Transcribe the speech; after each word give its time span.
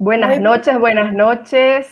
Buenas 0.00 0.40
noches, 0.40 0.78
buenas 0.78 1.12
noches. 1.12 1.88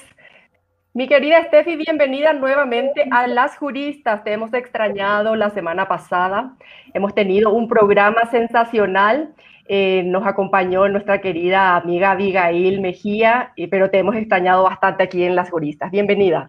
Mi 0.95 1.09
querida 1.09 1.43
Steffi, 1.43 1.75
bienvenida 1.75 2.33
nuevamente 2.35 3.05
a 3.11 3.27
Las 3.27 3.57
Juristas. 3.57 4.23
Te 4.23 4.33
hemos 4.33 4.55
extrañado 4.55 5.35
la 5.35 5.51
semana 5.51 5.89
pasada. 5.89 6.55
Hemos 6.95 7.17
tenido 7.17 7.53
un 7.53 7.67
programa 7.67 8.31
sensacional. 8.31 9.35
Eh, 9.67 10.05
nos 10.07 10.25
acompañó 10.25 10.89
nuestra 10.89 11.21
querida 11.21 11.75
amiga 11.75 12.13
Abigail 12.13 12.81
Mejía, 12.81 13.53
pero 13.73 13.91
te 13.91 13.99
hemos 13.99 14.15
extrañado 14.15 14.63
bastante 14.63 15.03
aquí 15.03 15.25
en 15.25 15.35
Las 15.35 15.51
Juristas. 15.51 15.91
Bienvenida. 15.91 16.49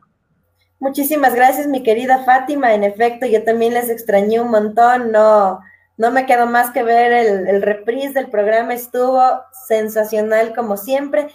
Muchísimas 0.79 1.33
gracias, 1.33 1.65
mi 1.65 1.81
querida 1.81 2.23
Fátima. 2.23 2.75
En 2.75 2.83
efecto, 2.83 3.25
yo 3.25 3.43
también 3.43 3.73
les 3.73 3.89
extrañé 3.89 4.39
un 4.39 4.51
montón. 4.51 5.11
No, 5.11 5.59
no 5.97 6.11
me 6.11 6.27
quedó 6.27 6.45
más 6.45 6.69
que 6.69 6.83
ver 6.83 7.11
el, 7.11 7.47
el 7.47 7.63
reprise 7.63 8.13
del 8.13 8.29
programa. 8.29 8.75
Estuvo 8.75 9.23
sensacional 9.67 10.53
como 10.53 10.77
siempre. 10.77 11.29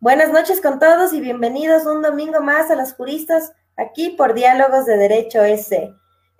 Buenas 0.00 0.32
noches 0.32 0.60
con 0.60 0.78
todos 0.78 1.12
y 1.12 1.20
bienvenidos 1.20 1.84
un 1.84 2.02
domingo 2.02 2.40
más 2.40 2.70
a 2.70 2.76
las 2.76 2.94
juristas 2.94 3.52
aquí 3.76 4.10
por 4.10 4.32
Diálogos 4.32 4.86
de 4.86 4.96
Derecho 4.96 5.42
S. 5.42 5.92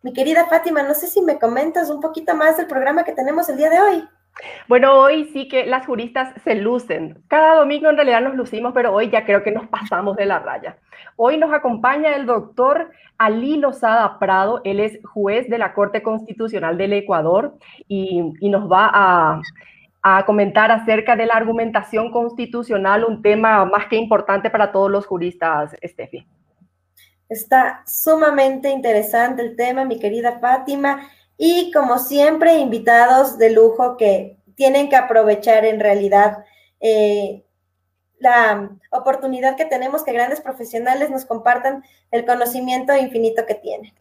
Mi 0.04 0.12
querida 0.12 0.46
Fátima, 0.46 0.84
no 0.84 0.94
sé 0.94 1.08
si 1.08 1.20
me 1.22 1.40
comentas 1.40 1.90
un 1.90 2.00
poquito 2.00 2.36
más 2.36 2.56
del 2.56 2.68
programa 2.68 3.02
que 3.02 3.14
tenemos 3.14 3.48
el 3.48 3.56
día 3.56 3.68
de 3.68 3.80
hoy. 3.80 4.04
Bueno, 4.68 4.96
hoy 4.96 5.28
sí 5.32 5.48
que 5.48 5.66
las 5.66 5.86
juristas 5.86 6.40
se 6.44 6.54
lucen. 6.54 7.20
Cada 7.26 7.56
domingo 7.56 7.90
en 7.90 7.96
realidad 7.96 8.20
nos 8.20 8.36
lucimos, 8.36 8.72
pero 8.72 8.94
hoy 8.94 9.10
ya 9.10 9.24
creo 9.24 9.42
que 9.42 9.50
nos 9.50 9.66
pasamos 9.66 10.16
de 10.16 10.26
la 10.26 10.38
raya. 10.38 10.78
Hoy 11.16 11.36
nos 11.36 11.52
acompaña 11.52 12.14
el 12.14 12.26
doctor 12.26 12.92
Ali 13.18 13.56
Lozada 13.56 14.20
Prado. 14.20 14.60
Él 14.62 14.78
es 14.78 15.00
juez 15.02 15.48
de 15.48 15.58
la 15.58 15.74
Corte 15.74 16.00
Constitucional 16.04 16.78
del 16.78 16.92
Ecuador 16.92 17.56
y, 17.88 18.22
y 18.38 18.50
nos 18.50 18.70
va 18.70 18.88
a 18.92 19.42
a 20.16 20.24
comentar 20.24 20.70
acerca 20.70 21.16
de 21.16 21.26
la 21.26 21.34
argumentación 21.34 22.10
constitucional, 22.10 23.04
un 23.04 23.22
tema 23.22 23.64
más 23.64 23.86
que 23.86 23.96
importante 23.96 24.50
para 24.50 24.72
todos 24.72 24.90
los 24.90 25.06
juristas, 25.06 25.76
Steffi. 25.84 26.26
Está 27.28 27.82
sumamente 27.86 28.70
interesante 28.70 29.42
el 29.42 29.56
tema, 29.56 29.84
mi 29.84 29.98
querida 29.98 30.38
Fátima, 30.38 31.08
y 31.36 31.70
como 31.72 31.98
siempre, 31.98 32.58
invitados 32.58 33.38
de 33.38 33.50
lujo 33.50 33.96
que 33.96 34.38
tienen 34.54 34.88
que 34.88 34.96
aprovechar 34.96 35.64
en 35.64 35.78
realidad 35.78 36.44
eh, 36.80 37.44
la 38.18 38.70
oportunidad 38.90 39.56
que 39.56 39.64
tenemos 39.64 40.02
que 40.04 40.12
grandes 40.12 40.40
profesionales 40.40 41.10
nos 41.10 41.24
compartan 41.24 41.84
el 42.10 42.24
conocimiento 42.24 42.96
infinito 42.96 43.46
que 43.46 43.54
tienen. 43.54 43.92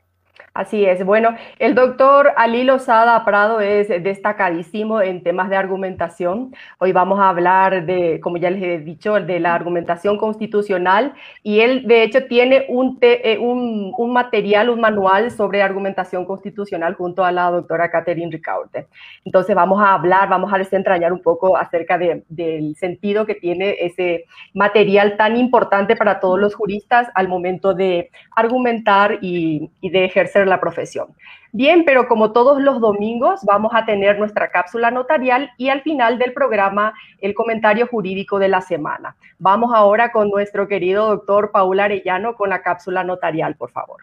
Así 0.58 0.84
es. 0.84 1.06
Bueno, 1.06 1.36
el 1.60 1.76
doctor 1.76 2.34
Ali 2.36 2.64
Lozada 2.64 3.24
Prado 3.24 3.60
es 3.60 3.90
destacadísimo 3.90 5.04
en 5.04 5.22
temas 5.22 5.52
de 5.52 5.56
argumentación. 5.56 6.52
Hoy 6.80 6.94
vamos 6.94 7.20
a 7.20 7.30
hablar 7.30 7.86
de, 7.86 8.20
como 8.22 8.38
ya 8.38 8.50
les 8.50 8.64
he 8.64 8.80
dicho, 8.80 9.14
de 9.22 9.40
la 9.40 9.54
argumentación 9.54 10.18
constitucional 10.18 11.14
y 11.44 11.60
él, 11.60 11.86
de 11.86 12.02
hecho, 12.02 12.26
tiene 12.26 12.66
un, 12.70 12.98
eh, 13.02 13.38
un, 13.40 13.94
un 13.96 14.14
material, 14.14 14.72
un 14.72 14.82
manual 14.82 15.30
sobre 15.30 15.62
argumentación 15.62 16.26
constitucional 16.26 16.96
junto 16.96 17.24
a 17.24 17.32
la 17.32 17.52
doctora 17.52 17.92
Catherine 17.92 18.32
Ricaurte. 18.32 18.88
Entonces 19.26 19.56
vamos 19.56 19.80
a 19.80 19.94
hablar, 19.94 20.28
vamos 20.28 20.52
a 20.52 20.58
desentrañar 20.58 21.14
un 21.14 21.22
poco 21.22 21.56
acerca 21.56 22.00
de, 22.00 22.24
del 22.30 22.76
sentido 22.78 23.28
que 23.28 23.36
tiene 23.36 23.76
ese 23.80 24.26
material 24.56 25.18
tan 25.18 25.38
importante 25.38 25.96
para 25.96 26.20
todos 26.20 26.40
los 26.40 26.56
juristas 26.56 27.10
al 27.14 27.28
momento 27.28 27.76
de 27.76 28.10
argumentar 28.36 29.20
y, 29.22 29.70
y 29.82 29.92
de 29.92 30.06
ejercer 30.06 30.47
la 30.48 30.60
profesión. 30.60 31.16
Bien, 31.52 31.84
pero 31.86 32.08
como 32.08 32.32
todos 32.32 32.62
los 32.62 32.80
domingos 32.80 33.42
vamos 33.44 33.72
a 33.76 33.86
tener 33.86 34.18
nuestra 34.18 34.50
cápsula 34.50 34.92
notarial 34.92 35.50
y 35.58 35.70
al 35.70 35.82
final 35.82 36.18
del 36.18 36.34
programa 36.34 36.94
el 37.20 37.34
comentario 37.34 37.88
jurídico 37.88 38.40
de 38.40 38.48
la 38.48 38.62
semana. 38.62 39.16
Vamos 39.40 39.72
ahora 39.74 40.12
con 40.12 40.30
nuestro 40.30 40.68
querido 40.68 41.08
doctor 41.08 41.52
Paul 41.52 41.80
Arellano 41.80 42.36
con 42.36 42.50
la 42.50 42.62
cápsula 42.62 43.04
notarial, 43.04 43.56
por 43.56 43.72
favor. 43.72 44.02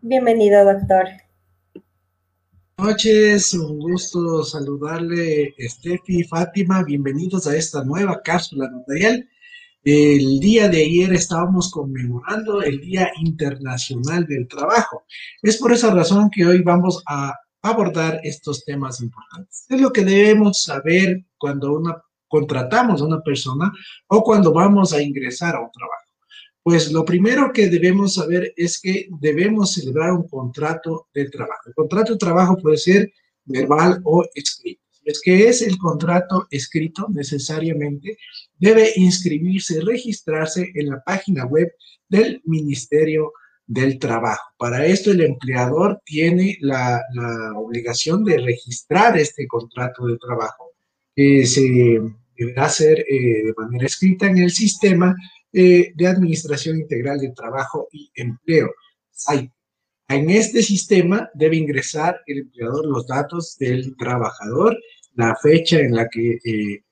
Bienvenido, 0.00 0.64
doctor. 0.64 1.06
Buenas 2.76 2.96
noches, 2.96 3.54
un 3.54 3.78
gusto 3.78 4.42
saludarle, 4.42 5.54
Steffi, 5.60 6.24
Fátima, 6.24 6.82
bienvenidos 6.82 7.46
a 7.46 7.56
esta 7.56 7.84
nueva 7.84 8.20
cápsula 8.22 8.68
notarial 8.68 9.28
el 9.84 10.40
día 10.40 10.68
de 10.68 10.82
ayer 10.82 11.12
estábamos 11.12 11.70
conmemorando 11.70 12.62
el 12.62 12.80
Día 12.80 13.10
Internacional 13.20 14.26
del 14.26 14.48
Trabajo. 14.48 15.04
Es 15.42 15.58
por 15.58 15.72
esa 15.72 15.92
razón 15.92 16.30
que 16.30 16.46
hoy 16.46 16.62
vamos 16.62 17.02
a 17.06 17.34
abordar 17.60 18.18
estos 18.22 18.64
temas 18.64 19.00
importantes. 19.02 19.66
Es 19.68 19.80
lo 19.80 19.92
que 19.92 20.04
debemos 20.04 20.62
saber 20.62 21.24
cuando 21.36 21.74
una, 21.74 22.02
contratamos 22.28 23.02
a 23.02 23.04
una 23.04 23.20
persona 23.20 23.70
o 24.08 24.22
cuando 24.24 24.52
vamos 24.52 24.94
a 24.94 25.02
ingresar 25.02 25.54
a 25.54 25.60
un 25.60 25.70
trabajo. 25.70 26.02
Pues 26.62 26.90
lo 26.90 27.04
primero 27.04 27.52
que 27.52 27.68
debemos 27.68 28.14
saber 28.14 28.54
es 28.56 28.80
que 28.80 29.06
debemos 29.20 29.74
celebrar 29.74 30.12
un 30.12 30.26
contrato 30.26 31.08
de 31.12 31.28
trabajo. 31.28 31.60
El 31.66 31.74
contrato 31.74 32.12
de 32.12 32.18
trabajo 32.18 32.56
puede 32.56 32.78
ser 32.78 33.12
verbal 33.44 34.00
o 34.04 34.24
escrito 34.34 34.84
es 35.04 35.20
que 35.20 35.48
es 35.48 35.62
el 35.62 35.78
contrato 35.78 36.46
escrito 36.50 37.06
necesariamente, 37.10 38.16
debe 38.58 38.90
inscribirse, 38.96 39.80
registrarse 39.80 40.70
en 40.74 40.90
la 40.90 41.02
página 41.02 41.44
web 41.46 41.72
del 42.08 42.40
Ministerio 42.44 43.32
del 43.66 43.98
Trabajo. 43.98 44.52
Para 44.58 44.86
esto 44.86 45.10
el 45.10 45.22
empleador 45.22 46.00
tiene 46.04 46.56
la, 46.60 47.00
obligación 47.56 48.24
de 48.24 48.38
registrar 48.38 49.16
este 49.18 49.46
contrato 49.46 50.06
de 50.06 50.18
trabajo, 50.18 50.72
que 51.14 51.46
se 51.46 52.00
deberá 52.36 52.66
hacer 52.66 53.00
eh, 53.00 53.44
de 53.44 53.54
manera 53.56 53.86
escrita 53.86 54.26
en 54.26 54.38
el 54.38 54.50
sistema 54.50 55.14
eh, 55.52 55.92
de 55.94 56.06
Administración 56.06 56.78
Integral 56.78 57.18
de 57.18 57.30
Trabajo 57.30 57.88
y 57.92 58.10
Empleo, 58.14 58.70
En 60.08 60.30
este 60.30 60.62
sistema 60.62 61.30
debe 61.34 61.56
ingresar 61.56 62.20
el 62.26 62.38
empleador 62.38 62.86
los 62.86 63.06
datos 63.06 63.56
del 63.58 63.96
trabajador 63.96 64.76
la 65.14 65.36
fecha 65.36 65.78
en 65.78 65.94
la 65.94 66.08
que 66.08 66.38
eh, 66.44 66.83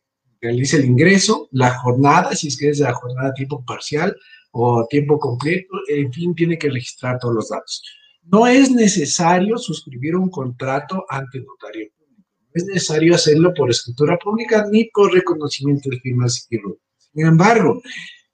realice 0.42 0.76
el 0.76 0.84
ingreso, 0.84 1.48
la 1.52 1.70
jornada, 1.78 2.34
si 2.34 2.48
es 2.48 2.56
que 2.56 2.68
es 2.68 2.80
la 2.80 2.92
jornada 2.92 3.28
a 3.28 3.34
tiempo 3.34 3.64
parcial 3.64 4.16
o 4.50 4.86
tiempo 4.90 5.18
completo, 5.18 5.68
en 5.88 6.12
fin, 6.12 6.34
tiene 6.34 6.58
que 6.58 6.68
registrar 6.68 7.18
todos 7.18 7.34
los 7.34 7.48
datos. 7.48 7.82
No 8.24 8.46
es 8.46 8.70
necesario 8.70 9.56
suscribir 9.56 10.16
un 10.16 10.28
contrato 10.30 11.04
ante 11.08 11.40
notario 11.40 11.88
público. 11.96 12.28
No 12.38 12.50
es 12.54 12.64
necesario 12.66 13.14
hacerlo 13.14 13.54
por 13.54 13.70
escritura 13.70 14.18
pública 14.18 14.66
ni 14.70 14.84
por 14.92 15.12
reconocimiento 15.12 15.88
de 15.88 16.00
firmas 16.00 16.46
y 16.50 16.58
Sin 16.58 17.26
embargo, 17.26 17.80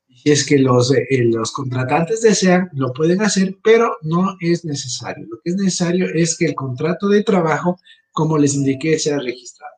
si 0.08 0.30
es 0.30 0.44
que 0.44 0.58
los, 0.58 0.92
eh, 0.92 1.06
los 1.24 1.52
contratantes 1.52 2.22
desean, 2.22 2.68
lo 2.72 2.92
pueden 2.92 3.22
hacer, 3.22 3.56
pero 3.62 3.96
no 4.02 4.36
es 4.40 4.64
necesario. 4.64 5.26
Lo 5.30 5.38
que 5.42 5.50
es 5.50 5.56
necesario 5.56 6.06
es 6.12 6.36
que 6.36 6.46
el 6.46 6.54
contrato 6.54 7.08
de 7.08 7.22
trabajo, 7.22 7.78
como 8.12 8.36
les 8.36 8.54
indiqué, 8.54 8.98
sea 8.98 9.18
registrado. 9.18 9.77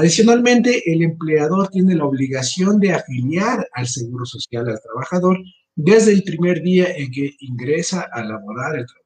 Adicionalmente, 0.00 0.90
el 0.90 1.02
empleador 1.02 1.68
tiene 1.68 1.94
la 1.94 2.06
obligación 2.06 2.80
de 2.80 2.94
afiliar 2.94 3.68
al 3.74 3.86
Seguro 3.86 4.24
Social 4.24 4.66
al 4.66 4.80
trabajador 4.80 5.36
desde 5.74 6.12
el 6.12 6.22
primer 6.22 6.62
día 6.62 6.86
en 6.96 7.10
que 7.10 7.36
ingresa 7.40 8.08
a 8.10 8.24
laborar 8.24 8.78
el 8.78 8.86
trabajador. 8.86 9.04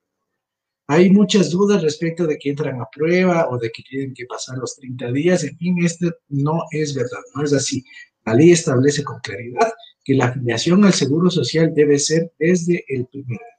Hay 0.86 1.10
muchas 1.10 1.50
dudas 1.50 1.82
respecto 1.82 2.28
de 2.28 2.38
que 2.38 2.50
entran 2.50 2.80
a 2.80 2.86
prueba 2.94 3.48
o 3.50 3.58
de 3.58 3.72
que 3.72 3.82
tienen 3.82 4.14
que 4.14 4.26
pasar 4.26 4.56
los 4.56 4.76
30 4.76 5.10
días. 5.10 5.42
En 5.42 5.58
fin, 5.58 5.84
esto 5.84 6.12
no 6.28 6.62
es 6.70 6.94
verdad, 6.94 7.22
no 7.34 7.42
es 7.42 7.52
así. 7.52 7.82
La 8.24 8.34
ley 8.34 8.52
establece 8.52 9.02
con 9.02 9.18
claridad 9.18 9.72
que 10.04 10.14
la 10.14 10.26
afiliación 10.26 10.84
al 10.84 10.92
Seguro 10.92 11.28
Social 11.28 11.72
debe 11.74 11.98
ser 11.98 12.32
desde 12.38 12.84
el 12.86 13.06
primer 13.06 13.40
día. 13.40 13.53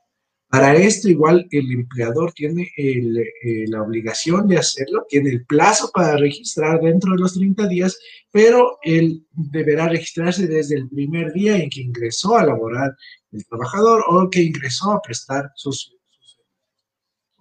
Para 0.55 0.73
esto 0.73 1.09
igual 1.09 1.45
el 1.51 1.69
empleador 1.69 2.31
tiene 2.31 2.71
eh, 2.77 3.65
la 3.67 3.81
obligación 3.81 4.47
de 4.47 4.57
hacerlo, 4.57 5.05
tiene 5.09 5.29
el 5.29 5.45
plazo 5.45 5.91
para 5.93 6.15
registrar 6.15 6.79
dentro 6.79 7.11
de 7.11 7.19
los 7.19 7.33
30 7.33 7.67
días, 7.67 7.99
pero 8.31 8.77
él 8.81 9.27
deberá 9.33 9.89
registrarse 9.89 10.47
desde 10.47 10.77
el 10.77 10.87
primer 10.87 11.33
día 11.33 11.57
en 11.57 11.69
que 11.69 11.81
ingresó 11.81 12.37
a 12.37 12.45
laborar 12.45 12.95
el 13.33 13.45
trabajador 13.45 14.05
o 14.07 14.29
que 14.29 14.43
ingresó 14.43 14.93
a 14.93 15.01
prestar 15.01 15.51
sus 15.55 15.91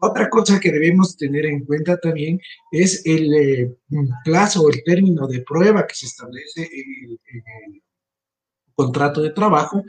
otra 0.00 0.28
cosa 0.28 0.58
que 0.58 0.72
debemos 0.72 1.16
tener 1.16 1.46
en 1.46 1.64
cuenta 1.64 1.96
también 1.96 2.40
es 2.72 3.06
el 3.06 3.32
eh, 3.32 3.76
plazo 4.24 4.62
o 4.62 4.70
el 4.70 4.82
término 4.82 5.28
de 5.28 5.40
prueba 5.42 5.86
que 5.86 5.94
se 5.94 6.06
establece 6.06 6.62
en 6.62 7.14
el 7.72 7.82
contrato 8.74 9.22
de 9.22 9.30
trabajo, 9.30 9.82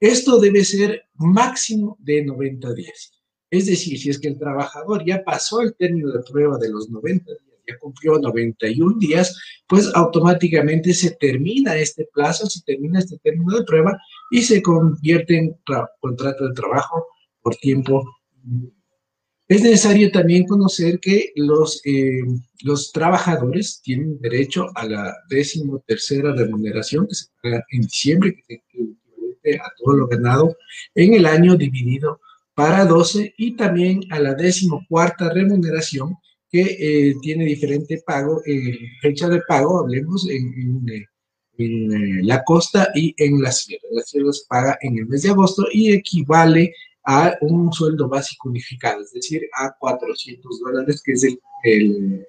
esto 0.00 0.38
debe 0.38 0.64
ser 0.64 1.04
máximo 1.14 1.96
de 2.00 2.24
90 2.24 2.74
días. 2.74 3.12
Es 3.50 3.66
decir, 3.66 3.98
si 3.98 4.10
es 4.10 4.18
que 4.18 4.28
el 4.28 4.38
trabajador 4.38 5.04
ya 5.06 5.22
pasó 5.22 5.60
el 5.60 5.74
término 5.76 6.10
de 6.10 6.22
prueba 6.28 6.58
de 6.58 6.70
los 6.70 6.90
90 6.90 7.24
días, 7.24 7.54
ya 7.66 7.78
cumplió 7.78 8.18
91 8.18 8.98
días, 8.98 9.40
pues 9.66 9.90
automáticamente 9.94 10.92
se 10.92 11.12
termina 11.12 11.76
este 11.76 12.06
plazo, 12.12 12.46
se 12.46 12.62
termina 12.62 12.98
este 12.98 13.18
término 13.18 13.56
de 13.56 13.64
prueba 13.64 13.96
y 14.30 14.42
se 14.42 14.60
convierte 14.60 15.38
en 15.38 15.56
contrato 16.00 16.48
de 16.48 16.54
trabajo 16.54 17.06
por 17.40 17.56
tiempo. 17.56 18.04
Es 19.46 19.62
necesario 19.62 20.10
también 20.10 20.46
conocer 20.46 20.98
que 21.00 21.32
los, 21.36 21.82
eh, 21.84 22.22
los 22.62 22.92
trabajadores 22.92 23.82
tienen 23.82 24.18
derecho 24.18 24.68
a 24.74 24.86
la 24.86 25.14
décimo 25.28 25.84
tercera 25.86 26.32
remuneración 26.32 27.06
que 27.06 27.14
se 27.14 27.26
paga 27.42 27.62
en 27.70 27.82
diciembre, 27.82 28.34
que 28.34 28.54
es 28.54 28.60
equivalente 28.60 29.58
a 29.58 29.70
todo 29.76 29.96
lo 29.96 30.08
ganado 30.08 30.56
en 30.94 31.12
el 31.12 31.26
año 31.26 31.56
dividido 31.56 32.20
para 32.54 32.86
12 32.86 33.34
y 33.36 33.54
también 33.54 34.00
a 34.10 34.18
la 34.18 34.34
décimo 34.34 34.86
cuarta 34.88 35.28
remuneración 35.28 36.16
que 36.50 36.62
eh, 36.62 37.14
tiene 37.20 37.44
diferente 37.44 38.02
pago, 38.06 38.40
eh, 38.46 38.78
fecha 39.02 39.28
de 39.28 39.42
pago, 39.46 39.80
hablemos 39.80 40.26
en, 40.30 40.86
en, 41.58 42.26
la 42.26 42.42
costa 42.44 42.88
y 42.94 43.14
en 43.18 43.42
la 43.42 43.52
sierra. 43.52 43.82
La 43.92 44.02
sierra 44.02 44.32
se 44.32 44.44
paga 44.48 44.78
en 44.80 44.98
el 44.98 45.06
mes 45.06 45.22
de 45.22 45.30
agosto 45.30 45.66
y 45.72 45.92
equivale 45.92 46.72
a 47.04 47.36
un 47.42 47.72
sueldo 47.72 48.08
básico 48.08 48.48
unificado, 48.48 49.02
es 49.02 49.12
decir, 49.12 49.42
a 49.52 49.74
400 49.78 50.60
dólares, 50.60 51.02
que 51.04 51.12
es 51.12 51.24
el, 51.24 51.38
el, 51.64 52.26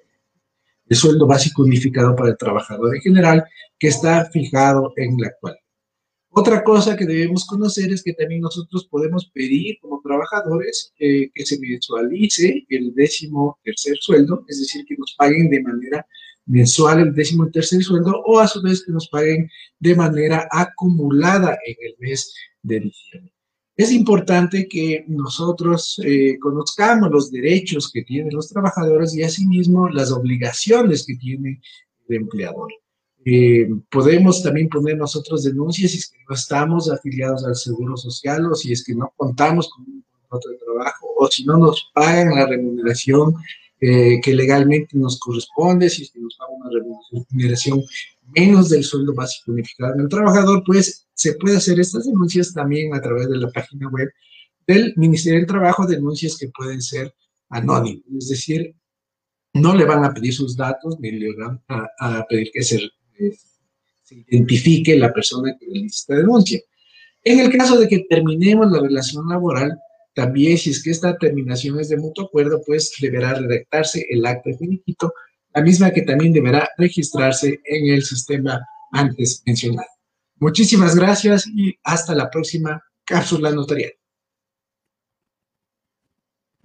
sueldo 0.96 1.26
básico 1.26 1.62
unificado 1.62 2.14
para 2.14 2.30
el 2.30 2.36
trabajador 2.36 2.94
en 2.94 3.02
general, 3.02 3.44
que 3.78 3.88
está 3.88 4.26
fijado 4.30 4.92
en 4.96 5.16
la 5.18 5.28
actualidad. 5.28 5.60
Otra 6.30 6.62
cosa 6.62 6.96
que 6.96 7.06
debemos 7.06 7.46
conocer 7.46 7.90
es 7.92 8.02
que 8.02 8.12
también 8.12 8.42
nosotros 8.42 8.86
podemos 8.90 9.30
pedir 9.32 9.78
como 9.80 10.02
trabajadores 10.02 10.92
eh, 10.98 11.30
que 11.34 11.46
se 11.46 11.58
mensualice 11.58 12.66
el 12.68 12.94
décimo 12.94 13.58
tercer 13.64 13.96
sueldo, 13.98 14.44
es 14.46 14.60
decir, 14.60 14.84
que 14.86 14.96
nos 14.98 15.14
paguen 15.16 15.48
de 15.48 15.62
manera 15.62 16.06
mensual 16.44 17.00
el 17.00 17.14
décimo 17.14 17.50
tercer 17.50 17.82
sueldo 17.82 18.22
o 18.24 18.38
a 18.38 18.46
su 18.46 18.60
vez 18.62 18.84
que 18.84 18.92
nos 18.92 19.08
paguen 19.08 19.50
de 19.80 19.94
manera 19.96 20.46
acumulada 20.50 21.58
en 21.66 21.76
el 21.80 21.94
mes 21.98 22.34
de 22.62 22.80
diciembre. 22.80 23.35
Es 23.76 23.92
importante 23.92 24.66
que 24.68 25.04
nosotros 25.06 26.00
eh, 26.02 26.38
conozcamos 26.40 27.10
los 27.10 27.30
derechos 27.30 27.90
que 27.92 28.02
tienen 28.02 28.34
los 28.34 28.48
trabajadores 28.48 29.14
y 29.14 29.22
asimismo 29.22 29.88
las 29.90 30.10
obligaciones 30.10 31.04
que 31.06 31.16
tiene 31.16 31.60
el 32.08 32.16
empleador. 32.16 32.72
Eh, 33.28 33.68
podemos 33.90 34.42
también 34.42 34.68
poner 34.68 34.96
nosotros 34.96 35.44
denuncias 35.44 35.90
si 35.90 35.98
es 35.98 36.10
que 36.10 36.18
no 36.26 36.34
estamos 36.34 36.90
afiliados 36.90 37.44
al 37.44 37.56
Seguro 37.56 37.96
Social 37.96 38.46
o 38.46 38.54
si 38.54 38.72
es 38.72 38.82
que 38.82 38.94
no 38.94 39.12
contamos 39.16 39.68
con 39.68 39.84
un 39.84 40.04
contrato 40.10 40.48
de 40.48 40.58
trabajo 40.58 41.08
o 41.18 41.26
si 41.28 41.44
no 41.44 41.58
nos 41.58 41.90
pagan 41.92 42.34
la 42.34 42.46
remuneración 42.46 43.34
eh, 43.80 44.20
que 44.22 44.34
legalmente 44.34 44.96
nos 44.96 45.18
corresponde, 45.18 45.90
si 45.90 46.04
es 46.04 46.12
que 46.12 46.20
nos 46.20 46.36
pagan 46.36 46.56
una 46.62 46.70
remuneración 46.70 47.82
menos 48.34 48.70
del 48.70 48.84
sueldo 48.84 49.12
básico 49.12 49.52
unificado 49.52 49.96
del 49.96 50.08
trabajador, 50.08 50.62
pues 50.64 51.05
se 51.16 51.32
puede 51.34 51.56
hacer 51.56 51.80
estas 51.80 52.04
denuncias 52.04 52.52
también 52.52 52.94
a 52.94 53.00
través 53.00 53.28
de 53.28 53.38
la 53.38 53.50
página 53.50 53.88
web 53.88 54.08
del 54.66 54.92
Ministerio 54.96 55.38
del 55.38 55.48
Trabajo, 55.48 55.86
denuncias 55.86 56.36
que 56.36 56.48
pueden 56.48 56.82
ser 56.82 57.14
anónimas, 57.48 58.04
es 58.18 58.28
decir, 58.28 58.74
no 59.54 59.74
le 59.74 59.86
van 59.86 60.04
a 60.04 60.12
pedir 60.12 60.34
sus 60.34 60.56
datos 60.56 61.00
ni 61.00 61.12
le 61.12 61.34
van 61.34 61.62
a, 61.68 62.26
pedir 62.28 62.50
que 62.52 62.62
se, 62.62 62.80
identifique 64.28 64.94
la 64.96 65.12
persona 65.12 65.56
que 65.58 65.66
realiza 65.66 65.96
esta 66.02 66.16
denuncia. 66.16 66.60
En 67.24 67.40
el 67.40 67.50
caso 67.56 67.78
de 67.78 67.88
que 67.88 68.06
terminemos 68.10 68.70
la 68.70 68.80
relación 68.80 69.26
laboral, 69.28 69.78
también 70.14 70.58
si 70.58 70.70
es 70.70 70.82
que 70.82 70.90
esta 70.90 71.16
terminación 71.16 71.80
es 71.80 71.88
de 71.88 71.96
mutuo 71.96 72.26
acuerdo, 72.26 72.60
pues 72.66 72.92
deberá 73.00 73.34
redactarse 73.34 74.04
el 74.10 74.26
acta 74.26 74.50
de 74.50 74.58
finiquito 74.58 75.12
la 75.54 75.62
misma 75.62 75.90
que 75.90 76.02
también 76.02 76.34
deberá 76.34 76.68
registrarse 76.76 77.58
en 77.64 77.94
el 77.94 78.02
sistema 78.02 78.60
antes 78.92 79.42
mencionado. 79.46 79.95
Muchísimas 80.38 80.94
gracias 80.94 81.46
y 81.46 81.78
hasta 81.82 82.14
la 82.14 82.30
próxima 82.30 82.82
cápsula 83.04 83.50
notarial. 83.50 83.92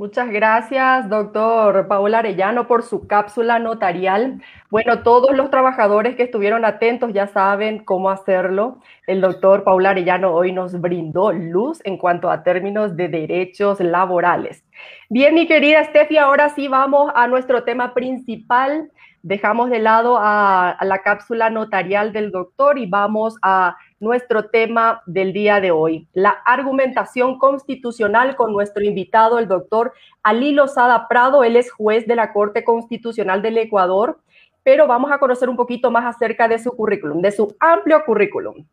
Muchas 0.01 0.31
gracias, 0.31 1.07
doctor 1.09 1.87
Paola 1.87 2.19
Arellano, 2.19 2.67
por 2.67 2.81
su 2.81 3.05
cápsula 3.05 3.59
notarial. 3.59 4.41
Bueno, 4.71 5.03
todos 5.03 5.37
los 5.37 5.51
trabajadores 5.51 6.15
que 6.15 6.23
estuvieron 6.23 6.65
atentos 6.65 7.13
ya 7.13 7.27
saben 7.27 7.85
cómo 7.85 8.09
hacerlo. 8.09 8.79
El 9.05 9.21
doctor 9.21 9.63
Paola 9.63 9.91
Arellano 9.91 10.33
hoy 10.33 10.53
nos 10.53 10.73
brindó 10.81 11.31
luz 11.31 11.81
en 11.83 11.97
cuanto 11.97 12.31
a 12.31 12.41
términos 12.41 12.97
de 12.97 13.09
derechos 13.09 13.79
laborales. 13.79 14.63
Bien, 15.07 15.35
mi 15.35 15.45
querida 15.45 15.83
Steffi, 15.83 16.17
ahora 16.17 16.49
sí 16.49 16.67
vamos 16.67 17.11
a 17.13 17.27
nuestro 17.27 17.63
tema 17.63 17.93
principal. 17.93 18.89
Dejamos 19.23 19.69
de 19.69 19.77
lado 19.77 20.17
a, 20.19 20.77
la 20.81 21.03
cápsula 21.03 21.51
notarial 21.51 22.11
del 22.11 22.31
doctor 22.31 22.79
y 22.79 22.87
vamos 22.87 23.35
a 23.43 23.77
nuestro 23.99 24.49
tema 24.49 25.03
del 25.05 25.31
día 25.31 25.61
de 25.61 25.69
hoy, 25.69 26.07
la 26.13 26.31
argumentación 26.31 27.37
constitucional 27.37 28.35
con 28.35 28.51
nuestro 28.51 28.83
invitado, 28.83 29.37
el 29.37 29.47
doctor 29.47 29.93
Ali 30.23 30.53
Lozada 30.53 31.07
Prado. 31.07 31.43
Él 31.43 31.55
es 31.55 31.71
juez 31.71 32.07
de 32.07 32.15
la 32.15 32.33
Corte 32.33 32.63
Constitucional 32.63 33.43
del 33.43 33.59
Ecuador, 33.59 34.19
pero 34.63 34.87
vamos 34.87 35.11
a 35.11 35.19
conocer 35.19 35.49
un 35.49 35.55
poquito 35.55 35.91
más 35.91 36.05
acerca 36.15 36.47
de 36.47 36.57
su 36.57 36.71
currículum, 36.71 37.21
de 37.21 37.31
su 37.31 37.55
amplio 37.59 38.03
currículum. 38.03 38.65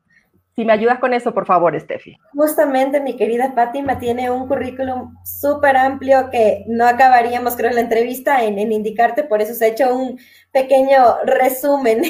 Si 0.58 0.64
me 0.64 0.72
ayudas 0.72 0.98
con 0.98 1.14
eso, 1.14 1.32
por 1.32 1.46
favor, 1.46 1.80
Steffi. 1.80 2.18
Justamente, 2.34 3.00
mi 3.00 3.14
querida 3.14 3.52
Fátima 3.52 4.00
tiene 4.00 4.28
un 4.28 4.48
currículum 4.48 5.14
súper 5.24 5.76
amplio 5.76 6.30
que 6.30 6.64
no 6.66 6.84
acabaríamos, 6.84 7.54
creo, 7.54 7.70
la 7.70 7.80
entrevista 7.80 8.42
en, 8.42 8.58
en 8.58 8.72
indicarte, 8.72 9.22
por 9.22 9.40
eso 9.40 9.54
se 9.54 9.66
ha 9.66 9.68
hecho 9.68 9.94
un 9.94 10.18
pequeño 10.50 11.18
resumen. 11.22 12.02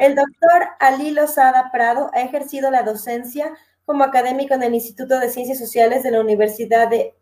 El 0.00 0.14
doctor 0.14 0.68
Ali 0.80 1.12
Lozada 1.12 1.70
Prado 1.72 2.10
ha 2.12 2.20
ejercido 2.20 2.70
la 2.70 2.82
docencia 2.82 3.50
como 3.86 4.04
académico 4.04 4.52
en 4.52 4.62
el 4.62 4.74
Instituto 4.74 5.18
de 5.18 5.30
Ciencias 5.30 5.58
Sociales 5.58 6.02
de 6.02 6.10
la 6.10 6.20
Universidad 6.20 6.88
de 6.88 7.14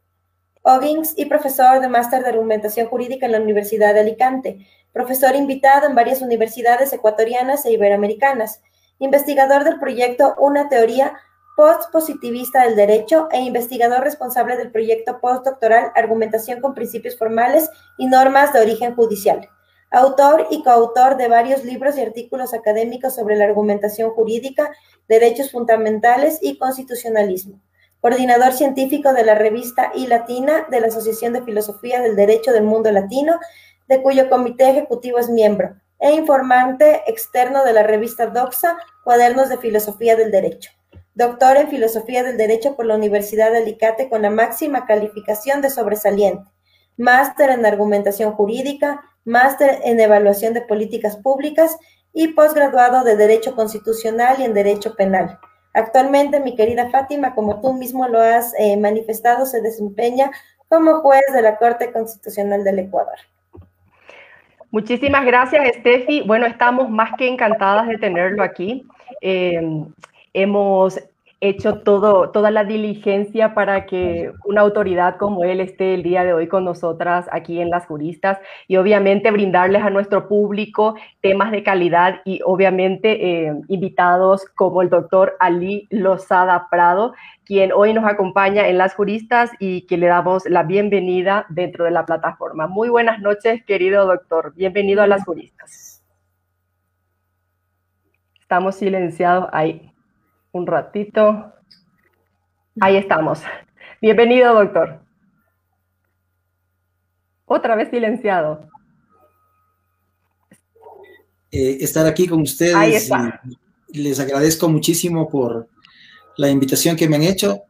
O'Higgins 0.62 1.14
y 1.16 1.26
profesor 1.26 1.78
de 1.78 1.86
máster 1.86 2.24
de 2.24 2.30
argumentación 2.30 2.88
jurídica 2.88 3.26
en 3.26 3.32
la 3.32 3.40
Universidad 3.40 3.94
de 3.94 4.00
Alicante, 4.00 4.66
profesor 4.92 5.36
invitado 5.36 5.86
en 5.86 5.94
varias 5.94 6.22
universidades 6.22 6.92
ecuatorianas 6.92 7.64
e 7.66 7.70
iberoamericanas, 7.70 8.62
investigador 8.98 9.64
del 9.64 9.78
proyecto 9.78 10.34
Una 10.38 10.68
teoría 10.68 11.18
post-positivista 11.56 12.64
del 12.64 12.76
derecho 12.76 13.28
e 13.30 13.40
investigador 13.40 14.02
responsable 14.02 14.56
del 14.56 14.72
proyecto 14.72 15.20
postdoctoral 15.20 15.92
Argumentación 15.94 16.60
con 16.60 16.74
principios 16.74 17.16
formales 17.16 17.70
y 17.98 18.06
normas 18.06 18.52
de 18.52 18.60
origen 18.60 18.94
judicial 18.94 19.48
autor 19.94 20.48
y 20.50 20.62
coautor 20.64 21.16
de 21.16 21.28
varios 21.28 21.64
libros 21.64 21.96
y 21.96 22.00
artículos 22.00 22.52
académicos 22.52 23.14
sobre 23.14 23.36
la 23.36 23.44
argumentación 23.44 24.10
jurídica, 24.10 24.70
derechos 25.08 25.52
fundamentales 25.52 26.40
y 26.42 26.58
constitucionalismo. 26.58 27.60
Coordinador 28.00 28.52
científico 28.52 29.12
de 29.12 29.24
la 29.24 29.36
revista 29.36 29.92
I 29.94 30.08
Latina 30.08 30.66
de 30.68 30.80
la 30.80 30.88
Asociación 30.88 31.32
de 31.32 31.42
Filosofía 31.42 32.00
del 32.02 32.16
Derecho 32.16 32.52
del 32.52 32.64
Mundo 32.64 32.90
Latino, 32.90 33.38
de 33.86 34.02
cuyo 34.02 34.28
comité 34.28 34.68
ejecutivo 34.68 35.18
es 35.18 35.30
miembro, 35.30 35.76
e 35.98 36.12
informante 36.12 37.02
externo 37.06 37.64
de 37.64 37.72
la 37.72 37.82
revista 37.82 38.26
Doxa, 38.26 38.76
Cuadernos 39.04 39.48
de 39.48 39.58
Filosofía 39.58 40.16
del 40.16 40.30
Derecho. 40.30 40.70
Doctor 41.14 41.56
en 41.56 41.68
Filosofía 41.68 42.24
del 42.24 42.36
Derecho 42.36 42.74
por 42.74 42.86
la 42.86 42.96
Universidad 42.96 43.52
de 43.52 43.58
Alicante 43.58 44.08
con 44.08 44.22
la 44.22 44.30
máxima 44.30 44.84
calificación 44.84 45.60
de 45.62 45.70
sobresaliente. 45.70 46.50
Máster 46.96 47.50
en 47.50 47.64
Argumentación 47.64 48.32
Jurídica, 48.32 49.00
máster 49.24 49.80
en 49.84 50.00
Evaluación 50.00 50.54
de 50.54 50.62
Políticas 50.62 51.16
Públicas 51.16 51.76
y 52.12 52.28
posgraduado 52.28 53.04
de 53.04 53.16
Derecho 53.16 53.54
Constitucional 53.54 54.36
y 54.40 54.44
en 54.44 54.54
Derecho 54.54 54.94
Penal. 54.94 55.38
Actualmente, 55.72 56.40
mi 56.40 56.54
querida 56.54 56.90
Fátima, 56.90 57.34
como 57.34 57.60
tú 57.60 57.72
mismo 57.72 58.06
lo 58.06 58.20
has 58.20 58.52
eh, 58.58 58.76
manifestado, 58.76 59.46
se 59.46 59.60
desempeña 59.60 60.30
como 60.68 61.00
juez 61.00 61.22
de 61.32 61.42
la 61.42 61.58
Corte 61.58 61.92
Constitucional 61.92 62.64
del 62.64 62.78
Ecuador. 62.78 63.18
Muchísimas 64.74 65.24
gracias, 65.24 65.76
Steffi. 65.76 66.22
Bueno, 66.22 66.46
estamos 66.46 66.90
más 66.90 67.12
que 67.16 67.28
encantadas 67.28 67.86
de 67.86 67.96
tenerlo 67.96 68.42
aquí. 68.42 68.84
Eh, 69.20 69.62
hemos 70.32 70.98
hecho 71.40 71.76
todo, 71.80 72.30
toda 72.30 72.50
la 72.50 72.64
diligencia 72.64 73.54
para 73.54 73.86
que 73.86 74.32
una 74.44 74.62
autoridad 74.62 75.16
como 75.16 75.44
él 75.44 75.60
esté 75.60 75.94
el 75.94 76.02
día 76.02 76.24
de 76.24 76.32
hoy 76.32 76.48
con 76.48 76.64
nosotras 76.64 77.26
aquí 77.30 77.60
en 77.60 77.70
Las 77.70 77.86
Juristas 77.86 78.38
y 78.66 78.76
obviamente 78.76 79.30
brindarles 79.30 79.82
a 79.82 79.90
nuestro 79.90 80.26
público 80.26 80.96
temas 81.20 81.52
de 81.52 81.62
calidad 81.62 82.22
y 82.24 82.40
obviamente 82.44 83.46
eh, 83.46 83.52
invitados 83.68 84.44
como 84.56 84.82
el 84.82 84.90
doctor 84.90 85.36
Ali 85.38 85.86
Lozada 85.90 86.66
Prado, 86.68 87.14
quien 87.44 87.72
hoy 87.72 87.92
nos 87.92 88.04
acompaña 88.04 88.68
en 88.68 88.78
Las 88.78 88.94
Juristas 88.94 89.50
y 89.58 89.82
que 89.86 89.96
le 89.96 90.06
damos 90.06 90.44
la 90.46 90.62
bienvenida 90.62 91.46
dentro 91.48 91.84
de 91.84 91.90
la 91.90 92.06
plataforma. 92.06 92.66
Muy 92.66 92.88
buenas 92.88 93.20
noches, 93.20 93.62
querido 93.64 94.06
doctor. 94.06 94.54
Bienvenido 94.54 95.02
a 95.02 95.06
Las 95.06 95.24
Juristas. 95.24 96.02
Estamos 98.40 98.76
silenciados 98.76 99.48
ahí 99.52 99.94
un 100.54 100.66
ratito. 100.66 101.52
Ahí 102.80 102.96
estamos. 102.96 103.42
Bienvenido, 104.00 104.54
doctor. 104.54 105.00
Otra 107.44 107.74
vez 107.74 107.90
silenciado. 107.90 108.68
Eh, 111.50 111.78
estar 111.80 112.06
aquí 112.06 112.26
con 112.26 112.40
ustedes. 112.40 112.74
Ahí 112.74 112.94
está. 112.94 113.40
les 113.88 114.18
agradezco 114.18 114.68
muchísimo 114.68 115.28
por 115.28 115.68
la 116.36 116.50
invitación 116.50 116.96
que 116.96 117.08
me 117.08 117.16
han 117.16 117.22
hecho. 117.22 117.62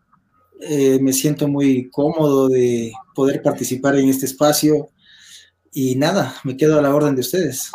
Eh, 0.61 0.99
me 1.01 1.13
siento 1.13 1.49
muy 1.49 1.91
cómodo 1.91 2.49
de 2.49 2.93
poder 3.15 3.43
participar 3.43 3.97
en 3.97 4.09
este 4.09 4.27
espacio 4.27 4.89
y 5.73 5.97
nada, 5.97 6.35
me 6.45 6.57
quedo 6.57 6.79
a 6.79 6.83
la 6.83 6.95
orden 6.95 7.15
de 7.15 7.21
ustedes. 7.21 7.73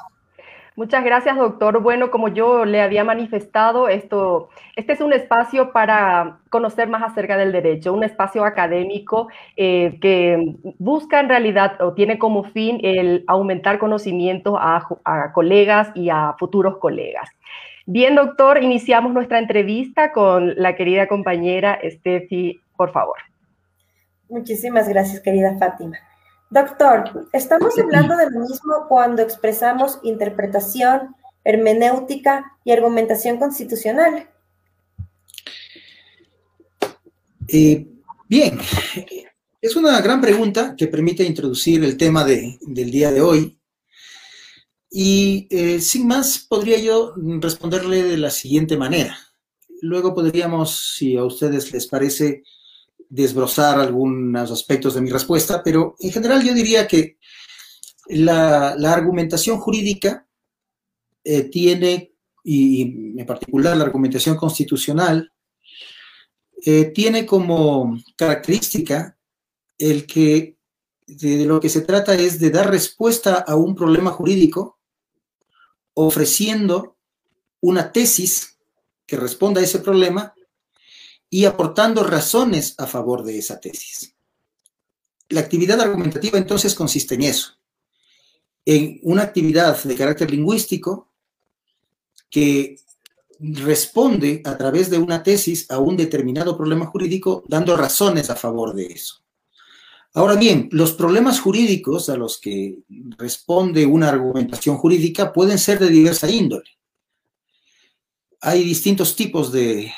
Muchas 0.80 1.04
gracias, 1.04 1.36
doctor. 1.36 1.82
Bueno, 1.82 2.10
como 2.10 2.30
yo 2.30 2.64
le 2.64 2.82
había 2.82 3.04
manifestado, 3.04 3.90
esto, 3.90 4.48
este 4.78 4.94
es 4.94 5.02
un 5.02 5.12
espacio 5.12 5.74
para 5.74 6.40
conocer 6.50 6.88
más 6.88 7.04
acerca 7.04 7.36
del 7.36 7.52
derecho, 7.52 7.92
un 7.92 8.06
espacio 8.06 8.46
académico 8.46 9.28
eh, 9.58 9.98
que 10.02 10.56
busca 10.78 11.20
en 11.20 11.28
realidad 11.28 11.82
o 11.82 11.92
tiene 11.96 12.18
como 12.18 12.46
fin 12.46 12.80
el 12.82 13.26
aumentar 13.28 13.78
conocimientos 13.78 14.56
a, 14.58 14.88
a 15.04 15.34
colegas 15.34 15.92
y 15.96 16.10
a 16.10 16.36
futuros 16.40 16.78
colegas. 16.78 17.30
Bien, 17.92 18.14
doctor, 18.14 18.62
iniciamos 18.64 19.14
nuestra 19.14 19.40
entrevista 19.40 20.12
con 20.12 20.54
la 20.58 20.76
querida 20.76 21.08
compañera 21.08 21.80
Steffi, 21.84 22.62
por 22.78 22.92
favor. 22.92 23.18
Muchísimas 24.30 24.88
gracias, 24.88 25.22
querida 25.22 25.58
Fátima. 25.58 25.98
Doctor, 26.52 27.28
estamos 27.34 27.74
hablando 27.80 28.16
de 28.16 28.30
lo 28.30 28.42
mismo 28.42 28.86
cuando 28.88 29.24
expresamos 29.24 30.00
interpretación, 30.04 31.16
hermenéutica 31.44 32.60
y 32.64 32.74
argumentación 32.74 33.38
constitucional. 33.40 34.30
Eh, 37.48 37.88
bien, 38.28 38.60
es 39.60 39.76
una 39.76 40.00
gran 40.00 40.22
pregunta 40.22 40.76
que 40.78 40.86
permite 40.86 41.24
introducir 41.24 41.84
el 41.84 41.98
tema 41.98 42.24
del 42.24 42.92
día 42.92 43.12
de 43.12 43.22
hoy. 43.22 43.59
Y 44.90 45.48
eh, 45.52 45.80
sin 45.82 46.08
más, 46.08 46.40
podría 46.40 46.80
yo 46.80 47.14
responderle 47.16 48.04
de 48.04 48.18
la 48.18 48.32
siguiente 48.32 48.76
manera. 48.78 49.18
Luego 49.82 50.16
podríamos, 50.16 50.96
si 50.96 51.16
a 51.16 51.24
ustedes 51.24 51.72
les 51.72 51.88
parece, 51.88 52.44
desbrozar 53.08 53.80
algunos 53.80 54.52
aspectos 54.52 54.96
de 54.96 55.02
mi 55.02 55.10
respuesta, 55.10 55.62
pero 55.64 55.96
en 56.00 56.12
general 56.12 56.44
yo 56.44 56.54
diría 56.54 56.88
que 56.88 57.18
la, 58.08 58.72
argumentación 58.72 59.60
jurídica 59.60 60.28
eh, 61.24 61.44
tiene, 61.44 62.14
y 62.44 63.20
en 63.20 63.26
particular 63.26 63.78
la 63.78 63.86
argumentación 63.86 64.36
constitucional, 64.36 65.32
eh, 66.66 66.86
tiene 66.94 67.26
como 67.26 67.98
característica 68.18 69.18
el 69.78 70.06
que 70.06 70.58
de 71.08 71.46
lo 71.46 71.60
que 71.60 71.70
se 71.70 71.82
trata 71.82 72.14
es 72.14 72.40
de 72.40 72.52
dar 72.52 72.70
respuesta 72.70 73.36
a 73.36 73.56
un 73.56 73.74
problema 73.74 74.12
jurídico 74.12 74.79
ofreciendo 76.06 76.96
una 77.62 77.92
tesis 77.92 78.58
que 79.06 79.18
responda 79.18 79.62
a 79.62 79.64
ese 79.64 79.80
problema 79.80 80.34
y 81.30 81.46
aportando 81.46 82.04
razones 82.04 82.76
a 82.78 82.88
favor 82.88 83.24
de 83.24 83.38
esa 83.38 83.60
tesis. 83.60 84.16
La 85.30 85.42
actividad 85.42 85.80
argumentativa 85.82 86.38
entonces 86.38 86.74
consiste 86.74 87.16
en 87.16 87.24
eso, 87.24 87.58
en 88.66 89.00
una 89.04 89.24
actividad 89.24 89.82
de 89.84 89.96
carácter 89.96 90.32
lingüístico 90.32 91.10
que 92.30 92.78
responde 93.40 94.42
a 94.46 94.58
través 94.58 94.90
de 94.90 94.98
una 94.98 95.24
tesis 95.24 95.70
a 95.70 95.80
un 95.80 95.98
determinado 95.98 96.58
problema 96.58 96.86
jurídico 96.86 97.44
dando 97.48 97.76
razones 97.78 98.30
a 98.30 98.36
favor 98.36 98.74
de 98.74 98.88
eso. 98.88 99.22
Ahora 100.14 100.36
bien, 100.36 100.70
los 100.72 100.94
problemas 100.94 101.40
jurídicos 101.40 102.10
a 102.10 102.18
los 102.18 102.40
que 102.40 102.80
responde 103.18 103.86
una 103.86 104.10
argumentación 104.10 104.78
jurídica 104.78 105.32
pueden 105.32 105.60
ser 105.60 105.80
de 105.80 105.90
diversa 105.90 106.30
índole 106.30 106.80
hay 108.42 108.64
distintos 108.64 109.16
tipos 109.16 109.52
de, 109.52 109.92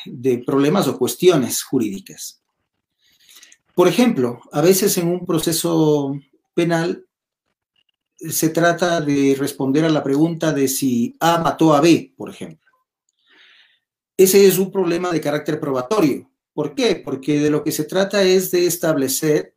problemas 0.46 0.88
o 0.88 0.98
cuestiones 0.98 1.62
jurídicas. 1.64 2.42
Por 3.76 3.88
ejemplo, 3.88 4.42
a 4.52 4.62
veces 4.62 4.98
en 4.98 5.08
un 5.08 5.26
proceso 5.26 6.20
penal 6.54 7.06
se 8.18 8.50
trata 8.50 9.02
de 9.02 9.36
responder 9.38 9.86
a 9.86 9.90
la 9.90 10.04
pregunta 10.04 10.52
de 10.52 10.68
si 10.68 11.16
A 11.20 11.40
mató 11.40 11.74
a 11.74 11.82
B, 11.82 12.14
por 12.16 12.30
ejemplo. 12.30 12.70
Ese 14.18 14.46
es 14.46 14.60
un 14.60 14.72
problema 14.72 15.12
de 15.12 15.22
carácter 15.22 15.60
probatorio. 15.60 16.30
¿Por 16.54 16.76
qué? 16.76 16.96
Porque 16.96 17.40
de 17.40 17.50
lo 17.50 17.64
que 17.64 17.72
se 17.72 17.86
trata 17.86 18.22
es 18.24 18.52
de 18.52 18.68
establecer 18.68 19.51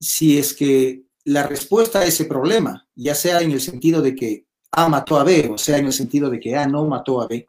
si 0.00 0.38
es 0.38 0.54
que 0.54 1.02
la 1.24 1.46
respuesta 1.46 2.00
a 2.00 2.04
ese 2.06 2.24
problema, 2.24 2.86
ya 2.94 3.14
sea 3.14 3.40
en 3.40 3.52
el 3.52 3.60
sentido 3.60 4.00
de 4.00 4.14
que 4.14 4.46
A 4.72 4.88
mató 4.88 5.18
a 5.18 5.24
B, 5.24 5.50
o 5.52 5.58
sea 5.58 5.78
en 5.78 5.86
el 5.86 5.92
sentido 5.92 6.30
de 6.30 6.40
que 6.40 6.56
A 6.56 6.66
no 6.66 6.86
mató 6.86 7.20
a 7.20 7.26
B, 7.26 7.46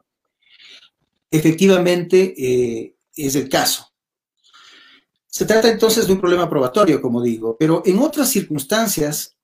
efectivamente 1.30 2.34
eh, 2.36 2.96
es 3.16 3.34
el 3.36 3.48
caso. 3.48 3.86
Se 5.26 5.46
trata 5.46 5.70
entonces 5.70 6.06
de 6.06 6.12
un 6.12 6.20
problema 6.20 6.50
probatorio, 6.50 7.00
como 7.00 7.22
digo, 7.22 7.56
pero 7.58 7.82
en 7.86 7.98
otras 8.00 8.28
circunstancias, 8.28 9.36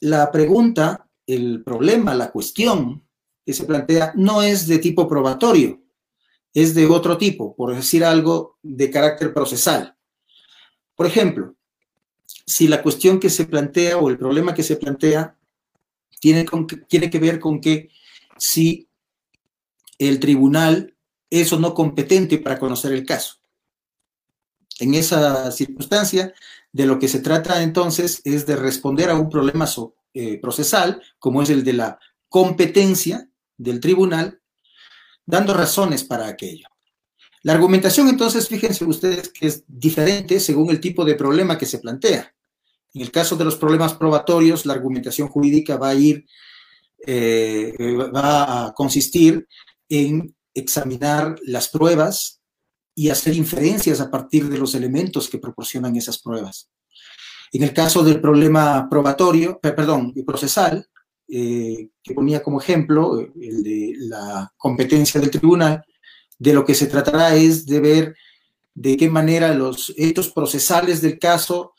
la 0.00 0.30
pregunta, 0.30 1.08
el 1.26 1.64
problema, 1.64 2.14
la 2.14 2.30
cuestión 2.30 3.06
que 3.44 3.54
se 3.54 3.64
plantea 3.64 4.12
no 4.14 4.42
es 4.42 4.66
de 4.66 4.78
tipo 4.78 5.08
probatorio, 5.08 5.82
es 6.52 6.74
de 6.74 6.86
otro 6.86 7.16
tipo, 7.16 7.56
por 7.56 7.74
decir 7.74 8.04
algo 8.04 8.58
de 8.62 8.90
carácter 8.90 9.32
procesal. 9.32 9.96
Por 10.94 11.06
ejemplo, 11.06 11.54
si 12.50 12.66
la 12.66 12.82
cuestión 12.82 13.20
que 13.20 13.30
se 13.30 13.44
plantea 13.44 13.96
o 13.96 14.10
el 14.10 14.18
problema 14.18 14.54
que 14.54 14.64
se 14.64 14.74
plantea 14.74 15.36
tiene, 16.18 16.44
tiene 16.88 17.08
que 17.08 17.20
ver 17.20 17.38
con 17.38 17.60
que 17.60 17.90
si 18.38 18.88
el 20.00 20.18
tribunal 20.18 20.96
es 21.30 21.52
o 21.52 21.60
no 21.60 21.74
competente 21.74 22.38
para 22.38 22.58
conocer 22.58 22.92
el 22.92 23.06
caso. 23.06 23.36
En 24.80 24.94
esa 24.94 25.52
circunstancia, 25.52 26.34
de 26.72 26.86
lo 26.86 26.98
que 26.98 27.06
se 27.06 27.20
trata 27.20 27.62
entonces 27.62 28.20
es 28.24 28.46
de 28.46 28.56
responder 28.56 29.10
a 29.10 29.14
un 29.14 29.30
problema 29.30 29.68
eh, 30.14 30.40
procesal, 30.40 31.00
como 31.20 31.42
es 31.42 31.50
el 31.50 31.62
de 31.62 31.74
la 31.74 32.00
competencia 32.28 33.28
del 33.58 33.78
tribunal, 33.78 34.40
dando 35.24 35.54
razones 35.54 36.02
para 36.02 36.26
aquello. 36.26 36.66
La 37.42 37.52
argumentación 37.52 38.08
entonces, 38.08 38.48
fíjense 38.48 38.84
ustedes 38.84 39.28
que 39.28 39.46
es 39.46 39.62
diferente 39.68 40.40
según 40.40 40.68
el 40.70 40.80
tipo 40.80 41.04
de 41.04 41.14
problema 41.14 41.56
que 41.56 41.66
se 41.66 41.78
plantea. 41.78 42.34
En 42.94 43.02
el 43.02 43.10
caso 43.10 43.36
de 43.36 43.44
los 43.44 43.56
problemas 43.56 43.94
probatorios, 43.94 44.66
la 44.66 44.72
argumentación 44.72 45.28
jurídica 45.28 45.76
va 45.76 45.90
a 45.90 45.94
ir, 45.94 46.26
eh, 47.06 47.74
va 48.14 48.66
a 48.66 48.74
consistir 48.74 49.46
en 49.88 50.34
examinar 50.54 51.36
las 51.44 51.68
pruebas 51.68 52.40
y 52.94 53.10
hacer 53.10 53.34
inferencias 53.34 54.00
a 54.00 54.10
partir 54.10 54.48
de 54.48 54.58
los 54.58 54.74
elementos 54.74 55.28
que 55.28 55.38
proporcionan 55.38 55.96
esas 55.96 56.18
pruebas. 56.18 56.68
En 57.52 57.62
el 57.62 57.72
caso 57.72 58.02
del 58.02 58.20
problema 58.20 58.88
probatorio, 58.88 59.58
perdón, 59.60 60.12
procesal, 60.26 60.86
eh, 61.28 61.90
que 62.02 62.14
ponía 62.14 62.42
como 62.42 62.60
ejemplo 62.60 63.20
eh, 63.20 63.30
el 63.40 63.62
de 63.62 63.94
la 63.98 64.52
competencia 64.56 65.20
del 65.20 65.30
tribunal, 65.30 65.84
de 66.38 66.52
lo 66.52 66.64
que 66.64 66.74
se 66.74 66.86
tratará 66.86 67.36
es 67.36 67.66
de 67.66 67.80
ver 67.80 68.14
de 68.74 68.96
qué 68.96 69.08
manera 69.08 69.54
los 69.54 69.92
hechos 69.96 70.30
procesales 70.30 71.00
del 71.00 71.18
caso 71.18 71.74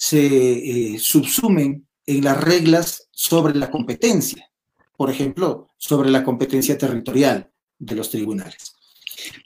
se 0.00 0.94
eh, 0.94 0.98
subsumen 0.98 1.86
en 2.06 2.24
las 2.24 2.42
reglas 2.42 3.10
sobre 3.10 3.54
la 3.54 3.70
competencia, 3.70 4.50
por 4.96 5.10
ejemplo, 5.10 5.68
sobre 5.76 6.08
la 6.10 6.24
competencia 6.24 6.78
territorial 6.78 7.50
de 7.78 7.96
los 7.96 8.08
tribunales. 8.08 8.72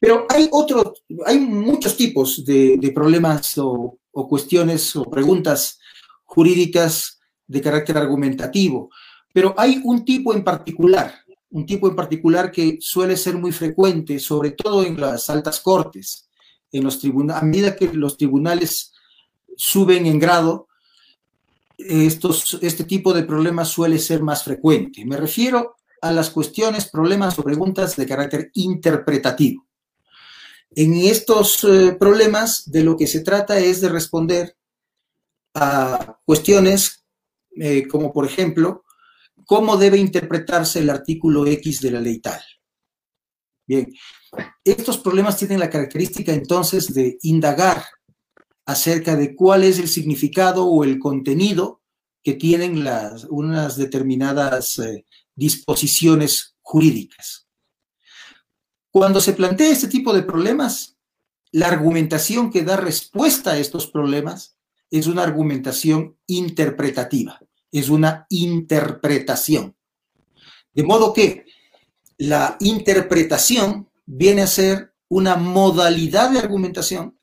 Pero 0.01 0.27
hay 0.29 0.49
otro, 0.53 0.95
hay 1.27 1.41
muchos 1.41 1.97
tipos 1.97 2.45
de, 2.45 2.93
problemas 2.95 3.59
o, 3.59 3.99
cuestiones 4.13 4.95
o 4.95 5.03
preguntas 5.11 5.81
jurídicas 6.23 7.19
de 7.49 7.61
carácter 7.61 7.99
argumentativo, 7.99 8.91
pero 9.33 9.57
hay 9.59 9.81
un 9.83 10.05
tipo 10.05 10.33
en 10.35 10.45
particular, 10.45 11.13
un 11.51 11.67
tipo 11.67 11.89
en 11.89 11.97
particular 11.97 12.53
que 12.53 12.79
suele 12.81 13.17
ser 13.17 13.37
muy 13.37 13.51
frecuente, 13.51 14.21
sobre 14.21 14.53
todo 14.53 14.85
en 14.85 15.01
las 15.01 15.29
altas 15.31 15.59
cortes, 15.59 16.29
en 16.71 16.85
los 16.85 17.01
tribunales, 17.01 17.43
a 17.43 17.45
medida 17.45 17.75
que 17.75 17.93
los 17.93 18.17
tribunales 18.17 18.94
suben 19.57 20.07
en 20.07 20.19
grado, 20.19 20.69
estos, 21.77 22.59
este 22.63 22.85
tipo 22.85 23.13
de 23.13 23.25
problemas 23.25 23.69
suele 23.69 23.99
ser 23.99 24.23
más 24.23 24.45
frecuente. 24.45 25.05
Me 25.05 25.17
refiero 25.17 25.77
a 26.01 26.13
las 26.13 26.31
cuestiones, 26.31 26.91
problemas 26.91 27.39
o 27.39 27.43
preguntas 27.43 27.97
de 27.97 28.07
carácter 28.07 28.51
interpretativo. 28.55 29.67
En 30.77 30.95
estos 30.95 31.65
eh, 31.65 31.97
problemas 31.99 32.71
de 32.71 32.85
lo 32.85 32.97
que 32.97 33.07
se 33.07 33.21
trata 33.21 33.59
es 33.59 33.81
de 33.81 33.89
responder 33.89 34.57
a 35.55 36.19
cuestiones 36.25 37.05
eh, 37.57 37.87
como 37.87 38.13
por 38.13 38.27
ejemplo, 38.27 38.85
¿cómo 39.47 39.77
debe 39.77 39.99
interpretarse 39.99 40.81
el 40.81 40.91
artículo 40.91 41.47
X 41.47 41.81
de 41.81 41.91
la 41.91 42.01
ley 42.01 42.19
tal? 42.19 42.41
Bien, 43.67 43.93
estos 44.65 44.99
problemas 44.99 45.39
tienen 45.39 45.61
la 45.61 45.71
característica 45.71 46.33
entonces 46.33 46.93
de 46.93 47.17
indagar 47.23 47.85
acerca 48.67 49.17
de 49.17 49.35
cuál 49.35 49.65
es 49.65 49.79
el 49.79 49.89
significado 49.89 50.67
o 50.67 50.85
el 50.85 50.99
contenido 50.99 51.83
que 52.23 52.35
tienen 52.35 52.85
las, 52.85 53.25
unas 53.25 53.77
determinadas 53.77 54.79
eh, 54.79 55.05
disposiciones 55.35 56.57
jurídicas. 56.63 57.47
Cuando 58.91 59.21
se 59.21 59.33
plantea 59.33 59.71
este 59.71 59.89
tipo 59.89 60.15
de 60.15 60.23
problemas, 60.23 60.97
la 61.53 61.69
argumentación 61.69 62.51
que 62.51 62.63
da 62.63 62.77
respuesta 62.77 63.53
a 63.53 63.59
estos 63.59 63.87
problemas 63.87 64.57
es 64.91 65.07
una 65.07 65.23
argumentación 65.23 66.17
interpretativa, 66.27 67.41
es 67.71 67.89
una 67.89 68.27
interpretación. 68.31 69.77
De 70.73 70.83
modo 70.83 71.13
que 71.13 71.45
la 72.17 72.57
interpretación 72.61 73.91
viene 74.07 74.43
a 74.43 74.47
ser 74.47 74.95
una 75.09 75.37
modalidad 75.37 76.31
de 76.31 76.39
argumentación 76.39 77.14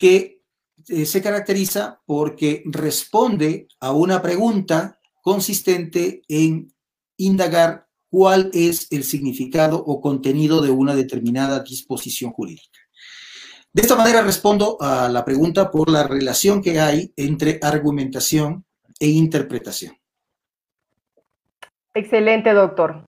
que 0.00 0.40
eh, 0.88 1.04
se 1.04 1.22
caracteriza 1.22 2.00
porque 2.06 2.62
responde 2.64 3.68
a 3.80 3.92
una 3.92 4.22
pregunta 4.22 4.98
consistente 5.20 6.22
en 6.26 6.72
indagar 7.18 7.86
cuál 8.08 8.50
es 8.54 8.90
el 8.90 9.04
significado 9.04 9.76
o 9.76 10.00
contenido 10.00 10.62
de 10.62 10.70
una 10.70 10.96
determinada 10.96 11.62
disposición 11.62 12.32
jurídica. 12.32 12.78
De 13.72 13.82
esta 13.82 13.94
manera 13.94 14.22
respondo 14.22 14.78
a 14.80 15.08
la 15.10 15.24
pregunta 15.24 15.70
por 15.70 15.90
la 15.90 16.08
relación 16.08 16.62
que 16.62 16.80
hay 16.80 17.12
entre 17.16 17.60
argumentación 17.62 18.64
e 18.98 19.08
interpretación. 19.08 19.92
Excelente, 21.92 22.52
doctor. 22.54 23.04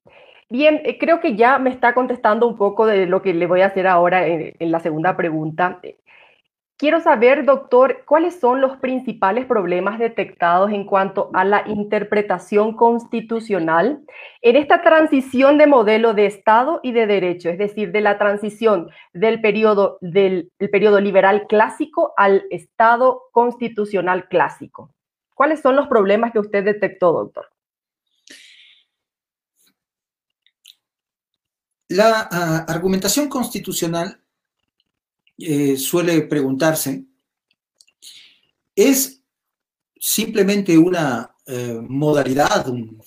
Bien, 0.50 0.82
eh, 0.84 0.98
creo 0.98 1.20
que 1.20 1.34
ya 1.34 1.58
me 1.58 1.70
está 1.70 1.94
contestando 1.94 2.46
un 2.46 2.58
poco 2.58 2.84
de 2.84 3.06
lo 3.06 3.22
que 3.22 3.32
le 3.32 3.46
voy 3.46 3.62
a 3.62 3.68
hacer 3.68 3.86
ahora 3.86 4.26
en, 4.26 4.54
en 4.58 4.70
la 4.70 4.80
segunda 4.80 5.16
pregunta. 5.16 5.80
Quiero 6.82 7.00
saber, 7.00 7.44
doctor, 7.44 8.02
cuáles 8.06 8.40
son 8.40 8.60
los 8.60 8.76
principales 8.78 9.46
problemas 9.46 10.00
detectados 10.00 10.72
en 10.72 10.84
cuanto 10.84 11.30
a 11.32 11.44
la 11.44 11.62
interpretación 11.68 12.74
constitucional 12.74 14.02
en 14.40 14.56
esta 14.56 14.82
transición 14.82 15.58
de 15.58 15.68
modelo 15.68 16.12
de 16.12 16.26
Estado 16.26 16.80
y 16.82 16.90
de 16.90 17.06
derecho, 17.06 17.50
es 17.50 17.58
decir, 17.58 17.92
de 17.92 18.00
la 18.00 18.18
transición 18.18 18.90
del 19.12 19.40
periodo, 19.40 19.98
del 20.00 20.50
liberal 21.04 21.46
clásico 21.46 22.14
al 22.16 22.46
Estado 22.50 23.28
constitucional 23.30 24.26
clásico. 24.26 24.92
¿Cuáles 25.36 25.60
son 25.60 25.76
los 25.76 25.86
problemas 25.86 26.32
que 26.32 26.40
usted 26.40 26.64
detectó, 26.64 27.12
doctor? 27.12 27.48
La 31.86 32.28
uh, 32.28 32.72
argumentación 32.72 33.28
constitucional 33.28 34.21
eh, 35.44 35.76
suele 35.76 36.22
preguntarse, 36.22 37.04
¿es 38.76 39.22
simplemente 39.98 40.78
una 40.78 41.34
eh, 41.46 41.80
modalidad, 41.80 42.68
un, 42.68 43.02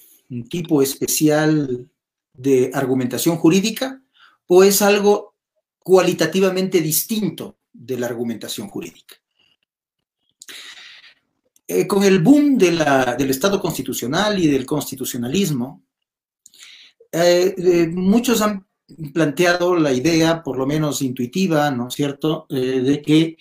tipo 0.50 0.82
especial 0.82 1.88
de 2.34 2.72
argumentación 2.74 3.38
jurídica 3.38 4.02
o 4.48 4.64
es 4.64 4.82
algo 4.82 5.36
cualitativamente 5.80 6.82
distinto 6.82 7.60
de 7.72 7.98
la 7.98 8.08
argumentación 8.08 8.68
jurídica? 8.68 9.16
Eh, 11.68 11.88
con 11.88 12.04
el 12.04 12.20
boom 12.20 12.58
del 12.58 13.30
Estado 13.30 13.62
constitucional 13.62 14.38
y 14.40 14.48
del 14.48 14.66
constitucionalismo, 14.66 15.84
muchos 17.94 18.42
han 18.42 18.66
planteado 19.14 19.76
la 19.76 19.94
idea, 19.94 20.44
por 20.44 20.58
lo 20.58 20.66
menos 20.66 21.02
intuitiva, 21.02 21.72
¿no 21.72 21.88
es 21.88 21.96
cierto?, 21.96 22.46
eh, 22.50 22.82
de 22.82 23.02
que 23.02 23.38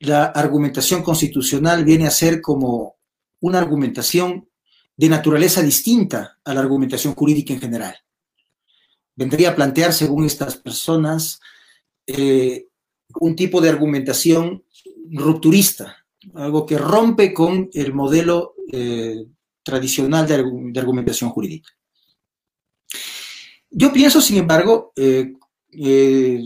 la 0.00 0.26
argumentación 0.26 1.02
constitucional 1.02 1.84
viene 1.84 2.06
a 2.06 2.10
ser 2.10 2.40
como 2.40 2.96
una 3.40 3.58
argumentación 3.58 4.48
de 4.96 5.08
naturaleza 5.08 5.62
distinta 5.62 6.38
a 6.44 6.54
la 6.54 6.60
argumentación 6.60 7.14
jurídica 7.14 7.52
en 7.52 7.60
general. 7.60 7.96
Vendría 9.14 9.50
a 9.50 9.56
plantear, 9.56 9.92
según 9.92 10.24
estas 10.24 10.56
personas, 10.56 11.40
eh, 12.06 12.66
un 13.20 13.36
tipo 13.36 13.60
de 13.60 13.68
argumentación 13.68 14.64
rupturista, 15.12 16.04
algo 16.34 16.66
que 16.66 16.78
rompe 16.78 17.32
con 17.32 17.70
el 17.72 17.94
modelo 17.94 18.54
eh, 18.72 19.24
tradicional 19.62 20.26
de, 20.26 20.44
de 20.72 20.80
argumentación 20.80 21.30
jurídica. 21.30 21.70
Yo 23.70 23.92
pienso, 23.92 24.20
sin 24.20 24.38
embargo, 24.38 24.92
eh, 24.96 25.34
eh, 25.72 26.42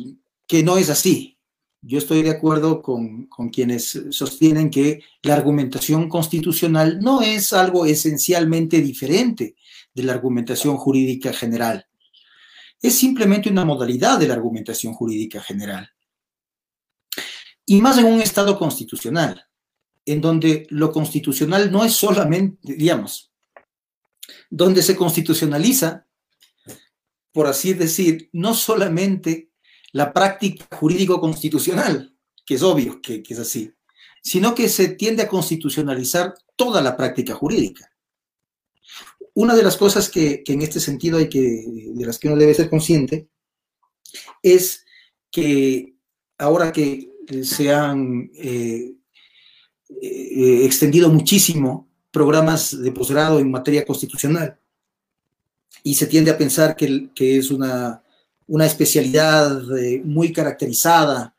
que 0.46 0.62
no 0.62 0.76
es 0.76 0.90
así. 0.90 1.38
Yo 1.80 1.98
estoy 1.98 2.22
de 2.22 2.30
acuerdo 2.30 2.80
con, 2.80 3.26
con, 3.26 3.48
quienes 3.48 4.00
sostienen 4.10 4.70
que 4.70 5.02
la 5.22 5.34
argumentación 5.34 6.08
constitucional 6.08 7.00
no 7.00 7.22
es 7.22 7.52
algo 7.52 7.86
esencialmente 7.86 8.80
diferente 8.80 9.56
de 9.92 10.02
la 10.02 10.12
argumentación 10.12 10.76
jurídica 10.76 11.32
general. 11.32 11.86
Es 12.80 12.94
simplemente 12.94 13.50
una 13.50 13.64
modalidad 13.64 14.18
de 14.18 14.28
la 14.28 14.34
argumentación 14.34 14.92
jurídica 14.92 15.40
general. 15.40 15.90
Y 17.66 17.80
más 17.80 17.98
en 17.98 18.06
un 18.06 18.20
Estado 18.20 18.58
constitucional, 18.58 19.46
en 20.04 20.20
donde 20.20 20.66
lo 20.70 20.92
constitucional 20.92 21.70
no 21.70 21.84
es 21.84 21.94
solamente, 21.94 22.58
digamos, 22.74 23.32
donde 24.50 24.82
se 24.82 24.96
constitucionaliza 24.96 26.06
por 27.32 27.46
así 27.46 27.74
decir, 27.74 28.28
no 28.32 28.54
solamente 28.54 29.50
la 29.92 30.12
práctica 30.12 30.66
jurídico-constitucional, 30.76 32.14
que 32.44 32.54
es 32.54 32.62
obvio 32.62 33.00
que, 33.00 33.22
es 33.26 33.38
así, 33.38 33.72
sino 34.22 34.54
que 34.54 34.68
se 34.68 34.88
tiende 34.88 35.22
a 35.22 35.28
constitucionalizar 35.28 36.34
toda 36.56 36.80
la 36.80 36.96
práctica 36.96 37.34
jurídica. 37.34 37.90
Una 39.34 39.54
de 39.54 39.62
las 39.62 39.76
cosas 39.76 40.10
que, 40.10 40.42
que 40.44 40.52
en 40.52 40.62
este 40.62 40.80
sentido 40.80 41.18
hay 41.18 41.28
que, 41.28 41.64
de 41.94 42.06
las 42.06 42.18
que 42.18 42.28
uno 42.28 42.36
debe 42.36 42.54
ser 42.54 42.68
consciente, 42.68 43.28
es 44.42 44.84
que 45.30 45.94
ahora 46.38 46.72
que 46.72 47.10
se 47.42 47.72
han 47.72 48.30
eh, 48.34 48.94
eh, 50.00 50.64
extendido 50.64 51.08
muchísimo 51.08 51.88
programas 52.10 52.78
de 52.78 52.92
posgrado 52.92 53.38
en 53.38 53.50
materia 53.50 53.84
constitucional, 53.86 54.58
y 55.82 55.94
se 55.94 56.06
tiende 56.06 56.30
a 56.30 56.38
pensar 56.38 56.76
que, 56.76 57.10
es 57.16 57.50
una, 57.50 58.02
una 58.46 58.66
especialidad 58.66 59.76
eh, 59.78 60.02
muy 60.04 60.32
caracterizada, 60.32 61.34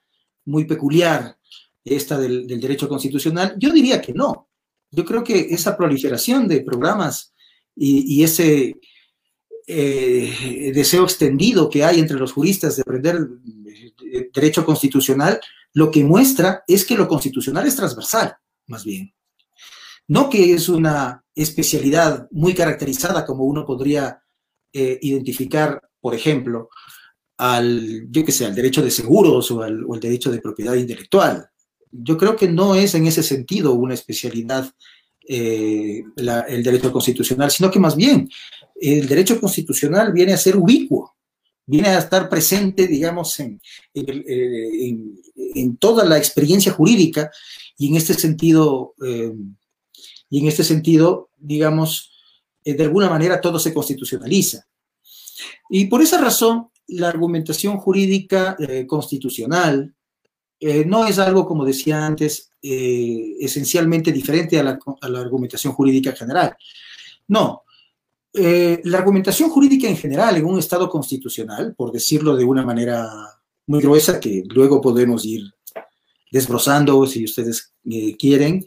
muy 0.45 0.65
peculiar, 0.65 1.37
esta 1.85 2.17
del, 2.17 2.47
derecho 2.47 2.87
constitucional. 2.87 3.55
Yo 3.57 3.71
diría 3.71 4.01
que 4.01 4.13
no. 4.13 4.47
Yo 4.91 5.03
creo 5.05 5.23
que 5.23 5.47
esa 5.49 5.75
proliferación 5.75 6.47
de 6.47 6.61
programas 6.61 7.33
y, 7.75 8.19
y 8.19 8.23
ese 8.23 8.75
eh, 9.65 10.71
deseo 10.75 11.03
extendido 11.03 11.69
que 11.69 11.85
hay 11.85 11.99
entre 11.99 12.17
los 12.17 12.33
juristas 12.33 12.75
de 12.75 12.81
aprender 12.81 13.17
eh, 14.11 14.29
derecho 14.33 14.65
constitucional, 14.65 15.39
lo 15.73 15.89
que 15.89 16.03
muestra 16.03 16.63
es 16.67 16.85
que 16.85 16.95
lo 16.95 17.07
constitucional 17.07 17.65
es 17.65 17.75
transversal, 17.75 18.35
más 18.67 18.83
bien. 18.83 19.13
No 20.07 20.29
que 20.29 20.53
es 20.53 20.67
una 20.67 21.23
especialidad 21.33 22.27
muy 22.31 22.53
caracterizada 22.53 23.25
como 23.25 23.45
uno 23.45 23.65
podría 23.65 24.22
eh, 24.73 24.99
identificar, 25.01 25.81
por 26.01 26.15
ejemplo, 26.15 26.69
al, 27.37 28.07
yo 28.09 28.25
que 28.25 28.31
sé, 28.31 28.45
al 28.45 28.55
derecho 28.55 28.81
de 28.81 28.91
seguros 28.91 29.49
o 29.51 29.61
al, 29.61 29.85
derecho 29.99 30.31
de 30.31 30.41
propiedad 30.41 30.73
intelectual. 30.73 31.47
Yo 31.91 32.17
creo 32.17 32.35
que 32.35 32.47
no 32.47 32.75
es 32.75 32.95
en 32.95 33.07
ese 33.07 33.23
sentido 33.23 33.73
una 33.73 33.93
especialidad 33.93 34.69
eh, 35.27 36.03
el 36.17 36.63
derecho 36.63 36.91
constitucional, 36.91 37.49
sino 37.49 37.71
que 37.71 37.79
más 37.79 37.95
bien 37.95 38.29
el 38.75 39.07
derecho 39.07 39.39
constitucional 39.39 40.11
viene 40.11 40.33
a 40.33 40.37
ser 40.37 40.57
ubicuo, 40.57 41.15
viene 41.65 41.89
a 41.89 41.99
estar 41.99 42.27
presente, 42.27 42.87
digamos, 42.87 43.39
en, 43.39 43.61
en 45.55 45.77
toda 45.77 46.03
la 46.05 46.17
experiencia 46.17 46.71
jurídica 46.71 47.31
y 47.77 47.87
en 47.87 47.95
este 47.95 48.13
sentido, 48.13 48.93
eh, 49.05 49.33
y 50.29 50.39
en 50.39 50.47
este 50.47 50.63
sentido, 50.63 51.29
digamos, 51.37 52.12
eh, 52.63 52.73
de 52.73 52.83
alguna 52.83 53.09
manera 53.09 53.41
todo 53.41 53.59
se 53.59 53.73
constitucionaliza. 53.73 54.65
Y 55.69 55.85
por 55.85 56.01
esa 56.01 56.19
razón, 56.19 56.69
la 56.87 57.09
argumentación 57.09 57.77
jurídica 57.77 58.55
eh, 58.59 58.85
constitucional 58.87 59.93
eh, 60.59 60.85
no 60.85 61.05
es 61.05 61.19
algo, 61.19 61.45
como 61.45 61.65
decía 61.65 62.05
antes, 62.05 62.49
esencialmente 62.61 64.13
diferente 64.13 64.57
a 64.57 64.63
la, 64.63 64.79
argumentación 65.19 65.73
jurídica 65.73 66.13
general. 66.13 66.55
No, 67.27 67.63
la 68.33 68.97
argumentación 68.97 69.49
jurídica 69.49 69.89
en 69.89 69.97
general 69.97 70.37
en 70.37 70.45
un 70.45 70.59
Estado 70.59 70.89
constitucional, 70.89 71.75
por 71.75 71.91
decirlo 71.91 72.37
de 72.37 72.45
una 72.45 72.63
manera 72.63 73.09
muy 73.67 73.81
gruesa, 73.81 74.17
que 74.17 74.43
luego 74.47 74.79
podemos 74.79 75.25
ir 75.25 75.41
desbrozando 76.31 77.05
si 77.05 77.25
ustedes 77.25 77.73
quieren, 78.17 78.65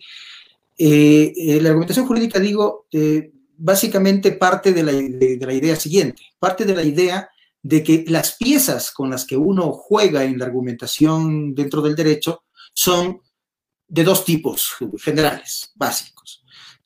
la 0.78 1.68
argumentación 1.70 2.06
jurídica, 2.06 2.38
digo, 2.38 2.84
básicamente 3.56 4.32
parte 4.32 4.72
de 4.72 4.82
la, 4.82 4.92
de, 4.92 5.36
de 5.36 5.46
la, 5.46 5.52
idea 5.52 5.76
siguiente, 5.76 6.22
parte 6.38 6.64
de 6.64 6.74
la 6.74 6.82
idea 6.82 7.28
de 7.62 7.82
que 7.82 8.04
las 8.08 8.36
piezas 8.36 8.90
con 8.90 9.10
las 9.10 9.24
que 9.24 9.36
uno 9.36 9.72
juega 9.72 10.24
en 10.24 10.38
la 10.38 10.44
argumentación 10.44 11.54
dentro 11.54 11.82
del 11.82 11.96
derecho 11.96 12.44
son 12.72 13.20
de 13.88 14.04
dos 14.04 14.24
tipos 14.24 14.74
generales, 14.98 15.72
básicos, 15.74 16.44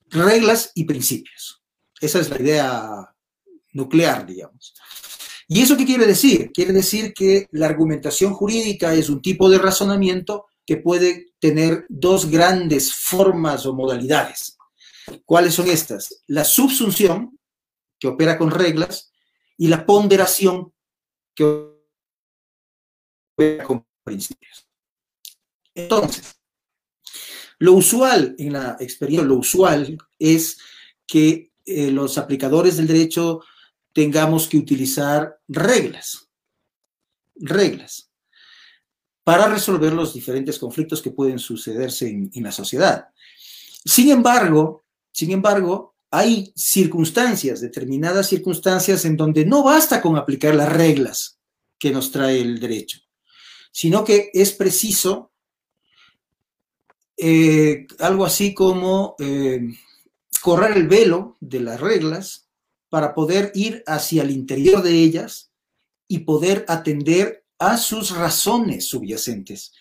reglas 0.09 0.73
y 0.75 0.85
principios. 0.85 1.63
Esa 2.01 2.21
es 2.21 2.31
la 2.31 2.41
idea 2.41 3.15
nuclear, 3.73 4.27
digamos. 4.27 4.75
¿Y 5.49 5.61
eso 5.63 5.77
qué 5.77 5.85
quiere 5.85 6.07
decir? 6.07 6.51
Quiere 6.53 6.73
decir 6.73 7.13
que 7.13 7.49
la 7.53 7.67
argumentación 7.67 8.33
jurídica 8.33 8.95
es 8.95 9.09
un 9.09 9.21
tipo 9.21 9.51
de 9.51 9.59
razonamiento 9.59 10.47
que 10.65 10.77
puede 10.77 11.33
tener 11.41 11.87
dos 11.89 12.31
grandes 12.31 12.95
formas 12.95 13.67
o 13.67 13.75
modalidades. 13.75 14.57
¿Cuáles 15.25 15.55
son 15.55 15.69
estas? 15.69 16.23
La 16.27 16.45
subsunción, 16.45 17.39
que 17.99 18.09
opera 18.09 18.39
con 18.39 18.51
reglas, 18.51 19.13
y 19.57 19.69
la 19.69 19.85
ponderación, 19.85 20.73
que 21.35 21.45
opera 23.35 23.65
con 23.65 23.87
principios. 24.03 24.67
Entonces, 25.75 26.41
lo 27.59 27.75
usual 27.75 28.35
en 28.39 28.55
la 28.55 28.77
experiencia, 28.81 29.27
lo 29.27 29.37
usual 29.37 29.99
es 30.19 30.59
que 31.07 31.53
eh, 31.65 31.91
los 31.91 32.17
aplicadores 32.17 32.77
del 32.77 32.87
derecho 32.87 33.43
tengamos 33.93 34.49
que 34.49 34.57
utilizar 34.57 35.41
reglas, 35.47 36.31
reglas, 37.35 38.11
para 39.23 39.47
resolver 39.49 39.93
los 39.93 40.15
diferentes 40.15 40.59
conflictos 40.59 41.03
que 41.03 41.11
pueden 41.11 41.39
sucederse 41.39 42.09
en, 42.09 42.31
en 42.33 42.43
la 42.43 42.53
sociedad. 42.53 43.09
Sin 43.85 44.11
embargo, 44.11 44.87
sin 45.13 45.31
embargo, 45.31 45.95
hay 46.11 46.53
circunstancias, 46.57 47.61
determinadas 47.61 48.29
circunstancias 48.29 49.05
en 49.05 49.17
donde 49.17 49.45
no 49.45 49.63
basta 49.63 50.01
con 50.03 50.17
aplicar 50.17 50.55
las 50.55 50.73
reglas 50.73 51.39
que 51.79 51.91
nos 51.91 52.11
trae 52.11 52.41
el 52.41 52.59
derecho, 52.59 52.99
sino 53.71 54.05
que 54.05 54.31
es 54.35 54.53
preciso 54.53 55.33
eh, 57.17 57.87
algo 57.99 58.25
así 58.25 58.55
como 58.55 59.15
eh, 59.19 59.61
correr 60.41 60.77
el 60.77 60.89
velo 60.89 61.37
de 61.41 61.61
las 61.61 61.81
reglas 61.81 62.49
para 62.89 63.15
poder 63.15 63.53
ir 63.55 63.83
hacia 63.87 64.23
el 64.23 64.31
interior 64.31 64.83
de 64.83 64.93
ellas 64.93 65.51
y 66.09 66.21
poder 66.21 66.65
atender 66.67 67.45
a 67.59 67.77
sus 67.77 68.11
razones 68.17 68.89
subyacentes, 68.89 69.73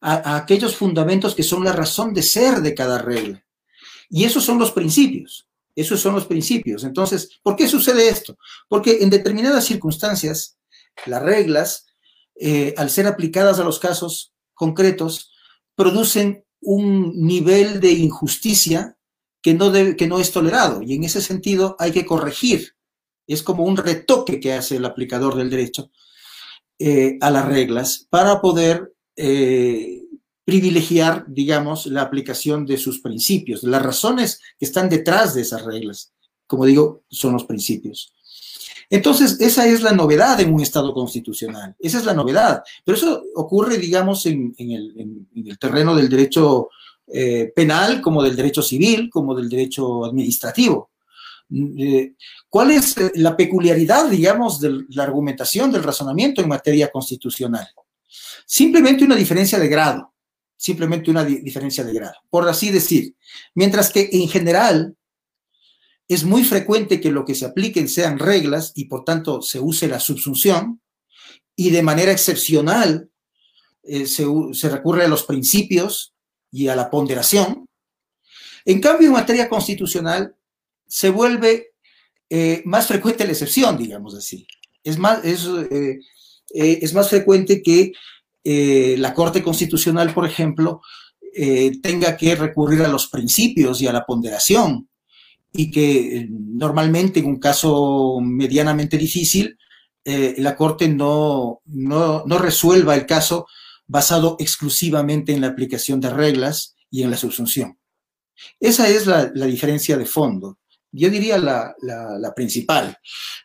a, 0.00 0.36
aquellos 0.36 0.76
fundamentos 0.76 1.34
que 1.34 1.42
son 1.42 1.64
la 1.64 1.72
razón 1.72 2.14
de 2.14 2.22
ser 2.22 2.60
de 2.60 2.74
cada 2.74 2.98
regla. 2.98 3.44
Y 4.08 4.24
esos 4.24 4.44
son 4.44 4.58
los 4.58 4.72
principios, 4.72 5.48
esos 5.74 6.00
son 6.00 6.14
los 6.14 6.26
principios. 6.26 6.84
Entonces, 6.84 7.40
¿por 7.42 7.56
qué 7.56 7.68
sucede 7.68 8.08
esto? 8.08 8.38
Porque 8.68 8.98
en 9.02 9.10
determinadas 9.10 9.64
circunstancias, 9.64 10.58
las 11.06 11.22
reglas, 11.22 11.86
eh, 12.34 12.74
al 12.76 12.90
ser 12.90 13.06
aplicadas 13.06 13.58
a 13.58 13.64
los 13.64 13.78
casos 13.78 14.32
concretos, 14.54 15.32
producen 15.74 16.44
un 16.60 17.26
nivel 17.26 17.80
de 17.80 17.92
injusticia 17.92 18.96
que 19.42 19.54
no, 19.54 19.72
que 19.72 20.08
no 20.08 20.18
es 20.18 20.32
tolerado 20.32 20.82
y 20.82 20.94
en 20.94 21.04
ese 21.04 21.20
sentido 21.20 21.76
hay 21.78 21.92
que 21.92 22.04
corregir. 22.04 22.74
Es 23.28 23.42
como 23.42 23.64
un 23.64 23.76
retoque 23.76 24.40
que 24.40 24.52
hace 24.52 24.76
el 24.76 24.84
aplicador 24.84 25.36
del 25.36 25.50
derecho 25.50 25.90
eh, 26.78 27.16
a 27.20 27.30
las 27.30 27.46
reglas 27.46 28.06
para 28.10 28.40
poder 28.40 28.92
eh, 29.16 30.02
privilegiar, 30.46 31.24
digamos, 31.26 31.86
la 31.86 32.02
aplicación 32.02 32.64
de 32.66 32.78
sus 32.78 33.00
principios, 33.00 33.64
las 33.64 33.82
razones 33.82 34.40
que 34.56 34.64
están 34.64 34.88
detrás 34.88 35.34
de 35.34 35.42
esas 35.42 35.64
reglas. 35.64 36.12
Como 36.46 36.64
digo, 36.64 37.02
son 37.10 37.32
los 37.32 37.44
principios. 37.44 38.14
Entonces, 38.88 39.40
esa 39.40 39.66
es 39.66 39.82
la 39.82 39.90
novedad 39.90 40.40
en 40.40 40.54
un 40.54 40.62
Estado 40.62 40.94
constitucional, 40.94 41.74
esa 41.80 41.98
es 41.98 42.04
la 42.04 42.14
novedad. 42.14 42.62
Pero 42.84 42.96
eso 42.96 43.24
ocurre, 43.34 43.76
digamos, 43.76 44.24
en, 44.26 44.54
el, 44.56 45.58
terreno 45.58 45.96
del 45.96 46.08
derecho 46.08 46.68
eh, 47.08 47.52
penal, 47.54 48.00
como 48.00 48.22
del 48.22 48.36
derecho 48.36 48.62
civil, 48.62 49.10
como 49.10 49.34
del 49.34 49.48
derecho 49.48 50.04
administrativo. 50.04 50.92
Eh, 51.76 52.12
¿Cuál 52.48 52.70
es 52.70 52.96
eh, 52.98 53.10
la 53.16 53.36
peculiaridad, 53.36 54.08
digamos, 54.08 54.60
de 54.60 54.84
la 54.90 55.02
argumentación, 55.02 55.72
del 55.72 55.82
razonamiento 55.82 56.40
en 56.40 56.48
materia 56.48 56.88
constitucional? 56.92 57.66
Simplemente 58.46 59.04
una 59.04 59.16
diferencia 59.16 59.58
de 59.58 59.66
grado, 59.66 60.12
simplemente 60.56 61.10
una 61.10 61.24
diferencia 61.24 61.84
de 61.84 61.92
grado, 61.92 62.16
por 62.30 62.48
así 62.48 62.70
decir. 62.70 63.14
Mientras 63.54 63.90
que 63.90 64.08
en 64.12 64.28
general 64.28 64.96
es 66.08 66.24
muy 66.24 66.44
frecuente 66.44 67.00
que 67.00 67.10
lo 67.10 67.24
que 67.24 67.34
se 67.34 67.46
apliquen 67.46 67.88
sean 67.88 68.18
reglas 68.18 68.72
y 68.74 68.86
por 68.86 69.04
tanto 69.04 69.42
se 69.42 69.60
use 69.60 69.88
la 69.88 70.00
subsunción 70.00 70.80
y 71.56 71.70
de 71.70 71.82
manera 71.82 72.12
excepcional 72.12 73.10
eh, 73.82 74.06
se, 74.06 74.68
recurre 74.68 75.04
a 75.04 75.08
los 75.08 75.24
principios 75.24 76.14
y 76.50 76.68
a 76.68 76.76
la 76.76 76.90
ponderación. 76.90 77.66
En 78.64 78.80
cambio, 78.80 79.08
en 79.08 79.14
materia 79.14 79.48
constitucional 79.48 80.34
se 80.86 81.10
vuelve 81.10 81.72
eh, 82.30 82.62
más 82.64 82.86
frecuente 82.86 83.24
la 83.24 83.32
excepción, 83.32 83.76
digamos 83.76 84.14
así. 84.14 84.46
Es 84.82 84.98
más, 84.98 85.24
es, 85.24 85.46
eh, 85.70 85.98
es 86.50 86.94
más 86.94 87.08
frecuente 87.08 87.62
que 87.62 87.92
la 88.98 89.12
Corte 89.12 89.42
Constitucional, 89.42 90.14
por 90.14 90.26
ejemplo, 90.26 90.80
tenga 91.82 92.16
que 92.16 92.34
recurrir 92.36 92.82
a 92.82 92.88
los 92.88 93.08
principios 93.08 93.82
y 93.82 93.88
a 93.88 93.92
la 93.92 94.06
ponderación 94.06 94.88
y 95.56 95.70
que 95.70 96.18
eh, 96.18 96.28
normalmente 96.30 97.20
en 97.20 97.26
un 97.26 97.40
caso 97.40 98.18
medianamente 98.20 98.98
difícil, 98.98 99.58
eh, 100.04 100.34
la 100.38 100.54
Corte 100.54 100.88
no, 100.88 101.62
no, 101.64 102.24
no, 102.26 102.38
resuelva 102.38 102.94
el 102.94 103.06
caso 103.06 103.46
basado 103.86 104.36
exclusivamente 104.38 105.32
en 105.32 105.40
la 105.40 105.48
aplicación 105.48 106.00
de 106.00 106.10
reglas 106.10 106.76
y 106.90 107.02
en 107.02 107.10
la 107.10 107.16
subsunción. 107.16 107.78
Esa 108.60 108.88
es 108.88 109.06
la, 109.06 109.30
la 109.34 109.46
diferencia 109.46 109.96
de 109.96 110.06
fondo. 110.06 110.58
Yo 110.92 111.10
diría 111.10 111.38
la, 111.38 111.74
la, 111.82 112.34
principal 112.34 112.96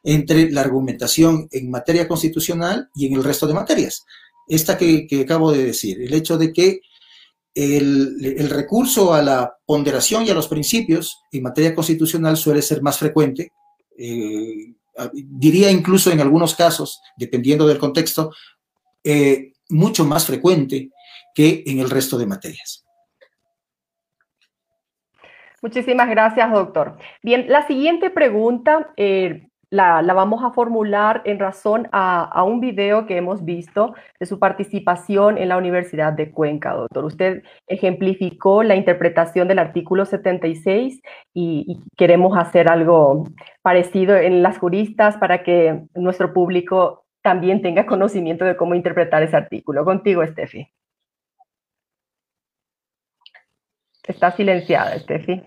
entre 0.04 0.52
la 0.52 0.62
argumentación 0.62 1.48
en 1.52 1.72
materia 1.72 2.08
constitucional 2.08 2.90
y 2.96 3.08
en 3.08 3.14
el 3.14 3.24
resto 3.24 3.48
de 3.48 3.54
materias. 3.54 4.06
Esta 4.52 4.78
que, 4.78 5.08
acabo 5.24 5.54
de 5.54 5.64
decir, 5.64 6.02
el 6.02 6.14
hecho 6.14 6.38
de 6.38 6.52
que 6.52 6.82
el, 7.56 8.50
recurso 8.50 9.14
a 9.14 9.22
la 9.22 9.56
ponderación 9.66 10.26
y 10.26 10.30
a 10.30 10.34
los 10.34 10.50
principios 10.50 11.22
en 11.32 11.44
materia 11.44 11.74
constitucional 11.74 12.36
suele 12.36 12.62
ser 12.62 12.82
más 12.82 13.00
frecuente, 13.00 13.54
eh, 13.98 14.74
diría 15.24 15.72
incluso 15.72 16.12
en 16.12 16.20
algunos 16.20 16.54
casos, 16.54 17.00
dependiendo 17.16 17.66
del 17.66 17.78
contexto, 17.78 18.34
eh, 19.06 19.54
mucho 19.70 20.04
más 20.04 20.26
frecuente 20.26 20.90
que 21.34 21.64
en 21.66 21.80
el 21.80 21.90
resto 21.90 22.18
de 22.18 22.26
materias. 22.26 22.86
Muchísimas 25.62 26.10
gracias, 26.10 26.52
doctor. 26.52 26.98
Bien, 27.24 27.46
la 27.48 27.66
siguiente 27.68 28.10
pregunta 28.10 28.92
eh, 28.98 29.48
la, 29.72 30.02
vamos 30.14 30.44
a 30.44 30.52
formular 30.52 31.22
en 31.26 31.40
razón 31.40 31.88
a, 31.94 32.44
un 32.44 32.60
video 32.60 33.06
que 33.08 33.18
hemos 33.18 33.46
visto 33.46 33.96
de 34.20 34.26
su 34.26 34.38
participación 34.38 35.38
en 35.38 35.48
la 35.50 35.58
Universidad 35.58 36.12
de 36.14 36.32
Cuenca, 36.32 36.74
doctor. 36.74 37.06
Usted 37.06 37.44
ejemplificó 37.68 38.64
la 38.64 38.76
interpretación 38.76 39.48
del 39.48 39.60
artículo 39.60 40.06
76 40.06 41.02
y, 41.34 41.80
queremos 41.98 42.38
hacer 42.38 42.70
algo 42.70 43.28
parecido 43.62 44.18
en 44.18 44.44
las 44.44 44.58
juristas 44.58 45.18
para 45.18 45.44
que 45.44 45.84
nuestro 45.96 46.34
público 46.34 47.06
también 47.22 47.62
tenga 47.62 47.86
conocimiento 47.86 48.46
de 48.46 48.58
cómo 48.58 48.76
interpretar 48.76 49.24
ese 49.24 49.38
artículo. 49.38 49.86
Contigo, 49.86 50.26
Steffi. 50.26 50.68
Está 54.04 54.32
silenciada, 54.32 54.98
Steffi. 55.00 55.44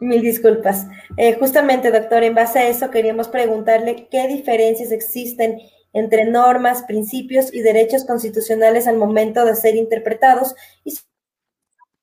Mil 0.00 0.22
disculpas. 0.22 0.86
Eh, 1.16 1.36
justamente, 1.38 1.90
doctor, 1.90 2.22
en 2.22 2.34
base 2.34 2.60
a 2.60 2.68
eso 2.68 2.90
queríamos 2.90 3.28
preguntarle 3.28 4.08
qué 4.10 4.28
diferencias 4.28 4.92
existen 4.92 5.58
entre 5.92 6.24
normas, 6.26 6.82
principios 6.82 7.52
y 7.52 7.60
derechos 7.60 8.04
constitucionales 8.04 8.86
al 8.86 8.96
momento 8.96 9.44
de 9.44 9.56
ser 9.56 9.74
interpretados 9.74 10.54
y 10.84 10.92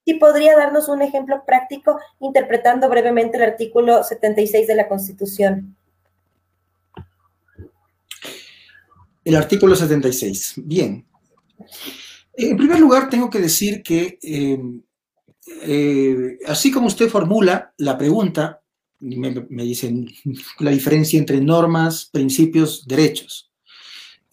si 0.05 0.13
podría 0.15 0.55
darnos 0.55 0.87
un 0.87 1.01
ejemplo 1.01 1.43
práctico 1.45 1.99
interpretando 2.19 2.89
brevemente 2.89 3.37
el 3.37 3.43
artículo 3.43 4.03
76 4.03 4.67
de 4.67 4.75
la 4.75 4.87
Constitución. 4.87 5.75
El 9.23 9.35
artículo 9.35 9.75
76. 9.75 10.53
Bien. 10.57 11.03
En 12.37 12.57
primer 12.57 12.79
lugar, 12.79 13.09
tengo 13.09 13.29
que 13.29 13.39
decir 13.39 13.81
que 13.81 14.19
eh, 14.21 14.59
eh, 15.47 16.39
así 16.47 16.71
como 16.71 16.87
usted 16.87 17.09
formula 17.09 17.73
la 17.77 17.97
pregunta, 17.97 18.61
me, 18.99 19.63
dicen 19.63 20.07
la 20.59 20.71
diferencia 20.71 21.19
entre 21.19 21.39
normas, 21.39 22.09
principios, 22.11 22.85
derechos, 22.87 23.51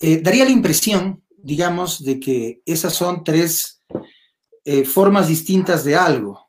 eh, 0.00 0.20
daría 0.22 0.44
la 0.44 0.50
impresión, 0.50 1.22
digamos, 1.36 2.02
de 2.04 2.18
que 2.18 2.62
esas 2.64 2.94
son 2.94 3.24
tres 3.24 3.82
eh, 4.64 4.84
formas 4.84 5.28
distintas 5.28 5.84
de 5.84 5.96
algo. 5.96 6.48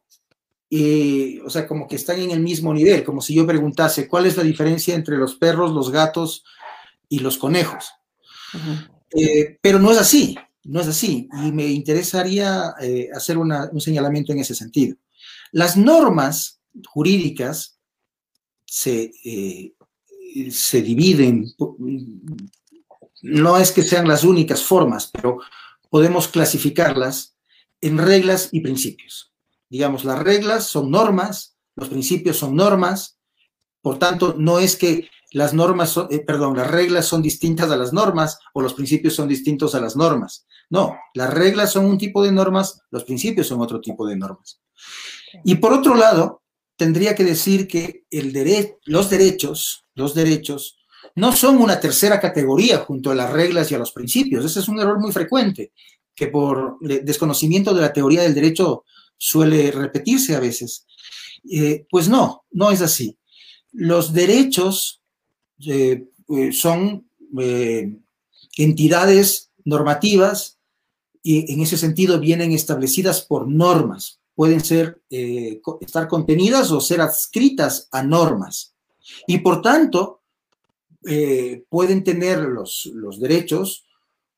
o 1.46 1.50
sea, 1.50 1.68
como 1.68 1.88
que 1.88 1.98
están 1.98 2.20
en 2.20 2.32
el 2.32 2.40
mismo 2.40 2.74
nivel, 2.74 3.04
como 3.04 3.22
si 3.22 3.36
yo 3.36 3.46
preguntase 3.46 4.08
cuál 4.08 4.26
es 4.26 4.38
la 4.38 4.44
diferencia 4.44 4.96
entre 4.96 5.18
los 5.18 5.36
perros, 5.36 5.72
los 5.72 5.92
gatos 5.92 6.44
y 7.10 7.20
los 7.20 7.38
conejos. 7.38 7.92
pero 9.62 9.78
no 9.80 9.92
es 9.92 9.98
así. 9.98 10.36
No 10.66 10.82
es 10.82 10.88
así 10.88 11.28
y 11.46 11.52
me 11.52 11.68
interesaría 11.68 12.74
eh, 12.82 13.10
hacer 13.14 13.38
un 13.38 13.82
señalamiento 13.82 14.32
en 14.32 14.40
ese 14.40 14.56
sentido. 14.56 14.96
Las 15.52 15.78
normas 15.78 16.62
jurídicas 16.88 17.80
se, 18.66 19.12
eh, 19.24 19.74
se 20.50 20.82
dividen, 20.82 21.54
no 23.22 23.58
es 23.58 23.72
que 23.72 23.84
sean 23.84 24.08
las 24.08 24.24
únicas 24.24 24.64
formas, 24.64 25.10
pero 25.12 25.40
podemos 25.90 26.28
clasificarlas 26.28 27.36
en 27.82 27.98
reglas 27.98 28.50
y 28.52 28.62
principios. 28.62 29.34
Digamos, 29.70 30.06
las 30.06 30.20
reglas 30.20 30.68
son 30.68 30.90
normas, 30.90 31.58
los 31.76 31.90
principios 31.90 32.38
son 32.38 32.56
normas, 32.56 33.20
por 33.82 34.00
tanto, 34.00 34.36
no 34.38 34.60
es 34.60 34.78
que 34.78 35.10
las 35.34 35.54
normas, 35.54 35.90
son, 35.90 36.08
eh, 36.12 36.20
perdón, 36.20 36.56
las 36.56 36.70
reglas 36.70 37.08
son 37.08 37.24
distintas 37.24 37.72
a 37.72 37.76
las 37.76 37.92
normas 37.92 38.40
o 38.54 38.62
los 38.62 38.76
principios 38.76 39.16
son 39.16 39.28
distintos 39.28 39.74
a 39.74 39.82
las 39.82 39.96
normas. 39.96 40.46
No, 40.70 40.96
las 41.16 41.34
reglas 41.34 41.72
son 41.72 41.86
un 41.86 41.98
tipo 41.98 42.24
de 42.24 42.32
normas, 42.32 42.82
los 42.92 43.04
principios 43.04 43.48
son 43.48 43.60
otro 43.60 43.82
tipo 43.82 44.06
de 44.06 44.16
normas. 44.16 44.62
Y 45.44 45.56
por 45.56 45.74
otro 45.74 45.96
lado, 45.96 46.44
tendría 46.78 47.16
que 47.16 47.24
decir 47.24 47.68
que 47.68 48.06
el 48.12 48.32
los 48.86 49.10
derechos, 49.10 49.86
los 49.96 50.14
derechos, 50.14 50.78
no 51.16 51.36
son 51.36 51.58
una 51.58 51.80
tercera 51.80 52.20
categoría 52.20 52.78
junto 52.80 53.10
a 53.10 53.16
las 53.16 53.32
reglas 53.32 53.72
y 53.72 53.76
a 53.76 53.80
los 53.80 53.92
principios. 53.92 54.46
Ese 54.46 54.60
es 54.60 54.68
un 54.68 54.80
error 54.80 55.00
muy 55.00 55.12
frecuente, 55.12 55.74
que 56.16 56.28
por 56.28 56.78
desconocimiento 56.80 57.74
de 57.74 57.82
la 57.82 57.92
teoría 57.92 58.22
del 58.22 58.36
derecho 58.36 58.86
suele 59.18 59.72
repetirse 59.72 60.36
a 60.36 60.40
veces. 60.40 60.86
Eh, 61.50 61.86
pues 61.90 62.08
no, 62.08 62.46
no 62.52 62.70
es 62.70 62.82
así. 62.82 63.18
Los 63.72 64.14
derechos 64.14 65.03
eh, 65.66 66.06
eh, 66.30 66.52
son 66.52 67.06
entidades 68.58 69.50
normativas 69.66 70.60
y 71.24 71.52
en 71.52 71.62
ese 71.62 71.78
sentido 71.78 72.20
vienen 72.20 72.52
establecidas 72.52 73.22
por 73.22 73.48
normas, 73.48 74.20
pueden 74.36 74.64
ser, 74.64 75.02
eh, 75.10 75.62
estar 75.80 76.08
contenidas 76.08 76.72
o 76.72 76.82
ser 76.82 77.00
adscritas 77.00 77.88
a 77.92 78.04
normas. 78.04 78.74
Y 79.26 79.40
por 79.40 79.62
tanto, 79.62 80.22
eh, 81.08 81.64
pueden 81.70 82.04
tener 82.04 82.40
los, 82.40 82.88
los 82.94 83.20
derechos 83.20 83.86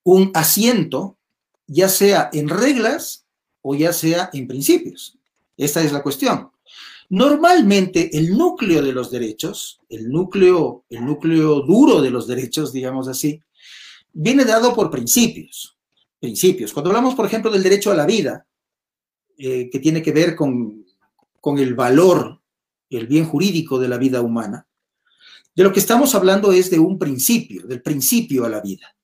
un 0.04 0.32
asiento, 0.36 1.18
ya 1.66 1.90
sea 1.90 2.30
en 2.32 2.50
reglas 2.50 3.26
o 3.62 3.74
ya 3.74 3.92
sea 3.92 4.30
en 4.34 4.48
principios. 4.48 5.18
Esta 5.58 5.82
es 5.82 5.92
la 5.92 6.04
cuestión. 6.04 6.52
Normalmente 7.10 8.18
el 8.18 8.36
núcleo 8.36 8.82
de 8.82 8.92
los 8.92 9.12
derechos, 9.12 9.80
el 9.90 10.10
núcleo, 10.10 10.86
el 10.90 11.06
núcleo 11.06 11.62
duro 11.62 12.02
de 12.02 12.10
los 12.10 12.28
derechos, 12.28 12.74
digamos 12.74 13.08
así, 13.08 13.42
viene 14.12 14.46
dado 14.46 14.74
por 14.74 14.90
principios. 14.90 15.78
Principios. 16.20 16.74
Cuando 16.74 16.90
hablamos, 16.90 17.14
por 17.14 17.26
ejemplo, 17.26 17.52
del 17.52 17.62
derecho 17.62 17.92
a 17.92 17.96
la 17.96 18.06
vida, 18.06 18.48
eh, 19.38 19.70
que 19.70 19.80
tiene 19.80 20.02
que 20.02 20.12
ver 20.12 20.36
con, 20.36 20.86
con 21.40 21.60
el 21.60 21.76
valor, 21.76 22.42
el 22.90 23.06
bien 23.06 23.26
jurídico 23.26 23.78
de 23.78 23.90
la 23.90 23.98
vida 23.98 24.22
humana, 24.22 24.68
de 25.54 25.64
lo 25.64 25.72
que 25.72 25.80
estamos 25.80 26.16
hablando 26.16 26.52
es 26.52 26.70
de 26.70 26.80
un 26.80 26.98
principio, 26.98 27.68
del 27.68 27.82
principio 27.82 28.46
a 28.46 28.50
la 28.50 28.62
vida. 28.62 28.96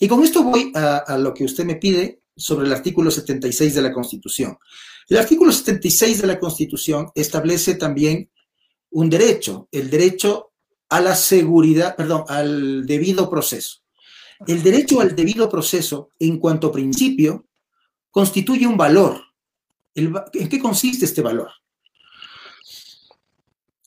Y 0.00 0.08
con 0.08 0.24
esto 0.24 0.42
voy 0.42 0.72
a, 0.74 0.98
a, 0.98 1.18
lo 1.18 1.32
que 1.32 1.44
usted 1.44 1.64
me 1.64 1.76
pide 1.76 2.22
sobre 2.36 2.66
el 2.66 2.72
artículo 2.72 3.10
76 3.10 3.74
de 3.74 3.82
la 3.82 3.92
Constitución. 3.92 4.58
El 5.08 5.18
artículo 5.18 5.52
76 5.52 6.20
de 6.20 6.26
la 6.26 6.38
Constitución 6.38 7.10
establece 7.14 7.74
también 7.76 8.30
un 8.90 9.08
derecho, 9.10 9.68
el 9.70 9.90
derecho 9.90 10.52
a 10.88 11.00
la 11.00 11.14
seguridad, 11.14 11.96
perdón, 11.96 12.24
al 12.28 12.86
debido 12.86 13.28
proceso. 13.28 13.80
El 14.46 14.62
derecho 14.62 15.00
al 15.00 15.14
debido 15.14 15.48
proceso, 15.48 16.10
en 16.18 16.38
cuanto 16.38 16.72
principio, 16.72 17.46
constituye 18.10 18.66
un 18.66 18.76
valor 18.76 19.26
¿En 19.96 20.48
qué 20.48 20.58
consiste 20.60 21.06
este 21.06 21.22
valor? 21.22 21.50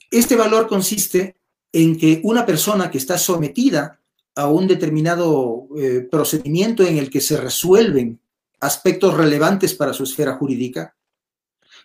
Este 0.10 0.36
valor 0.36 0.68
consiste 0.68 1.36
en 1.72 1.98
que 1.98 2.20
una 2.24 2.48
persona 2.48 2.90
que 2.90 2.98
está 2.98 3.20
sometida 3.20 4.00
a 4.34 4.48
un 4.48 4.68
determinado 4.68 5.68
eh, 5.78 6.08
procedimiento 6.10 6.84
en 6.84 6.98
el 6.98 7.12
que 7.12 7.22
se 7.22 7.38
resuelven 7.38 8.20
aspectos 8.60 9.14
relevantes 9.14 9.76
para 9.76 9.94
su 9.94 10.04
esfera 10.04 10.36
jurídica, 10.36 10.96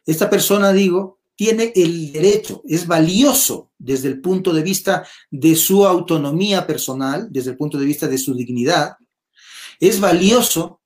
esta 0.06 0.28
persona, 0.28 0.72
digo, 0.72 1.18
tiene 1.36 1.72
el 1.74 2.12
derecho, 2.12 2.62
es 2.66 2.86
valioso 2.86 3.70
desde 3.78 4.08
el 4.08 4.20
punto 4.20 4.52
de 4.52 4.62
vista 4.62 5.06
de 5.30 5.56
su 5.56 5.86
autonomía 5.86 6.66
personal, 6.66 7.28
desde 7.30 7.50
el 7.50 7.56
punto 7.56 7.78
de 7.78 7.86
vista 7.86 8.06
de 8.06 8.18
su 8.18 8.34
dignidad, 8.34 8.96
es 9.80 10.00
valioso, 10.00 10.80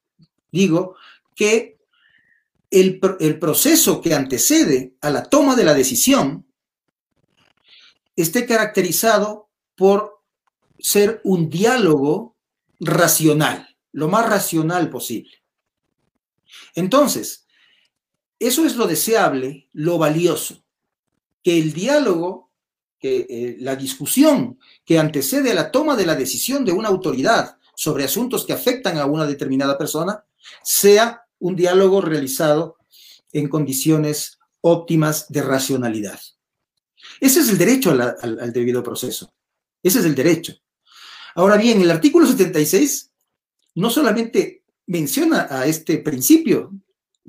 digo, 0.50 0.96
que 1.35 1.78
el, 2.70 2.98
proceso 3.38 4.00
que 4.00 4.14
antecede 4.14 4.94
a 5.00 5.11
la 5.11 5.24
toma 5.24 5.57
de 5.57 5.64
la 5.64 5.74
decisión 5.74 6.46
esté 8.16 8.46
caracterizado 8.46 9.48
por 9.76 10.22
ser 10.78 11.20
un 11.24 11.48
diálogo 11.48 12.37
racional, 12.81 13.76
lo 13.92 14.09
más 14.09 14.28
racional 14.28 14.90
posible. 14.90 15.42
Entonces, 16.74 17.46
eso 18.38 18.64
es 18.64 18.77
lo 18.77 18.87
deseable, 18.87 19.68
lo 19.72 19.98
valioso, 19.98 20.64
que 21.42 21.59
el 21.59 21.72
diálogo, 21.72 22.51
que 22.98 23.27
eh, 23.29 23.57
la 23.61 23.77
discusión 23.77 24.59
que 24.85 24.98
antecede 24.98 25.53
a 25.53 25.55
la 25.55 25.70
toma 25.70 25.96
de 25.96 26.07
la 26.07 26.14
decisión 26.14 26.64
de 26.64 26.72
una 26.72 26.88
autoridad 26.88 27.59
sobre 27.74 28.05
asuntos 28.05 28.44
que 28.44 28.53
afectan 28.53 28.98
a 28.98 29.07
una 29.07 29.27
determinada 29.27 29.79
persona, 29.79 30.24
sea 30.62 31.22
un 31.38 31.55
diálogo 31.55 32.01
realizado 32.01 32.77
en 33.33 33.48
condiciones 33.48 34.38
óptimas 34.61 35.27
de 35.29 35.42
racionalidad. 35.42 36.18
Ese 37.20 37.40
es 37.40 37.48
el 37.48 37.59
derecho 37.59 37.90
al, 37.90 38.53
debido 38.53 38.83
proceso. 38.83 39.33
Ese 39.83 40.01
es 40.01 40.05
el 40.05 40.14
derecho. 40.14 40.55
Ahora 41.35 41.57
bien, 41.57 41.81
el 41.81 41.90
artículo 41.90 42.27
76 42.27 43.11
no 43.77 43.90
solamente 43.90 44.64
menciona 44.87 45.46
a 45.51 45.66
este 45.66 45.98
principio, 45.98 46.72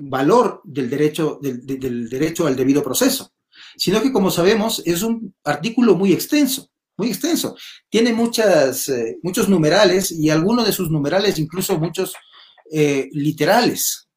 valor 0.00 0.62
del 0.64 0.88
derecho, 0.88 1.38
del, 1.42 2.08
derecho 2.08 2.46
al 2.46 2.56
debido 2.56 2.82
proceso, 2.82 3.32
sino 3.76 4.00
que, 4.00 4.12
como 4.12 4.30
sabemos, 4.30 4.82
es 4.84 5.02
un 5.02 5.34
artículo 5.44 5.94
muy 5.94 6.12
extenso, 6.12 6.70
muy 6.96 7.08
extenso. 7.08 7.56
Tiene 7.88 8.12
muchas, 8.12 8.88
eh, 8.88 9.18
muchos 9.22 9.48
numerales 9.48 10.10
y 10.10 10.30
algunos 10.30 10.66
de 10.66 10.72
sus 10.72 10.90
numerales 10.90 11.38
incluso 11.38 11.78
muchos 11.78 12.14
eh, 12.72 13.08
literales. 13.12 14.08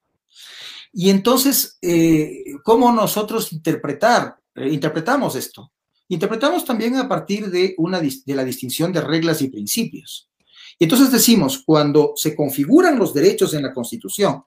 Y 0.93 1.09
entonces, 1.09 1.77
eh, 1.81 2.43
¿cómo 2.63 2.91
nosotros 2.91 3.51
interpretar, 3.51 4.37
interpretamos 4.55 5.35
esto? 5.35 5.71
Interpretamos 6.07 6.63
también 6.63 6.95
a 6.97 7.09
partir 7.09 7.49
de, 7.49 7.73
una, 7.77 7.99
de 7.99 8.35
la 8.35 8.45
distinción 8.45 8.93
de 8.93 9.01
reglas 9.01 9.41
y 9.41 9.49
principios. 9.49 10.29
Y 10.77 10.85
entonces 10.85 11.11
decimos, 11.11 11.63
cuando 11.65 12.13
se 12.15 12.35
configuran 12.35 12.99
los 12.99 13.13
derechos 13.13 13.53
en 13.53 13.63
la 13.63 13.73
Constitución, 13.73 14.43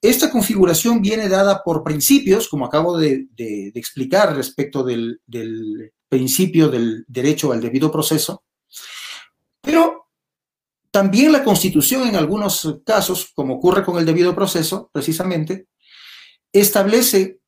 esta 0.00 0.30
configuración 0.30 1.02
viene 1.02 1.28
dada 1.28 1.62
por 1.64 1.82
principios, 1.82 2.48
como 2.48 2.66
acabo 2.66 2.96
de, 2.96 3.26
explicar 3.74 4.34
respecto 4.34 4.84
del, 4.84 5.20
principio 6.08 6.68
del 6.68 7.04
derecho 7.08 7.52
al 7.52 7.60
debido 7.60 7.90
proceso, 7.90 8.44
pero 9.60 10.06
también 10.90 11.32
la 11.32 11.44
Constitución 11.44 12.08
en 12.08 12.16
algunos 12.16 12.80
casos, 12.84 13.30
como 13.34 13.56
ocurre 13.56 13.84
con 13.84 13.98
el 13.98 14.06
debido 14.06 14.34
proceso, 14.34 14.88
precisamente, 14.92 15.66
establece 16.52 17.40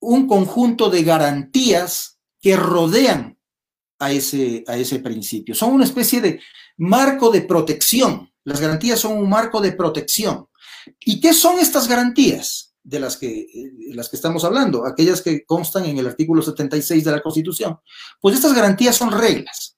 un 0.00 0.28
conjunto 0.28 0.90
de 0.90 1.02
garantías 1.02 2.18
que 2.40 2.56
rodean 2.56 3.38
a 3.98 4.12
ese 4.12 5.00
principio. 5.02 5.54
Son 5.54 5.72
una 5.72 5.84
especie 5.84 6.20
de 6.20 6.40
marco 6.76 7.30
de 7.30 7.42
protección. 7.42 8.30
Las 8.44 8.60
garantías 8.60 9.00
son 9.00 9.16
un 9.16 9.28
marco 9.28 9.60
de 9.60 9.72
protección. 9.72 10.46
¿Y 11.00 11.20
qué 11.20 11.32
son 11.32 11.58
estas 11.58 11.88
garantías 11.88 12.74
de 12.82 13.00
las 13.00 13.16
que, 13.16 13.46
de 13.88 13.94
las 13.94 14.08
que 14.08 14.16
estamos 14.16 14.44
hablando? 14.44 14.86
Aquellas 14.86 15.22
que 15.22 15.44
constan 15.44 15.86
en 15.86 15.98
el 15.98 16.06
artículo 16.06 16.42
76 16.42 17.04
de 17.04 17.10
la 17.10 17.22
Constitución. 17.22 17.78
Pues 18.20 18.34
estas 18.34 18.54
garantías 18.54 18.96
son 18.96 19.12
reglas. 19.12 19.76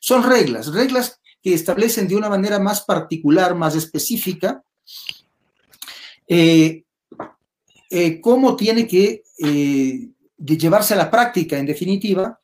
Son 0.00 0.22
reglas, 0.22 0.72
reglas 0.72 1.20
que 1.42 1.54
establecen 1.54 2.08
de 2.08 2.16
una 2.16 2.28
manera 2.28 2.58
más 2.58 2.82
particular, 2.82 3.54
más 3.54 3.74
específica, 3.74 4.62
eh, 6.28 6.84
eh, 7.90 8.20
cómo 8.20 8.56
tiene 8.56 8.86
que 8.86 9.22
eh, 9.38 10.08
llevarse 10.38 10.94
a 10.94 10.96
la 10.96 11.10
práctica, 11.10 11.58
en 11.58 11.66
definitiva, 11.66 12.40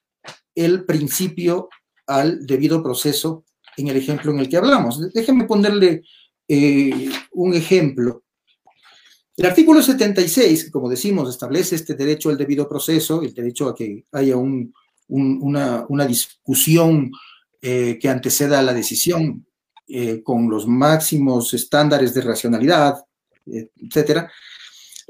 el 0.54 0.84
principio 0.84 1.68
al 2.06 2.46
debido 2.46 2.82
proceso 2.82 3.44
en 3.76 3.88
el 3.88 3.96
ejemplo 3.96 4.32
en 4.32 4.38
el 4.38 4.48
que 4.48 4.56
hablamos. 4.56 5.12
Déjenme 5.12 5.44
ponerle 5.44 6.02
un 6.48 7.54
ejemplo. 7.54 8.22
El 9.36 9.46
artículo 9.46 9.82
76, 9.82 10.64
que 10.64 10.70
como 10.70 10.90
decimos, 10.90 11.30
establece 11.30 11.76
este 11.76 11.94
derecho 11.94 12.28
al 12.28 12.36
debido 12.36 12.68
proceso, 12.68 13.22
el 13.22 13.32
derecho 13.32 13.68
a 13.68 13.74
que 13.74 14.04
haya 14.12 14.36
una, 14.36 15.86
una, 15.88 16.06
discusión 16.06 17.10
eh, 17.60 17.98
que 18.00 18.08
anteceda 18.08 18.58
a 18.58 18.62
la 18.62 18.74
decisión 18.74 19.46
eh, 19.88 20.22
con 20.22 20.50
los 20.50 20.66
máximos 20.66 21.54
estándares 21.54 22.12
de 22.14 22.20
racionalidad, 22.20 23.04
etcétera, 23.46 24.30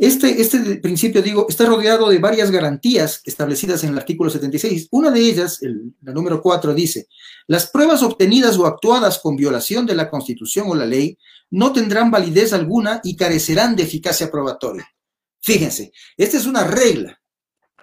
Este, 0.02 0.42
este 0.42 0.58
principio, 0.78 1.22
digo, 1.22 1.46
está 1.48 1.64
rodeado 1.64 2.08
de 2.08 2.18
varias 2.18 2.50
garantías 2.50 3.20
establecidas 3.24 3.84
en 3.84 3.90
el 3.90 3.98
artículo 3.98 4.30
76. 4.30 4.88
Una 4.90 5.12
de 5.12 5.20
ellas, 5.20 5.62
el, 5.62 5.94
la 6.02 6.12
número 6.12 6.42
4, 6.42 6.74
dice, 6.74 7.06
las 7.46 7.68
pruebas 7.68 8.02
obtenidas 8.02 8.58
o 8.58 8.66
actuadas 8.66 9.20
con 9.20 9.36
violación 9.36 9.86
de 9.86 9.94
la 9.94 10.10
Constitución 10.10 10.66
o 10.68 10.74
la 10.74 10.86
ley 10.86 11.16
no 11.52 11.72
tendrán 11.72 12.10
validez 12.10 12.52
alguna 12.52 13.00
y 13.04 13.14
carecerán 13.14 13.76
de 13.76 13.84
eficacia 13.84 14.28
probatoria. 14.28 14.92
Fíjense, 15.40 15.92
esta 16.16 16.36
es 16.36 16.46
una 16.46 16.64
regla, 16.64 17.20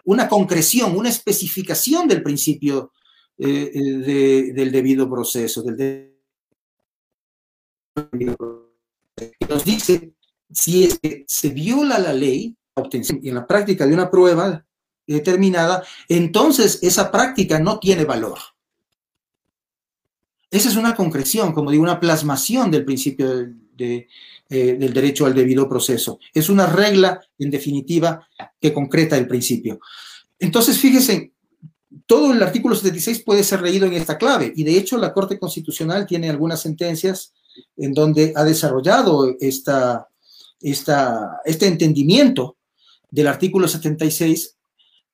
una 0.04 0.28
concreción, 0.28 0.98
una 0.98 1.08
especificación 1.08 2.06
del 2.06 2.22
principio 2.22 2.92
eh, 3.38 3.72
de, 3.74 4.52
del 4.52 4.74
debido 4.74 5.10
proceso, 5.10 5.64
del 5.64 5.78
debido 7.96 8.36
proceso. 8.36 8.68
Nos 9.48 9.64
dice 9.64 10.19
si 10.52 10.84
es 10.86 11.00
que 11.00 11.26
se 11.28 11.50
viola 11.50 12.00
la 12.00 12.14
ley, 12.14 12.56
en 12.76 13.36
la 13.36 13.46
práctica 13.46 13.86
de 13.86 13.94
una 13.94 14.10
prueba 14.10 14.66
determinada, 15.06 15.84
entonces 16.08 16.80
esa 16.82 17.12
práctica 17.12 17.60
no 17.60 17.80
tiene 17.80 18.06
valor. 18.06 18.40
Esa 20.52 20.70
es 20.70 20.76
una 20.76 20.96
concreción, 20.96 21.54
como 21.54 21.72
digo, 21.72 21.84
una 21.84 22.00
plasmación 22.00 22.72
del 22.72 22.86
principio 22.86 23.54
eh, 23.78 24.08
del 24.50 24.94
derecho 24.94 25.26
al 25.26 25.36
debido 25.36 25.70
proceso. 25.70 26.20
Es 26.34 26.50
una 26.50 26.66
regla, 26.66 27.22
en 27.38 27.52
definitiva, 27.52 28.28
que 28.60 28.74
concreta 28.74 29.16
el 29.18 29.28
principio. 29.28 29.80
Entonces, 30.40 30.80
fíjense, 30.80 31.34
todo 32.06 32.34
el 32.34 32.42
artículo 32.42 32.76
76 32.76 33.24
puede 33.24 33.44
ser 33.44 33.62
leído 33.62 33.86
en 33.86 33.94
esta 33.94 34.18
clave, 34.18 34.52
y 34.56 34.64
de 34.64 34.78
hecho 34.78 34.98
la 34.98 35.14
Corte 35.14 35.38
Constitucional 35.38 36.08
tiene 36.08 36.30
algunas 36.30 36.62
sentencias 36.62 37.34
en 37.78 37.94
donde 37.94 38.34
ha 38.36 38.44
desarrollado 38.44 39.36
esta, 39.40 40.09
este 40.62 41.68
entendimiento 41.68 42.58
del 43.10 43.28
artículo 43.28 43.68
76 43.68 44.58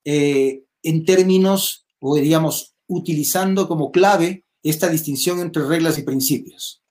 eh, 0.04 0.64
en 0.84 1.06
términos, 1.06 1.86
o 2.00 2.16
diríamos, 2.16 2.76
utilizando 2.88 3.68
como 3.68 3.92
clave 3.92 4.46
esta 4.62 4.90
distinción 4.90 5.40
entre 5.40 5.66
reglas 5.66 5.98
y 5.98 6.04
principios, 6.04 6.82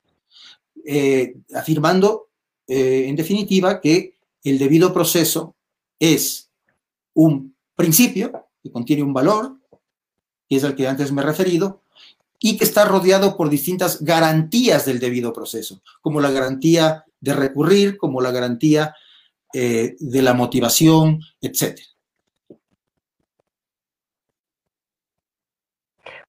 eh, 0.84 1.36
afirmando, 1.54 2.28
eh, 2.66 3.06
en 3.08 3.16
definitiva, 3.16 3.80
que 3.80 4.16
el 4.42 4.58
debido 4.58 4.92
proceso 4.92 5.54
es 5.98 6.50
un 7.14 7.56
principio 7.76 8.48
que 8.62 8.70
contiene 8.70 9.02
un 9.02 9.12
valor, 9.12 9.58
que 10.48 10.56
es 10.56 10.64
al 10.64 10.74
que 10.74 10.86
antes 10.86 11.12
me 11.12 11.22
he 11.22 11.24
referido, 11.24 11.82
y 12.40 12.56
que 12.58 12.64
está 12.64 12.84
rodeado 12.84 13.36
por 13.36 13.48
distintas 13.48 14.02
garantías 14.02 14.84
del 14.84 15.00
debido 15.00 15.32
proceso, 15.32 15.80
como 16.02 16.20
la 16.20 16.30
garantía 16.30 17.04
de 17.24 17.32
recurrir 17.32 17.96
como 17.96 18.20
la 18.20 18.30
garantía 18.30 18.94
eh, 19.54 19.96
de 19.98 20.22
la 20.22 20.34
motivación, 20.34 21.20
etc. 21.40 21.80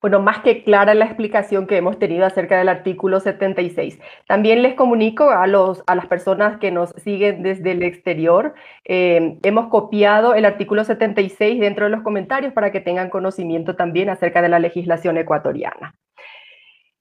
Bueno, 0.02 0.20
más 0.20 0.40
que 0.40 0.64
clara 0.64 0.94
la 0.94 1.06
explicación 1.06 1.66
que 1.66 1.78
hemos 1.78 1.98
tenido 1.98 2.26
acerca 2.26 2.58
del 2.58 2.70
artículo 2.70 3.20
76. 3.20 4.00
También 4.28 4.62
les 4.62 4.76
comunico 4.76 5.32
a, 5.32 5.48
los, 5.48 5.84
a 5.88 5.96
las 5.96 6.06
personas 6.06 6.60
que 6.60 6.70
nos 6.70 6.92
siguen 7.04 7.42
desde 7.42 7.72
el 7.72 7.82
exterior, 7.82 8.54
eh, 8.86 9.40
hemos 9.44 9.68
copiado 9.70 10.36
el 10.36 10.46
artículo 10.46 10.84
76 10.84 11.60
dentro 11.60 11.86
de 11.86 11.92
los 11.92 12.04
comentarios 12.04 12.54
para 12.54 12.72
que 12.72 12.82
tengan 12.82 13.10
conocimiento 13.10 13.76
también 13.76 14.10
acerca 14.10 14.42
de 14.44 14.50
la 14.50 14.60
legislación 14.60 15.18
ecuatoriana. 15.18 15.96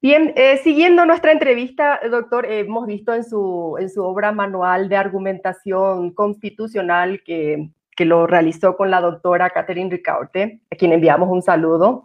Bien, 0.05 0.35
eh, 0.37 0.59
siguiendo 0.59 1.07
nuestra 1.07 1.33
entrevista, 1.33 1.99
doctor, 2.11 2.45
hemos 2.45 2.87
visto 2.87 3.15
en 3.15 3.25
su, 3.25 3.79
en 3.81 3.89
su 3.89 4.05
obra 4.05 4.33
manual 4.33 4.91
de 4.91 4.97
argumentación 4.97 6.11
constitucional 6.11 7.23
que, 7.25 7.71
que 7.97 8.05
lo 8.05 8.27
realizó 8.27 8.77
con 8.77 8.91
la 8.91 9.01
doctora 9.01 9.49
Catherine 9.49 9.89
Ricaurte, 9.89 10.61
a 10.71 10.77
quien 10.77 10.93
enviamos 10.93 11.31
un 11.31 11.41
saludo. 11.41 12.03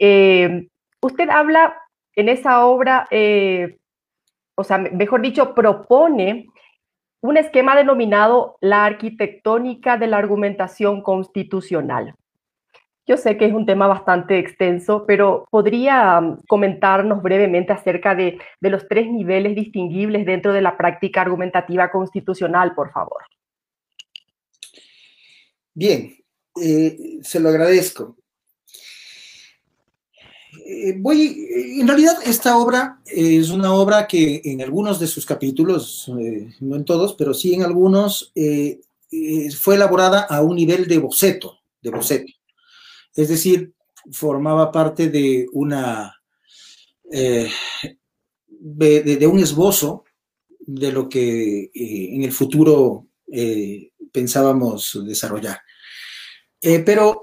Eh, 0.00 0.66
usted 1.00 1.28
habla 1.30 1.80
en 2.16 2.28
esa 2.28 2.66
obra, 2.66 3.06
eh, 3.12 3.78
o 4.56 4.64
sea, 4.64 4.78
mejor 4.78 5.22
dicho, 5.22 5.54
propone 5.54 6.48
un 7.20 7.36
esquema 7.36 7.76
denominado 7.76 8.56
la 8.60 8.84
arquitectónica 8.84 9.96
de 9.96 10.08
la 10.08 10.18
argumentación 10.18 11.02
constitucional. 11.02 12.16
Yo 13.08 13.16
sé 13.16 13.38
que 13.38 13.46
es 13.46 13.54
un 13.54 13.64
tema 13.64 13.86
bastante 13.86 14.38
extenso, 14.38 15.04
pero 15.06 15.46
¿podría 15.50 16.18
um, 16.18 16.36
comentarnos 16.46 17.22
brevemente 17.22 17.72
acerca 17.72 18.14
de, 18.14 18.38
los 18.60 18.86
tres 18.86 19.10
niveles 19.10 19.56
distinguibles 19.56 20.26
dentro 20.26 20.52
de 20.52 20.60
la 20.60 20.76
práctica 20.76 21.22
argumentativa 21.22 21.90
constitucional, 21.90 22.74
por 22.74 22.92
favor? 22.92 23.22
Bien, 25.72 26.14
eh, 26.60 27.18
se 27.22 27.40
lo 27.40 27.48
agradezco. 27.48 28.14
Eh, 30.66 30.94
voy, 30.98 31.48
en 31.80 31.88
realidad 31.88 32.18
esta 32.26 32.58
obra 32.58 33.00
es 33.06 33.48
una 33.48 33.72
obra 33.72 34.06
que 34.06 34.42
en 34.44 34.60
algunos 34.60 35.00
de 35.00 35.06
sus 35.06 35.24
capítulos, 35.24 36.12
eh, 36.20 36.50
no 36.60 36.76
en 36.76 36.84
todos, 36.84 37.14
pero 37.14 37.32
sí 37.32 37.54
en 37.54 37.62
algunos, 37.62 38.34
fue 39.58 39.76
elaborada 39.76 40.26
a 40.28 40.42
un 40.42 40.56
nivel 40.56 40.86
de 40.86 40.98
boceto, 40.98 41.60
de 41.80 41.90
boceto. 41.90 42.37
Es 43.18 43.28
decir, 43.28 43.74
formaba 44.12 44.70
parte 44.70 45.08
de 45.08 45.48
una 45.52 46.14
eh, 47.10 47.50
de, 48.48 49.26
un 49.26 49.40
esbozo 49.40 50.04
de 50.60 50.92
lo 50.92 51.08
que 51.08 51.64
eh, 51.64 51.70
en 52.14 52.22
el 52.22 52.30
futuro 52.30 53.08
eh, 53.32 53.90
pensábamos 54.12 55.00
desarrollar. 55.04 55.60
pero 56.60 57.22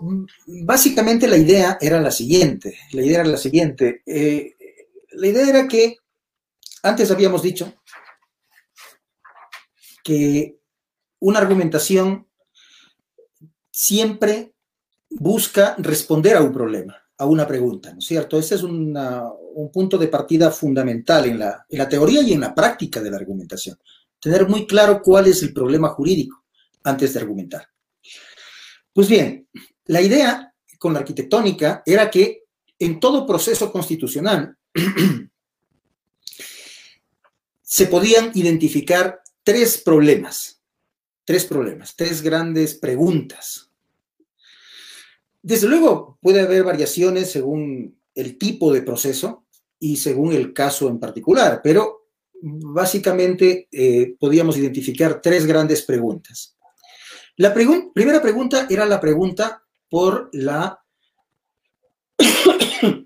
básicamente 0.66 1.30
la 1.30 1.38
idea 1.38 1.78
era 1.80 2.02
la 2.02 2.12
siguiente, 2.12 2.78
la 2.92 3.02
idea 3.02 3.22
era 3.22 3.30
la 3.30 3.38
siguiente, 3.38 4.02
la 4.06 5.28
idea 5.28 5.48
era 5.48 5.68
que 5.70 5.96
antes 6.84 7.10
habíamos 7.10 7.42
dicho 7.42 7.74
que 10.04 10.58
una 11.20 11.40
argumentación 11.40 12.28
siempre 13.72 14.55
busca 15.10 15.76
responder 15.78 16.36
a 16.36 16.42
un 16.42 16.52
problema, 16.52 16.96
a 17.18 17.26
una 17.26 17.48
pregunta, 17.48 17.92
¿no 17.92 18.00
es 18.00 18.06
cierto? 18.06 18.38
Ese 18.38 18.56
es 18.56 18.64
un 18.64 19.70
punto 19.72 19.98
de 19.98 20.08
partida 20.08 20.52
fundamental 20.52 21.26
en 21.26 21.40
la, 21.40 21.66
en 21.70 21.78
la 21.78 21.90
teoría 21.90 22.22
y 22.22 22.34
en 22.34 22.42
la 22.42 22.54
práctica 22.54 23.02
de 23.02 23.12
la 23.12 23.18
argumentación. 23.18 23.78
Tener 24.20 24.48
muy 24.48 24.66
claro 24.66 25.02
cuál 25.02 25.28
es 25.28 25.42
el 25.44 25.54
problema 25.54 25.90
jurídico 25.90 26.44
antes 26.84 27.14
de 27.14 27.20
argumentar. 27.20 27.68
Pues 28.94 29.10
bien, 29.10 29.48
la 29.86 30.02
idea 30.02 30.54
con 30.78 30.94
la 30.94 31.00
arquitectónica 31.00 31.84
era 31.86 32.10
que 32.10 32.44
en 32.80 33.00
todo 33.00 33.26
proceso 33.26 33.72
constitucional 33.72 34.58
se 37.62 37.88
podían 37.88 38.32
identificar 38.34 39.22
tres 39.44 39.78
problemas, 39.78 40.62
tres 41.24 41.46
problemas, 41.46 41.96
tres 41.96 42.22
grandes 42.22 42.76
preguntas 42.76 43.65
desde 45.46 45.68
luego, 45.68 46.18
puede 46.24 46.42
haber 46.42 46.64
variaciones 46.64 47.30
según 47.30 48.02
el 48.16 48.40
tipo 48.40 48.74
de 48.74 48.82
proceso 48.82 49.46
y 49.78 49.98
según 49.98 50.34
el 50.34 50.54
caso 50.54 50.90
en 50.90 51.00
particular, 51.00 51.62
pero 51.64 52.08
básicamente 52.42 53.68
eh, 53.72 54.16
podíamos 54.20 54.58
identificar 54.58 55.22
tres 55.22 55.46
grandes 55.46 55.84
preguntas. 55.84 56.58
La 57.36 57.54
primera 57.54 58.24
pregunta 58.24 58.66
era 58.72 58.88
la 58.88 59.00
pregunta 59.00 59.64
por 59.88 60.32
la, 60.34 60.84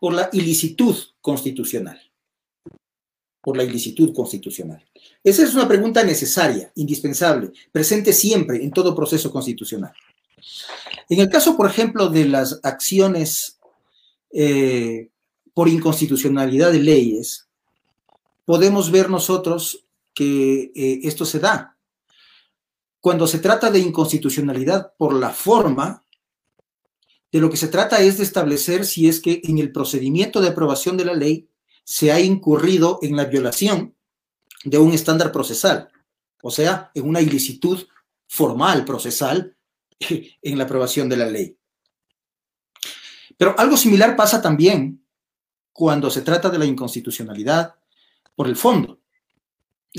por 0.00 0.14
la 0.14 0.30
ilicitud 0.32 0.94
constitucional. 1.20 2.00
Por 3.40 3.56
la 3.56 3.64
ilicitud 3.64 4.14
constitucional. 4.14 4.88
Esa 5.24 5.42
es 5.42 5.52
una 5.52 5.66
pregunta 5.66 6.04
necesaria, 6.04 6.70
indispensable, 6.76 7.50
presente 7.72 8.12
siempre 8.12 8.62
en 8.62 8.70
todo 8.70 8.94
proceso 8.94 9.32
constitucional. 9.32 9.92
En 11.08 11.20
el 11.20 11.28
caso, 11.28 11.56
por 11.56 11.68
ejemplo, 11.68 12.08
de 12.08 12.26
las 12.26 12.60
acciones 12.62 13.58
eh, 14.32 15.08
por 15.54 15.68
inconstitucionalidad 15.68 16.72
de 16.72 16.80
leyes, 16.80 17.48
podemos 18.44 18.90
ver 18.90 19.10
nosotros 19.10 19.84
que 20.14 20.72
eh, 20.74 21.00
esto 21.02 21.24
se 21.24 21.38
da. 21.38 21.76
Cuando 23.00 23.26
se 23.26 23.38
trata 23.38 23.70
de 23.70 23.78
inconstitucionalidad 23.78 24.92
por 24.96 25.14
la 25.14 25.30
forma, 25.30 26.04
de 27.30 27.40
lo 27.40 27.50
que 27.50 27.56
se 27.56 27.68
trata 27.68 28.00
es 28.00 28.18
de 28.18 28.24
establecer 28.24 28.86
si 28.86 29.08
es 29.08 29.20
que 29.20 29.40
en 29.44 29.58
el 29.58 29.70
procedimiento 29.70 30.40
de 30.40 30.48
aprobación 30.48 30.96
de 30.96 31.04
la 31.04 31.14
ley 31.14 31.48
se 31.84 32.10
ha 32.10 32.20
incurrido 32.20 32.98
en 33.02 33.16
la 33.16 33.26
violación 33.26 33.94
de 34.64 34.78
un 34.78 34.92
estándar 34.92 35.30
procesal, 35.30 35.90
o 36.42 36.50
sea, 36.50 36.90
en 36.94 37.08
una 37.08 37.20
ilicitud 37.20 37.86
formal 38.26 38.84
procesal 38.84 39.56
en 40.42 40.58
la 40.58 40.64
aprobación 40.64 41.08
de 41.08 41.16
la 41.16 41.26
ley. 41.26 41.56
Pero 43.36 43.54
algo 43.58 43.76
similar 43.76 44.16
pasa 44.16 44.42
también 44.42 45.04
cuando 45.72 46.10
se 46.10 46.22
trata 46.22 46.50
de 46.50 46.58
la 46.58 46.66
inconstitucionalidad 46.66 47.76
por 48.34 48.48
el 48.48 48.56
fondo. 48.56 49.00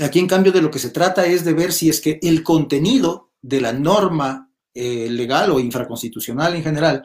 Aquí, 0.00 0.18
en 0.18 0.26
cambio, 0.26 0.52
de 0.52 0.62
lo 0.62 0.70
que 0.70 0.78
se 0.78 0.90
trata 0.90 1.26
es 1.26 1.44
de 1.44 1.54
ver 1.54 1.72
si 1.72 1.88
es 1.88 2.00
que 2.00 2.18
el 2.22 2.42
contenido 2.42 3.30
de 3.42 3.60
la 3.60 3.72
norma 3.72 4.50
eh, 4.74 5.08
legal 5.10 5.50
o 5.50 5.58
infraconstitucional 5.58 6.54
en 6.54 6.62
general 6.62 7.02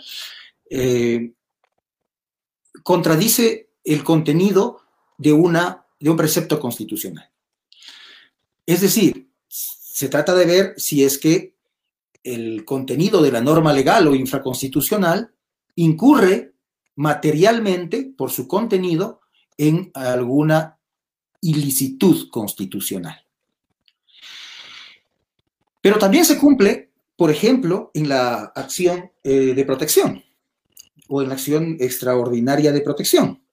eh, 0.70 1.32
contradice 2.84 3.70
el 3.84 4.04
contenido 4.04 4.82
de, 5.18 5.34
una, 5.34 5.86
de 6.00 6.10
un 6.10 6.18
precepto 6.18 6.60
constitucional. 6.60 7.30
Es 8.66 8.82
decir, 8.82 9.30
se 9.48 10.10
trata 10.10 10.36
de 10.36 10.46
ver 10.46 10.74
si 10.78 11.04
es 11.04 11.18
que 11.18 11.55
el 12.26 12.66
contenido 12.66 13.22
de 13.22 13.32
la 13.32 13.40
norma 13.40 13.72
legal 13.72 14.08
o 14.08 14.16
infraconstitucional 14.16 15.32
incurre 15.76 16.54
materialmente 16.96 18.12
por 18.18 18.32
su 18.32 18.48
contenido 18.48 19.22
en 19.58 19.92
alguna 19.94 20.80
ilicitud 21.42 22.30
constitucional. 22.30 23.24
Pero 25.82 26.00
también 26.00 26.26
se 26.26 26.40
cumple, 26.40 26.90
por 27.16 27.30
ejemplo, 27.30 27.92
en 27.94 28.10
la 28.10 28.52
acción 28.56 29.12
eh, 29.24 29.54
de 29.54 29.66
protección 29.66 30.24
o 31.08 31.22
en 31.22 31.30
la 31.30 31.36
acción 31.36 31.78
extraordinaria 31.80 32.72
de 32.72 32.82
protección. 32.82 33.44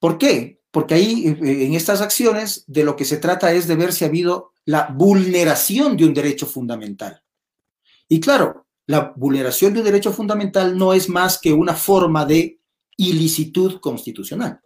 ¿Por 0.00 0.18
qué? 0.18 0.60
Porque 0.72 0.94
ahí, 0.94 1.28
eh, 1.28 1.66
en 1.66 1.74
estas 1.74 2.00
acciones, 2.00 2.64
de 2.66 2.82
lo 2.82 2.96
que 2.96 3.04
se 3.04 3.18
trata 3.18 3.52
es 3.52 3.68
de 3.68 3.76
ver 3.76 3.92
si 3.92 4.04
ha 4.04 4.08
habido 4.08 4.52
la 4.64 4.88
vulneración 4.92 5.96
de 5.96 6.06
un 6.06 6.14
derecho 6.14 6.46
fundamental. 6.46 7.22
Y 8.12 8.18
claro, 8.18 8.66
la 8.86 9.12
vulneración 9.14 9.72
de 9.72 9.78
un 9.78 9.84
derecho 9.84 10.12
fundamental 10.12 10.76
no 10.76 10.92
es 10.92 11.08
más 11.08 11.38
que 11.38 11.52
una 11.52 11.74
forma 11.74 12.26
de 12.26 12.58
ilicitud 12.96 13.78
constitucional. 13.78 14.60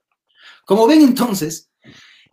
Como 0.64 0.86
ven 0.86 1.02
entonces, 1.02 1.70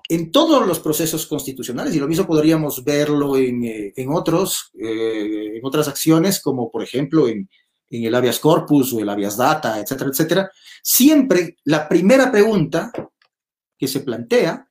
en 0.07 0.31
todos 0.31 0.65
los 0.65 0.79
procesos 0.79 1.27
constitucionales, 1.27 1.93
y 1.93 1.99
lo 1.99 2.07
mismo 2.07 2.25
podríamos 2.25 2.85
verlo 2.85 3.35
en, 3.35 3.65
eh, 3.65 3.93
otros, 4.07 4.71
eh, 4.79 5.57
en 5.57 5.65
otras 5.65 5.89
acciones, 5.89 6.41
como 6.41 6.71
por 6.71 6.81
ejemplo 6.81 7.27
en, 7.27 7.49
en 7.89 8.03
el 8.05 8.15
habeas 8.15 8.39
corpus 8.39 8.93
o 8.93 9.01
el 9.01 9.09
habeas 9.09 9.35
data, 9.35 9.81
etcétera, 9.81 10.09
etcétera, 10.11 10.51
siempre 10.81 11.57
la 11.65 11.89
primera 11.89 12.31
pregunta 12.31 12.89
que 13.77 13.87
se 13.89 13.99
plantea, 13.99 14.65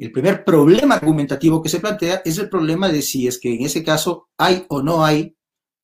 el 0.00 0.12
primer 0.12 0.44
problema 0.44 0.94
argumentativo 0.94 1.62
que 1.62 1.68
se 1.68 1.78
plantea 1.78 2.22
es 2.24 2.38
el 2.38 2.48
problema 2.48 2.88
de 2.88 3.02
si 3.02 3.28
es 3.28 3.38
que 3.38 3.54
en 3.54 3.66
ese 3.66 3.84
caso 3.84 4.28
hay 4.38 4.64
o 4.68 4.82
no 4.82 5.04
hay 5.04 5.36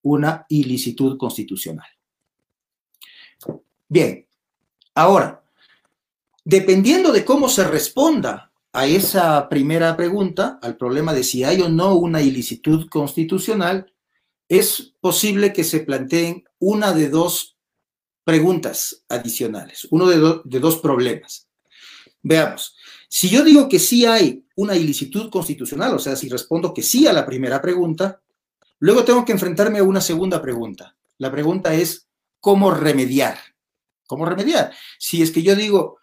una 0.03 0.47
ilicitud 0.49 1.19
constitucional. 1.19 1.87
Bien, 3.89 4.27
ahora, 4.95 5.45
dependiendo 6.45 7.12
de 7.12 7.25
cómo 7.25 7.49
se 7.49 7.64
responda 7.64 8.53
a 8.73 8.87
esa 8.87 9.49
primera 9.49 9.97
pregunta, 9.97 10.59
al 10.62 10.77
problema 10.77 11.12
de 11.12 11.23
si 11.23 11.45
hay 11.45 11.61
o 11.61 11.69
no 11.69 11.95
una 11.97 12.23
ilicitud 12.23 12.89
constitucional, 12.89 13.93
es 14.49 14.95
posible 15.01 15.53
que 15.53 15.64
se 15.64 15.81
planteen 15.81 16.45
una 16.59 16.93
de 16.93 17.11
dos 17.11 17.57
preguntas 18.25 19.05
adicionales, 19.09 19.87
uno 19.91 20.07
de, 20.07 20.59
dos 20.59 20.79
problemas. 20.79 21.49
Veamos, 22.23 22.77
si 23.09 23.28
yo 23.28 23.44
digo 23.44 23.68
que 23.68 23.78
sí 23.78 24.04
hay 24.04 24.44
una 24.57 24.76
ilicitud 24.76 25.30
constitucional, 25.30 25.94
o 25.94 25.98
sea, 25.98 26.16
si 26.16 26.28
respondo 26.28 26.72
que 26.72 26.82
sí 26.82 27.07
a 27.07 27.12
la 27.12 27.26
primera 27.26 27.61
pregunta, 27.61 28.20
luego 28.78 29.04
tengo 29.04 29.24
que 29.24 29.32
enfrentarme 29.32 29.78
a 29.78 29.84
una 29.84 30.00
segunda 30.00 30.40
pregunta. 30.40 30.96
La 31.18 31.30
pregunta 31.30 31.74
es, 31.74 32.09
¿cómo 32.40 32.70
remediar? 32.70 33.38
¿Cómo 34.07 34.24
remediar? 34.24 34.72
Si 34.98 35.22
es 35.22 35.30
que 35.30 35.42
yo 35.42 35.54
digo, 35.57 35.98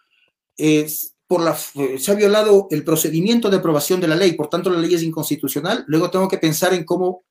por 1.26 1.42
la, 1.42 1.56
se 1.56 2.10
ha 2.10 2.14
violado 2.14 2.68
el 2.70 2.84
procedimiento 2.84 3.50
de 3.50 3.56
aprobación 3.56 4.00
de 4.00 4.08
la 4.08 4.16
ley, 4.16 4.32
por 4.32 4.48
tanto 4.48 4.70
la 4.70 4.78
ley 4.78 4.94
es 4.94 5.02
inconstitucional, 5.02 5.84
luego 5.86 6.10
tengo 6.10 6.28
que 6.28 6.38
pensar 6.38 6.74
en 6.74 6.84
cómo 6.84 7.24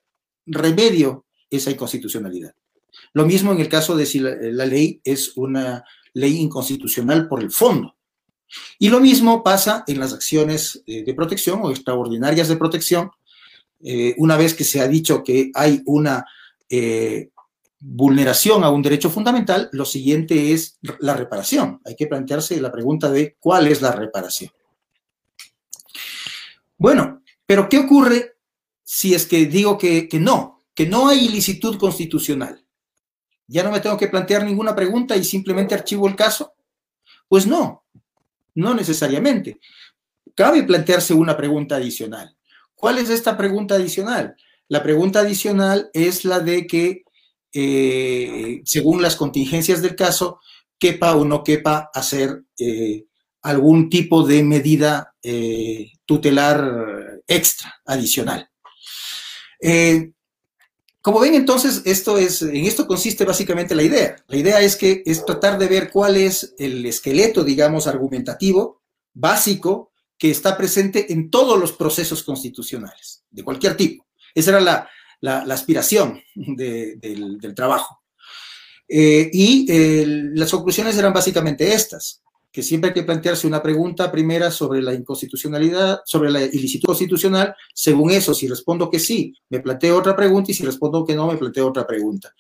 remedio 0.46 1.26
esa 1.50 1.72
inconstitucionalidad. 1.72 2.56
Lo 3.14 3.26
mismo 3.26 3.52
en 3.52 3.60
el 3.60 3.70
caso 3.70 3.96
de 3.96 4.06
si 4.06 4.20
la, 4.20 4.66
ley 4.66 5.02
es 5.04 5.36
una 5.38 5.84
ley 6.14 6.38
inconstitucional 6.38 7.28
por 7.28 7.42
el 7.42 7.52
fondo. 7.52 7.96
Y 8.80 8.90
lo 8.90 9.00
mismo 9.00 9.44
pasa 9.44 9.84
en 9.88 10.00
las 10.00 10.14
acciones 10.14 10.84
eh, 10.86 11.04
de 11.04 11.14
protección 11.14 11.62
o 11.64 11.72
extraordinarias 11.72 12.48
de 12.48 12.58
protección. 12.58 13.12
Eh, 13.82 14.16
una 14.18 14.38
vez 14.38 14.54
que 14.54 14.64
se 14.64 14.80
ha 14.82 14.88
dicho 14.88 15.24
que 15.24 15.52
hay 15.54 15.82
una 15.86 16.26
eh, 16.70 17.30
vulneración 17.80 18.64
a 18.64 18.70
un 18.70 18.82
derecho 18.82 19.10
fundamental, 19.10 19.70
lo 19.74 19.84
siguiente 19.84 20.54
es 20.54 20.80
la 21.00 21.16
reparación. 21.16 21.82
Hay 21.86 21.96
que 21.96 22.08
plantearse 22.08 22.60
la 22.62 22.72
pregunta 22.72 23.12
de 23.12 23.36
cuál 23.40 23.68
es 23.68 23.82
la 23.82 23.92
reparación. 23.92 24.52
Bueno, 26.78 27.22
pero 27.46 27.68
¿qué 27.68 27.80
ocurre 27.80 28.38
si 28.84 29.14
es 29.14 29.26
que 29.26 29.46
digo 29.46 29.78
que, 29.78 30.08
no, 30.14 30.62
que 30.74 30.86
no 30.86 31.10
hay 31.10 31.26
ilicitud 31.26 31.78
constitucional? 31.78 32.66
¿Ya 33.48 33.64
no 33.64 33.72
me 33.72 33.82
tengo 33.82 33.98
que 33.98 34.08
plantear 34.08 34.46
ninguna 34.46 34.74
pregunta 34.74 35.16
y 35.16 35.24
simplemente 35.24 35.76
archivo 35.76 36.08
el 36.08 36.16
caso? 36.16 36.54
Pues 37.28 37.46
no, 37.46 37.83
no 38.56 38.74
necesariamente. 38.74 39.60
Cabe 40.36 40.64
plantearse 40.64 41.14
una 41.14 41.38
pregunta 41.38 41.76
adicional. 41.76 42.36
¿Cuál 42.76 42.98
es 42.98 43.10
esta 43.10 43.38
pregunta 43.38 43.76
adicional? 43.76 44.36
La 44.68 44.82
pregunta 44.82 45.20
adicional 45.20 45.90
es 45.94 46.26
la 46.26 46.40
de 46.40 46.66
que 46.66 47.04
eh, 47.54 48.62
según 48.66 49.02
las 49.02 49.16
contingencias 49.16 49.82
del 49.82 49.96
caso, 49.96 50.40
quepa 50.80 51.16
o 51.16 51.24
no 51.24 51.44
quepa 51.44 51.92
hacer 51.94 52.44
eh, 52.58 53.06
algún 53.44 53.90
tipo 53.90 54.26
de 54.26 54.44
medida 54.44 55.14
eh, 55.22 55.92
tutelar 56.06 57.22
extra, 57.28 57.76
adicional. 57.86 58.50
Como 61.04 61.20
ven 61.20 61.36
entonces, 61.36 61.82
esto 61.84 62.18
es, 62.18 62.42
en 62.44 62.64
esto 62.64 62.88
consiste 62.88 63.26
básicamente 63.26 63.76
la 63.76 63.84
idea. 63.84 64.16
La 64.26 64.38
idea 64.38 64.62
es 64.62 64.78
que 64.78 65.04
es 65.06 65.26
tratar 65.26 65.60
de 65.60 65.68
ver 65.68 65.92
cuál 65.92 66.16
es 66.16 66.56
el 66.58 66.86
esqueleto, 66.86 67.44
digamos, 67.44 67.88
argumentativo, 67.88 68.82
básico, 69.14 69.92
que 70.18 70.32
está 70.32 70.56
presente 70.56 71.12
en 71.12 71.30
todos 71.30 71.60
los 71.60 71.74
procesos 71.74 72.24
constitucionales, 72.24 73.26
de 73.30 73.44
cualquier 73.44 73.76
tipo. 73.76 74.08
Esa 74.34 74.52
era 74.52 74.88
la, 75.20 75.54
aspiración 75.54 76.22
del, 76.36 77.54
trabajo. 77.54 78.02
Eh, 78.88 79.30
y 79.34 79.66
eh, 79.70 80.06
las 80.08 80.52
conclusiones 80.52 80.98
eran 80.98 81.12
básicamente 81.12 81.74
estas, 81.74 82.23
que 82.54 82.64
siempre 82.64 82.90
hay 82.90 82.94
que 82.94 83.04
plantearse 83.04 83.48
una 83.48 83.62
pregunta 83.62 84.12
primera 84.12 84.52
sobre 84.52 84.82
la 84.82 84.94
inconstitucionalidad, 84.94 86.02
sobre 86.06 86.32
la 86.32 86.44
ilicitud 86.44 86.86
constitucional. 86.88 87.56
Según 87.74 88.12
eso, 88.12 88.34
si 88.34 88.48
respondo 88.48 88.90
que 88.90 89.00
sí, 89.00 89.34
me 89.50 89.60
planteo 89.60 89.98
otra 89.98 90.16
pregunta 90.16 90.52
y 90.52 90.54
si 90.54 90.64
respondo 90.64 91.04
que 91.04 91.16
no, 91.16 91.28
me 91.28 91.38
planteo 91.38 91.68
otra 91.68 91.86
pregunta. 91.86 92.34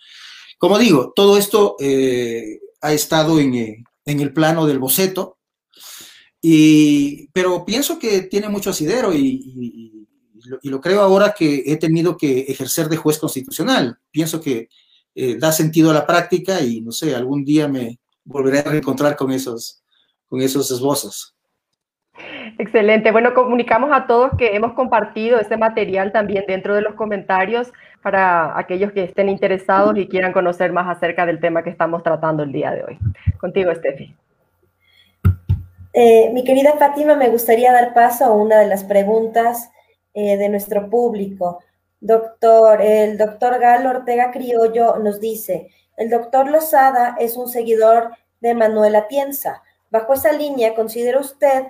Como 0.57 0.77
digo, 0.77 1.11
todo 1.15 1.37
esto 1.37 1.75
eh, 1.79 2.59
ha 2.81 2.93
estado 2.93 3.39
en, 3.39 3.83
el 4.05 4.33
plano 4.33 4.65
del 4.65 4.79
boceto, 4.79 5.39
y, 6.41 7.27
pero 7.33 7.65
pienso 7.65 7.97
que 7.97 8.21
tiene 8.21 8.49
mucho 8.49 8.69
asidero 8.69 9.13
y 9.13 9.93
y 10.61 10.69
lo 10.69 10.81
creo 10.81 11.01
ahora 11.01 11.33
que 11.37 11.63
he 11.65 11.77
tenido 11.77 12.17
que 12.17 12.41
ejercer 12.41 12.89
de 12.89 12.97
juez 12.97 13.17
constitucional. 13.17 13.97
Pienso 14.11 14.41
que 14.41 14.69
eh, 15.15 15.37
da 15.37 15.51
sentido 15.51 15.91
a 15.91 15.93
la 15.93 16.07
práctica 16.07 16.61
y 16.61 16.81
no 16.81 16.91
sé, 16.91 17.15
algún 17.15 17.45
día 17.45 17.67
me 17.67 17.99
volveré 18.23 18.59
a 18.59 18.63
reencontrar 18.63 19.15
con 19.15 19.31
esos, 19.31 19.82
con 20.33 20.41
esos 20.41 20.71
esbozos. 20.71 21.35
Excelente. 22.57 23.11
Bueno, 23.11 23.35
comunicamos 23.35 23.91
a 23.93 24.07
todos 24.07 24.31
que 24.35 24.55
hemos 24.55 24.73
compartido 24.73 25.39
este 25.39 25.57
material 25.57 26.11
también 26.11 26.45
dentro 26.47 26.73
de 26.73 26.81
los 26.81 26.95
comentarios 26.95 27.71
para 28.01 28.57
aquellos 28.57 28.91
que 28.93 29.03
estén 29.03 29.29
interesados 29.29 29.95
y 29.95 30.07
quieran 30.07 30.33
conocer 30.33 30.71
más 30.71 30.87
acerca 30.89 31.27
del 31.27 31.39
tema 31.39 31.63
que 31.63 31.69
estamos 31.69 32.01
tratando 32.01 32.41
el 32.41 32.51
día 32.51 32.71
de 32.71 32.83
hoy. 32.83 32.97
Contigo, 33.39 33.71
Steffi. 33.75 34.15
Eh, 35.93 36.31
mi 36.33 36.43
querida 36.43 36.77
Fátima, 36.79 37.13
me 37.13 37.29
gustaría 37.29 37.71
dar 37.71 37.93
paso 37.93 38.25
a 38.25 38.31
una 38.31 38.57
de 38.57 38.65
las 38.65 38.83
preguntas 38.85 39.69
eh, 40.15 40.35
de 40.37 40.49
nuestro 40.49 40.89
público. 40.89 41.59
Doctor, 41.99 42.81
el 42.81 43.19
doctor 43.19 43.59
Galo 43.59 43.91
Ortega 43.91 44.31
Criollo 44.31 44.97
nos 44.97 45.19
dice, 45.19 45.69
el 45.95 46.09
doctor 46.09 46.49
Lozada 46.49 47.17
es 47.19 47.37
un 47.37 47.47
seguidor 47.47 48.15
de 48.41 48.55
Manuela 48.55 49.07
Piensa. 49.07 49.61
Bajo 49.93 50.15
esa 50.15 50.33
línea, 50.33 50.73
¿considera 50.73 51.19
usted 51.19 51.65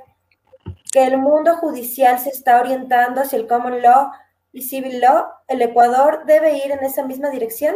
que 0.94 1.04
el 1.04 1.18
mundo 1.18 1.58
judicial 1.58 2.18
se 2.20 2.30
está 2.30 2.62
orientando 2.62 3.20
hacia 3.20 3.38
el 3.38 3.48
common 3.48 3.82
law 3.82 4.12
y 4.54 4.62
civil 4.62 5.02
law? 5.02 5.26
¿El 5.46 5.62
Ecuador 5.62 6.22
debe 6.26 6.56
ir 6.56 6.72
en 6.72 6.86
esa 6.86 7.06
misma 7.06 7.30
dirección? 7.32 7.76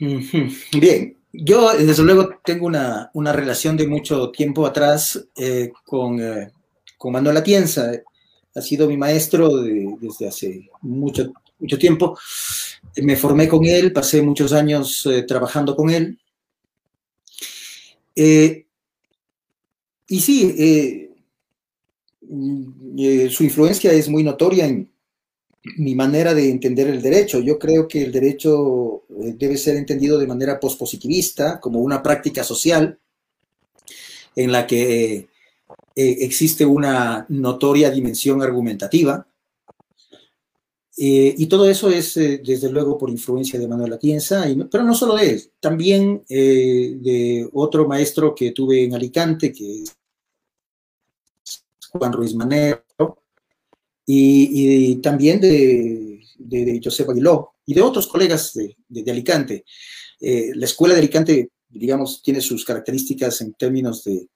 Bien, 0.00 1.18
yo 1.30 1.76
desde 1.76 2.02
luego 2.02 2.40
tengo 2.42 2.64
una, 2.64 3.32
relación 3.34 3.76
de 3.76 3.86
mucho 3.86 4.30
tiempo 4.30 4.64
atrás 4.64 5.22
eh, 5.36 5.70
con, 5.84 6.18
eh, 6.18 6.50
con 6.96 7.12
Manuela 7.12 7.44
Piensa 7.44 7.92
ha 8.54 8.62
sido 8.62 8.88
mi 8.88 8.96
maestro 8.96 9.58
desde 9.60 10.26
hace 10.26 10.70
mucho, 10.80 11.34
mucho 11.58 11.76
tiempo. 11.76 12.18
Me 12.96 13.14
formé 13.14 13.46
con 13.46 13.66
él, 13.66 13.92
pasé 13.92 14.22
muchos 14.22 14.54
años 14.54 15.04
eh, 15.04 15.24
trabajando 15.24 15.76
con 15.76 15.90
él. 15.90 16.18
Eh, 18.20 18.66
y 20.08 20.20
sí, 20.20 20.52
eh, 20.58 21.14
su 23.30 23.44
influencia 23.44 23.92
es 23.92 24.08
muy 24.08 24.24
notoria 24.24 24.66
en 24.66 24.90
mi 25.76 25.94
manera 25.94 26.34
de 26.34 26.50
entender 26.50 26.88
el 26.88 27.00
derecho. 27.00 27.38
Yo 27.38 27.60
creo 27.60 27.86
que 27.86 28.02
el 28.02 28.10
derecho 28.10 29.04
debe 29.08 29.56
ser 29.56 29.76
entendido 29.76 30.18
de 30.18 30.26
manera 30.26 30.58
pospositivista, 30.58 31.60
como 31.60 31.78
una 31.78 32.02
práctica 32.02 32.42
social 32.42 32.98
en 34.34 34.50
la 34.50 34.66
que 34.66 35.28
existe 35.94 36.66
una 36.66 37.24
notoria 37.28 37.88
dimensión 37.90 38.42
argumentativa 38.42 39.27
eh, 41.00 41.32
y 41.38 41.46
todo 41.46 41.70
eso 41.70 41.90
es, 41.90 42.16
eh, 42.16 42.42
desde 42.44 42.72
luego, 42.72 42.98
por 42.98 43.08
influencia 43.08 43.56
de 43.56 43.68
Manuel 43.68 43.92
Atienza, 43.92 44.44
pero 44.68 44.82
no 44.82 44.96
solo 44.96 45.14
de 45.14 45.30
él, 45.30 45.52
también 45.60 46.24
eh, 46.28 46.96
de 47.00 47.48
otro 47.52 47.86
maestro 47.86 48.34
que 48.34 48.50
tuve 48.50 48.82
en 48.82 48.96
Alicante, 48.96 49.52
que 49.52 49.84
es 49.84 49.96
Juan 51.92 52.12
Ruiz 52.12 52.34
Manero, 52.34 52.82
y, 54.04 54.96
también 54.96 55.40
de, 55.40 56.20
de, 56.36 56.80
Josep 56.82 57.10
Aguiló, 57.10 57.52
y 57.64 57.74
de 57.74 57.82
otros 57.82 58.08
colegas 58.08 58.54
de, 58.54 58.76
de 58.88 59.08
Alicante. 59.08 59.64
la 60.20 60.64
escuela 60.64 60.94
de 60.94 61.00
Alicante, 61.00 61.50
digamos, 61.68 62.22
tiene 62.22 62.40
sus 62.40 62.64
características 62.64 63.40
en 63.42 63.52
términos 63.52 64.02
de, 64.02 64.28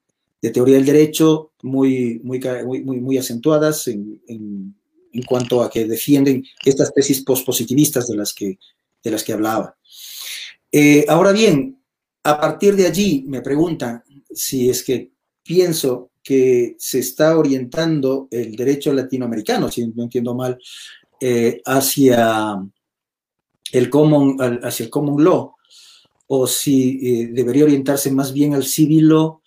teoría 0.52 0.76
del 0.76 0.86
derecho 0.86 1.50
muy, 1.62 2.20
muy, 2.22 2.40
muy, 2.64 3.00
muy 3.00 3.18
acentuadas 3.18 3.88
en, 3.88 4.22
en 4.28 4.76
en 5.12 5.22
cuanto 5.22 5.62
a 5.62 5.70
que 5.70 5.86
defienden 5.86 6.44
estas 6.64 6.92
tesis 6.92 7.22
pospositivistas 7.22 8.08
de 8.08 8.16
las 8.16 8.32
que, 8.32 8.58
de 9.02 9.10
las 9.10 9.22
que 9.24 9.32
hablaba. 9.32 9.76
Eh, 10.70 11.04
ahora 11.08 11.32
bien, 11.32 11.78
a 12.24 12.40
partir 12.40 12.76
de 12.76 12.86
allí 12.86 13.24
me 13.26 13.42
preguntan 13.42 14.02
si 14.30 14.70
es 14.70 14.82
que 14.82 15.10
pienso 15.42 16.10
que 16.22 16.76
se 16.78 17.00
está 17.00 17.36
orientando 17.36 18.28
el 18.30 18.54
derecho 18.54 18.92
latinoamericano, 18.92 19.70
si 19.70 19.86
no 19.88 20.04
entiendo 20.04 20.34
mal, 20.34 20.58
eh, 21.20 21.60
hacia, 21.64 22.56
el 23.72 23.90
common, 23.90 24.38
hacia 24.62 24.84
el 24.86 24.90
law, 25.18 25.54
o 26.28 26.46
si 26.46 27.00
eh, 27.02 27.28
debería 27.32 27.64
orientarse 27.64 28.10
más 28.10 28.32
bien 28.32 28.54
al 28.54 28.64
civil 28.64 29.08
law 29.08 29.41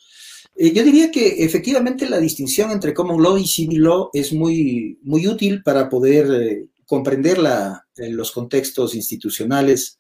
eh, 0.55 0.71
yo 0.71 0.83
diría 0.83 1.11
que 1.11 1.43
efectivamente 1.43 2.09
la 2.09 2.19
distinción 2.19 2.71
entre 2.71 2.93
common 2.93 3.21
law 3.21 3.37
y 3.37 3.45
civil 3.45 3.83
law 3.83 4.09
es 4.13 4.31
muy, 4.31 4.97
muy 5.03 5.27
útil 5.27 5.61
para 5.61 5.89
poder 5.89 6.27
eh, 6.31 6.67
comprender 6.85 7.37
la, 7.39 7.85
eh, 7.97 8.09
los 8.09 8.31
contextos 8.31 8.95
institucionales 8.95 9.99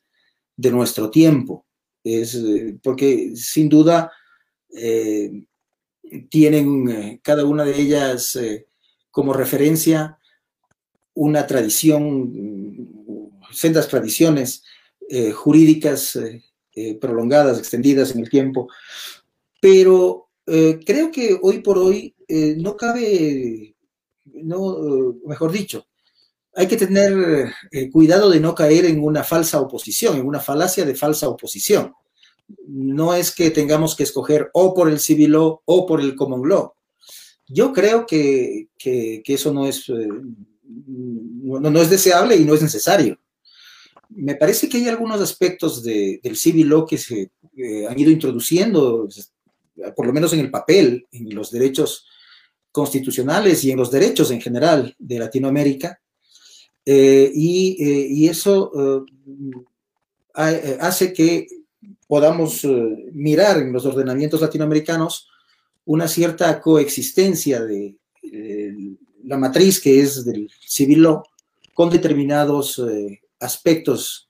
de 0.55 0.71
nuestro 0.71 1.09
tiempo. 1.09 1.65
Es, 2.03 2.39
porque 2.83 3.35
sin 3.35 3.67
duda 3.67 4.11
tienen 6.29 7.19
cada 7.23 7.45
una 7.45 7.63
de 7.63 7.81
ellas 7.81 8.37
como 9.09 9.33
referencia 9.33 10.19
una 11.15 11.47
tradición, 11.47 13.31
sendas 13.51 13.87
tradiciones 13.87 14.63
jurídicas 15.33 16.19
prolongadas, 17.01 17.57
extendidas 17.57 18.13
en 18.13 18.19
el 18.19 18.29
tiempo, 18.29 18.67
pero 19.59 20.24
eh, 20.47 20.79
creo 20.85 21.11
que 21.11 21.37
hoy 21.41 21.59
por 21.59 21.77
hoy 21.77 22.15
eh, 22.27 22.55
no 22.57 22.75
cabe, 22.75 23.75
no, 24.25 25.15
mejor 25.25 25.51
dicho, 25.51 25.87
hay 26.53 26.67
que 26.67 26.77
tener 26.77 27.51
eh, 27.71 27.89
cuidado 27.89 28.29
de 28.29 28.39
no 28.39 28.53
caer 28.53 28.85
en 28.85 29.03
una 29.03 29.23
falsa 29.23 29.59
oposición, 29.59 30.17
en 30.17 30.27
una 30.27 30.39
falacia 30.39 30.85
de 30.85 30.95
falsa 30.95 31.27
oposición. 31.27 31.93
No 32.67 33.15
es 33.15 33.31
que 33.31 33.49
tengamos 33.49 33.95
que 33.95 34.03
escoger 34.03 34.49
o 34.53 34.73
por 34.73 34.89
el 34.89 34.99
civil 34.99 35.31
law 35.31 35.61
o 35.65 35.85
por 35.85 35.99
el 35.99 36.15
common 36.15 36.47
law. 36.47 36.73
Yo 37.47 37.73
creo 37.73 38.05
que, 38.05 38.69
que, 38.77 39.21
eso 39.25 39.53
no 39.53 39.67
es, 39.67 39.89
no, 39.89 41.59
no, 41.59 41.81
es 41.81 41.89
deseable 41.89 42.35
y 42.35 42.45
no 42.45 42.53
es 42.53 42.61
necesario. 42.61 43.19
Me 44.09 44.35
parece 44.35 44.69
que 44.69 44.77
hay 44.77 44.87
algunos 44.87 45.21
aspectos 45.21 45.83
de, 45.83 46.19
del 46.23 46.37
civil 46.37 46.69
law 46.69 46.85
que 46.85 46.97
se 46.97 47.31
han 47.89 47.99
ido 47.99 48.11
introduciendo, 48.11 49.07
por 49.95 50.05
lo 50.05 50.13
menos 50.13 50.33
en 50.33 50.39
el 50.39 50.51
papel, 50.51 51.07
en 51.11 51.33
los 51.33 51.51
derechos 51.51 52.05
constitucionales 52.75 53.63
y 53.63 53.71
en 53.71 53.77
los 53.77 53.89
derechos 53.89 54.31
en 54.31 54.41
general 54.41 54.93
de 54.99 55.17
Latinoamérica. 55.17 56.01
Eh, 56.85 57.31
y, 57.33 57.81
eh, 57.81 58.29
eso 58.29 59.05
eh, 60.37 60.77
hace 60.81 61.13
que 61.13 61.47
podamos 62.05 62.67
mirar 63.13 63.57
en 63.59 63.71
los 63.71 63.85
ordenamientos 63.85 64.41
latinoamericanos 64.41 65.29
una 65.85 66.07
cierta 66.07 66.59
coexistencia 66.61 67.63
de 67.63 67.95
la 69.23 69.37
matriz 69.37 69.79
que 69.79 70.01
es 70.01 70.25
del 70.25 70.49
civil 70.67 71.03
law 71.03 71.23
con 71.73 71.89
determinados 71.89 72.81
aspectos 73.39 74.29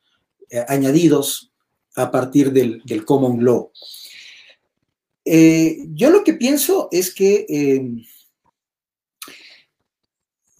añadidos 0.67 1.51
a 1.95 2.11
partir 2.11 2.53
del 2.53 3.05
common 3.05 3.43
law. 3.43 3.71
Eh, 5.25 5.87
yo 5.93 6.11
lo 6.11 6.23
que 6.23 6.33
pienso 6.33 6.87
es 6.91 7.13
que 7.13 7.47
eh, 7.49 7.83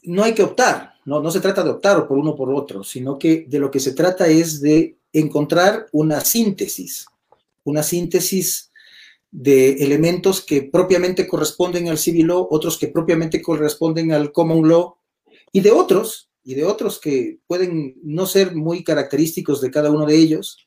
no 0.04 0.24
hay 0.24 0.34
que 0.34 0.42
optar, 0.42 0.94
¿no? 1.06 1.22
no 1.22 1.30
se 1.30 1.40
trata 1.40 1.64
de 1.64 1.70
optar 1.70 2.08
por 2.08 2.18
uno 2.18 2.32
o 2.32 2.36
por 2.36 2.52
otro, 2.52 2.84
sino 2.84 3.20
que 3.20 3.46
de 3.48 3.60
lo 3.60 3.70
que 3.70 3.80
se 3.80 3.94
trata 3.94 4.28
es 4.28 4.60
de 4.62 4.98
encontrar 5.14 5.88
una 5.92 6.20
síntesis, 6.22 7.06
una 7.64 7.84
síntesis 7.84 8.72
de 9.32 9.84
elementos 9.84 10.42
que 10.42 10.64
propiamente 10.64 11.28
corresponden 11.28 11.90
al 11.90 11.98
civil 11.98 12.28
law, 12.28 12.48
otros 12.50 12.78
que 12.78 12.88
propiamente 12.88 13.42
corresponden 13.42 14.14
al 14.14 14.32
common 14.32 14.68
law, 14.68 14.98
y 15.52 15.62
de 15.62 15.72
otros, 15.72 16.30
y 16.44 16.56
de 16.56 16.66
otros 16.66 17.00
que 17.00 17.40
pueden 17.48 17.98
no 18.04 18.26
ser 18.26 18.56
muy 18.56 18.84
característicos 18.84 19.62
de 19.62 19.72
cada 19.72 19.92
uno 19.92 20.06
de 20.06 20.16
ellos, 20.16 20.65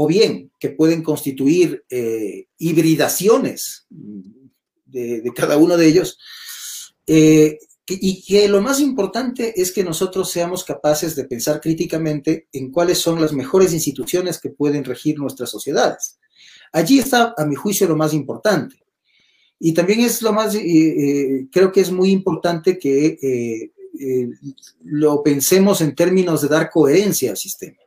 o 0.00 0.06
bien 0.06 0.52
que 0.60 0.70
pueden 0.70 1.02
constituir 1.02 1.84
eh, 1.90 2.46
hibridaciones 2.56 3.84
de, 4.86 5.28
cada 5.34 5.56
uno 5.56 5.76
de 5.76 5.88
ellos, 5.88 6.20
eh, 7.04 7.58
y 7.88 8.22
que 8.22 8.46
lo 8.46 8.62
más 8.62 8.78
importante 8.78 9.60
es 9.60 9.72
que 9.72 9.82
nosotros 9.82 10.30
seamos 10.30 10.62
capaces 10.62 11.16
de 11.16 11.24
pensar 11.24 11.60
críticamente 11.60 12.46
en 12.52 12.70
cuáles 12.70 12.98
son 12.98 13.20
las 13.20 13.32
mejores 13.32 13.72
instituciones 13.72 14.38
que 14.38 14.50
pueden 14.50 14.84
regir 14.84 15.18
nuestras 15.18 15.50
sociedades. 15.50 16.20
Allí 16.72 17.00
está, 17.00 17.34
a 17.36 17.44
mi 17.44 17.56
juicio, 17.56 17.88
lo 17.88 17.96
más 17.96 18.14
importante. 18.14 18.76
Y 19.58 19.72
también 19.72 19.98
es 20.02 20.22
lo 20.22 20.32
más, 20.32 20.54
eh, 20.54 21.48
creo 21.50 21.72
que 21.72 21.80
es 21.80 21.90
muy 21.90 22.12
importante 22.12 22.78
que 22.78 23.72
lo 24.84 25.24
pensemos 25.24 25.80
en 25.80 25.96
términos 25.96 26.42
de 26.42 26.48
dar 26.48 26.70
coherencia 26.70 27.32
al 27.32 27.36
sistema. 27.36 27.78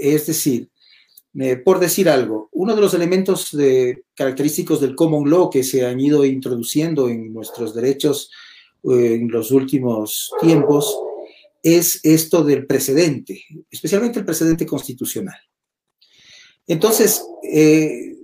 Es 0.00 0.26
decir, 0.26 0.70
por 1.64 1.78
decir 1.78 2.08
algo, 2.08 2.48
uno 2.52 2.74
de 2.74 2.80
los 2.80 2.94
elementos 2.94 3.54
característicos 4.14 4.80
del 4.80 4.94
common 4.94 5.28
law 5.28 5.50
que 5.50 5.62
se 5.62 5.84
han 5.84 6.00
ido 6.00 6.24
introduciendo 6.24 7.08
en 7.08 7.32
nuestros 7.32 7.74
derechos 7.74 8.30
eh, 8.84 9.14
en 9.14 9.28
los 9.28 9.50
últimos 9.50 10.32
tiempos 10.40 10.96
es 11.62 12.00
esto 12.04 12.44
del 12.44 12.66
precedente, 12.66 13.42
especialmente 13.70 14.20
el 14.20 14.24
precedente 14.24 14.64
constitucional. 14.64 15.38
Entonces, 16.66 17.26
eh, 17.42 18.16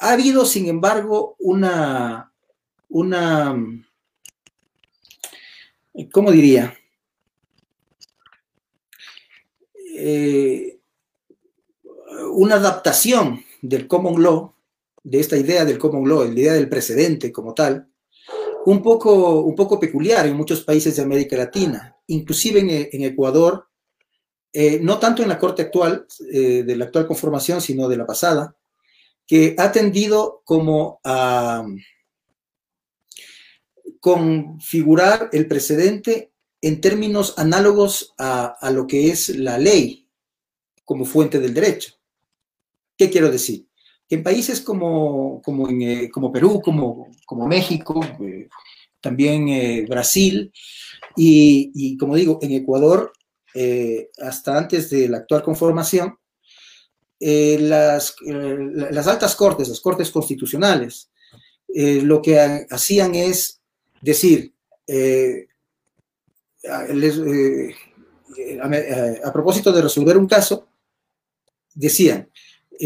ha 0.00 0.12
habido, 0.12 0.44
sin 0.44 0.68
embargo, 0.68 1.34
una, 1.40 2.32
una, 2.88 3.56
¿cómo 6.12 6.30
diría? 6.30 6.76
Eh, 9.96 10.79
una 12.32 12.56
adaptación 12.56 13.44
del 13.62 13.86
common 13.86 14.22
law, 14.22 14.54
de 15.02 15.20
esta 15.20 15.36
idea 15.36 15.64
del 15.64 15.78
common 15.78 16.08
law, 16.08 16.24
la 16.24 16.40
idea 16.40 16.52
del 16.52 16.68
precedente 16.68 17.32
como 17.32 17.54
tal, 17.54 17.88
un 18.66 18.82
poco, 18.82 19.40
un 19.40 19.54
poco 19.54 19.80
peculiar 19.80 20.26
en 20.26 20.36
muchos 20.36 20.62
países 20.62 20.96
de 20.96 21.02
América 21.02 21.36
Latina, 21.36 21.96
inclusive 22.08 22.90
en, 22.92 23.02
Ecuador, 23.02 23.68
eh, 24.52 24.80
no 24.82 24.98
tanto 24.98 25.22
en 25.22 25.28
la 25.28 25.38
corte 25.38 25.62
actual, 25.62 26.06
eh, 26.32 26.62
de 26.64 26.76
la 26.76 26.86
actual 26.86 27.06
conformación, 27.06 27.60
sino 27.60 27.88
de 27.88 27.96
la 27.96 28.06
pasada, 28.06 28.54
que 29.26 29.54
ha 29.58 29.72
tendido 29.72 30.42
como 30.44 31.00
a 31.04 31.64
configurar 34.00 35.28
el 35.32 35.46
precedente 35.46 36.32
en 36.62 36.80
términos 36.80 37.34
análogos 37.38 38.14
a, 38.18 38.46
a 38.46 38.70
lo 38.70 38.86
que 38.86 39.10
es 39.10 39.30
la 39.30 39.56
ley 39.58 40.08
como 40.84 41.04
fuente 41.04 41.38
del 41.38 41.54
derecho. 41.54 41.99
¿Qué 43.00 43.08
quiero 43.08 43.30
decir? 43.30 43.66
Que 44.06 44.16
en 44.16 44.22
países 44.22 44.60
como, 44.60 45.40
como, 45.40 45.70
eh, 45.70 46.10
Perú, 46.30 46.60
como, 46.62 47.08
como 47.24 47.46
México, 47.46 47.98
eh, 48.20 48.46
también 49.00 49.48
eh, 49.48 49.86
Brasil 49.88 50.52
y, 51.16 51.96
como 51.96 52.14
digo, 52.14 52.38
en 52.42 52.52
Ecuador, 52.52 53.10
hasta 54.20 54.58
antes 54.58 54.90
de 54.90 55.08
la 55.08 55.16
actual 55.16 55.42
conformación, 55.42 56.18
las, 57.18 58.16
las, 58.20 59.06
altas 59.06 59.34
cortes, 59.34 59.70
las 59.70 59.80
cortes 59.80 60.10
constitucionales, 60.10 61.10
lo 61.68 62.20
que 62.20 62.66
hacían 62.68 63.14
es 63.14 63.62
decir, 64.02 64.52
a, 69.24 69.32
propósito 69.32 69.72
de 69.72 69.80
resolver 69.80 70.18
un 70.18 70.26
caso, 70.26 70.68
decían, 71.74 72.28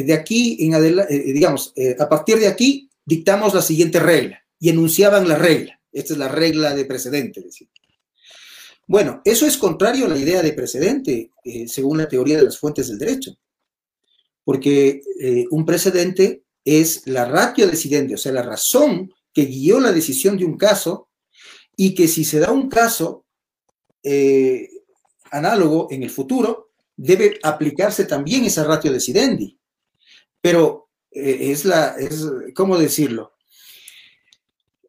de 0.03 0.13
aquí 0.13 0.57
en 0.61 0.75
adelante, 0.75 1.23
digamos, 1.33 1.73
a 1.99 2.09
partir 2.09 2.39
de 2.39 2.49
aquí 2.49 2.91
dictamos 3.05 3.55
la 3.55 3.63
siguiente 3.63 4.01
regla 4.01 4.43
y 4.59 4.71
enunciaban 4.71 5.29
la 5.29 5.37
regla. 5.37 5.81
Esta 5.93 6.15
es 6.15 6.19
la 6.19 6.29
regla 6.29 6.75
de 6.75 6.85
precedente. 6.85 7.41
Decir. 7.41 7.69
Bueno, 8.87 9.23
eso 9.25 9.47
es 9.47 9.57
contrario 9.57 10.07
a 10.07 10.09
la 10.09 10.19
idea 10.19 10.43
de 10.43 10.53
precedente, 10.53 11.31
eh, 11.45 11.67
según 11.69 11.99
la 11.99 12.09
teoría 12.09 12.37
de 12.37 12.45
las 12.45 12.59
fuentes 12.59 12.89
del 12.89 12.99
derecho, 12.99 13.37
porque 14.45 15.01
eh, 15.21 15.47
un 15.51 15.65
precedente 15.65 16.43
es 16.65 17.07
la 17.07 17.25
ratio 17.25 17.67
decidente, 17.67 18.15
o 18.15 18.19
sea, 18.19 18.33
la 18.33 18.43
razón 18.43 19.13
que 19.33 19.47
guió 19.47 19.81
la 19.81 19.93
decisión 19.93 20.37
de 20.37 20.45
un 20.45 20.59
caso 20.59 21.09
y 21.77 21.95
que 21.95 22.09
si 22.09 22.25
se 22.25 22.41
da 22.41 22.53
un 22.53 22.69
caso 22.69 23.25
eh, 24.03 24.69
análogo 25.31 25.89
en 25.91 26.03
el 26.03 26.11
futuro, 26.11 26.71
debe 26.97 27.39
aplicarse 27.43 28.05
también 28.05 28.45
esa 28.45 28.65
ratio 28.65 28.93
decidendi. 28.93 29.59
Pero 30.45 30.91
es 31.11 31.65
la, 31.65 31.97
es, 31.99 32.23
¿cómo 32.55 32.77
decirlo? 32.77 33.33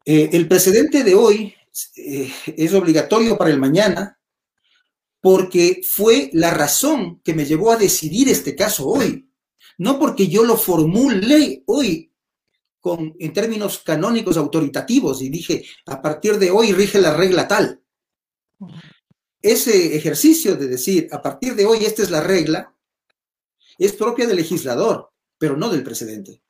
el 0.04 0.46
precedente 0.46 1.02
de 1.02 1.14
hoy 1.14 1.54
eh, 1.96 2.30
es 2.46 2.74
obligatorio 2.74 3.38
para 3.38 3.50
el 3.50 3.58
mañana 3.58 4.20
porque 5.20 5.80
fue 5.82 6.28
la 6.34 6.50
razón 6.50 7.22
que 7.24 7.34
me 7.34 7.46
llevó 7.46 7.72
a 7.72 7.78
decidir 7.78 8.28
este 8.28 8.54
caso 8.54 8.86
hoy, 8.86 9.30
no 9.78 9.98
porque 9.98 10.28
yo 10.28 10.44
lo 10.44 10.58
formulé 10.58 11.64
hoy 11.66 12.12
con, 12.78 13.16
en 13.18 13.32
términos 13.32 13.78
canónicos 13.78 14.36
autoritativos 14.36 15.22
y 15.22 15.30
dije, 15.30 15.64
a 15.86 16.02
partir 16.02 16.38
de 16.38 16.50
hoy 16.50 16.72
rige 16.72 17.00
la 17.00 17.16
regla 17.16 17.48
tal. 17.48 17.82
Ese 19.40 19.96
ejercicio 19.96 20.54
de 20.54 20.68
decir, 20.68 21.08
a 21.10 21.22
partir 21.22 21.54
de 21.54 21.64
hoy 21.64 21.86
esta 21.86 22.02
es 22.02 22.10
la 22.10 22.20
regla, 22.20 22.76
es 23.78 23.94
propia 23.94 24.26
del 24.26 24.36
legislador, 24.36 25.15
pero 25.38 25.56
no 25.56 25.68
del 25.70 25.82
precedente. 25.82 26.42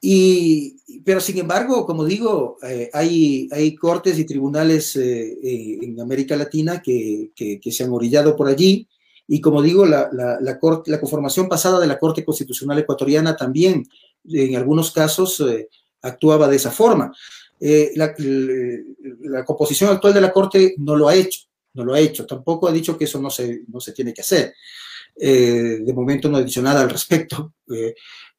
Y, 0.00 0.76
pero 1.04 1.20
sin 1.20 1.38
embargo, 1.38 1.86
como 1.86 2.04
digo, 2.04 2.58
eh, 2.62 2.90
hay, 2.92 3.48
hay 3.50 3.74
cortes 3.74 4.18
y 4.18 4.24
tribunales 4.24 4.94
eh, 4.96 5.38
eh, 5.42 5.78
en 5.82 6.00
América 6.00 6.36
Latina 6.36 6.80
que, 6.80 7.32
que, 7.34 7.72
se 7.72 7.84
han 7.84 7.90
orillado 7.90 8.36
por 8.36 8.46
allí. 8.48 8.86
Y 9.26 9.40
como 9.40 9.62
digo, 9.62 9.84
la, 9.84 10.08
la, 10.12 10.58
corte, 10.60 10.90
la 10.90 11.00
conformación 11.00 11.48
pasada 11.48 11.80
de 11.80 11.88
la 11.88 11.98
Corte 11.98 12.24
Constitucional 12.24 12.78
Ecuatoriana 12.78 13.34
también, 13.34 13.84
en 14.28 14.54
algunos 14.54 14.92
casos, 14.92 15.44
actuaba 16.02 16.46
de 16.46 16.56
esa 16.56 16.70
forma. 16.70 17.12
La, 17.58 18.14
la, 18.16 19.44
composición 19.44 19.90
actual 19.90 20.14
de 20.14 20.20
la 20.20 20.32
Corte 20.32 20.76
no 20.78 20.94
lo 20.94 21.08
ha 21.08 21.16
hecho, 21.16 21.40
no 21.74 21.84
lo 21.84 21.94
ha 21.94 21.98
hecho. 21.98 22.24
Tampoco 22.24 22.68
ha 22.68 22.72
dicho 22.72 22.96
que 22.96 23.06
eso 23.06 23.20
no 23.20 23.30
se, 23.30 23.62
no 23.66 23.80
se 23.80 23.90
tiene 23.90 24.14
que 24.14 24.20
hacer. 24.20 24.54
De 25.16 25.92
momento 25.94 26.28
no 26.28 26.36
ha 26.36 26.42
dicho 26.42 26.62
nada 26.62 26.82
al 26.82 26.90
respecto. 26.90 27.54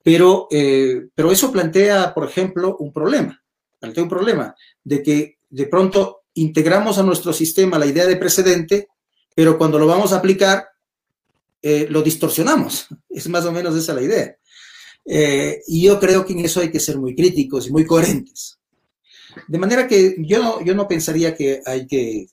Pero, 0.08 0.48
eh, 0.52 1.10
pero 1.16 1.34
eso 1.34 1.52
plantea, 1.52 2.14
por 2.14 2.30
ejemplo, 2.30 2.78
un 2.78 2.94
problema. 2.94 3.44
Plantea 3.78 4.04
un 4.04 4.10
problema 4.10 4.56
de 4.82 5.04
que 5.04 5.40
de 5.50 5.66
pronto 5.66 6.22
integramos 6.36 6.98
a 6.98 7.04
nuestro 7.04 7.34
sistema 7.34 7.78
la 7.78 7.88
idea 7.88 8.06
de 8.06 8.16
precedente, 8.16 8.88
pero 9.36 9.58
cuando 9.58 9.78
lo 9.78 9.86
vamos 9.86 10.14
a 10.14 10.20
aplicar, 10.20 10.66
eh, 11.62 11.88
lo 11.90 12.02
distorsionamos. 12.02 12.88
Es 13.10 13.28
más 13.28 13.44
o 13.44 13.52
menos 13.52 13.76
esa 13.76 13.94
la 13.94 14.02
idea. 14.02 14.34
Eh, 15.04 15.60
y 15.68 15.84
yo 15.84 16.00
creo 16.00 16.26
que 16.26 16.32
en 16.32 16.46
eso 16.46 16.62
hay 16.62 16.72
que 16.72 16.80
ser 16.80 16.98
muy 16.98 17.14
críticos 17.14 17.68
y 17.68 17.74
muy 17.74 17.86
coherentes. 17.86 18.60
De 19.46 19.58
manera 19.58 19.90
que 19.90 20.16
yo 20.20 20.42
no, 20.42 20.64
yo 20.64 20.74
no 20.74 20.88
pensaría 20.88 21.36
que 21.36 21.62
hay 21.66 21.86
que, 21.86 22.28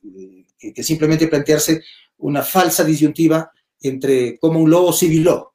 que, 0.61 0.83
simplemente 0.85 1.27
plantearse 1.27 1.83
una 2.19 2.45
falsa 2.45 2.85
disyuntiva 2.85 3.51
entre 3.85 4.39
un 4.43 4.71
law 4.71 4.87
o 4.87 4.93
civil 4.93 5.25
law. 5.25 5.51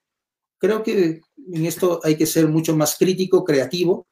Creo 0.57 0.83
que 0.83 1.21
en 1.53 1.65
esto 1.65 1.99
hay 2.03 2.15
que 2.15 2.25
ser 2.25 2.47
mucho 2.47 2.75
más 2.75 2.97
crítico, 2.97 3.43
creativo 3.43 4.07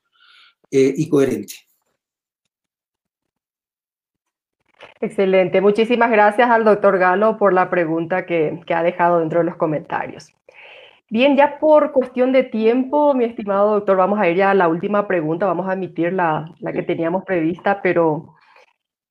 eh, 0.71 0.93
y 0.95 1.07
coherente. 1.07 1.53
Excelente. 4.99 5.61
Muchísimas 5.61 6.09
gracias 6.09 6.49
al 6.49 6.63
doctor 6.63 6.97
Galo 6.97 7.37
por 7.37 7.53
la 7.53 7.69
pregunta 7.69 8.25
que, 8.25 8.59
ha 8.69 8.83
dejado 8.83 9.19
dentro 9.19 9.39
de 9.39 9.45
los 9.45 9.55
comentarios. 9.55 10.33
Bien, 11.09 11.37
ya 11.37 11.59
por 11.59 11.91
cuestión 11.91 12.33
de 12.33 12.43
tiempo, 12.43 13.13
mi 13.13 13.23
estimado 13.23 13.73
doctor, 13.75 13.95
vamos 13.95 14.19
a 14.19 14.27
ir 14.27 14.37
ya 14.37 14.51
a 14.51 14.55
la 14.55 14.67
última 14.67 15.07
pregunta. 15.07 15.45
Vamos 15.45 15.69
a 15.69 15.73
emitir 15.73 16.13
la, 16.13 16.51
que 16.73 16.81
teníamos 16.81 17.23
prevista, 17.23 17.81
pero 17.81 18.35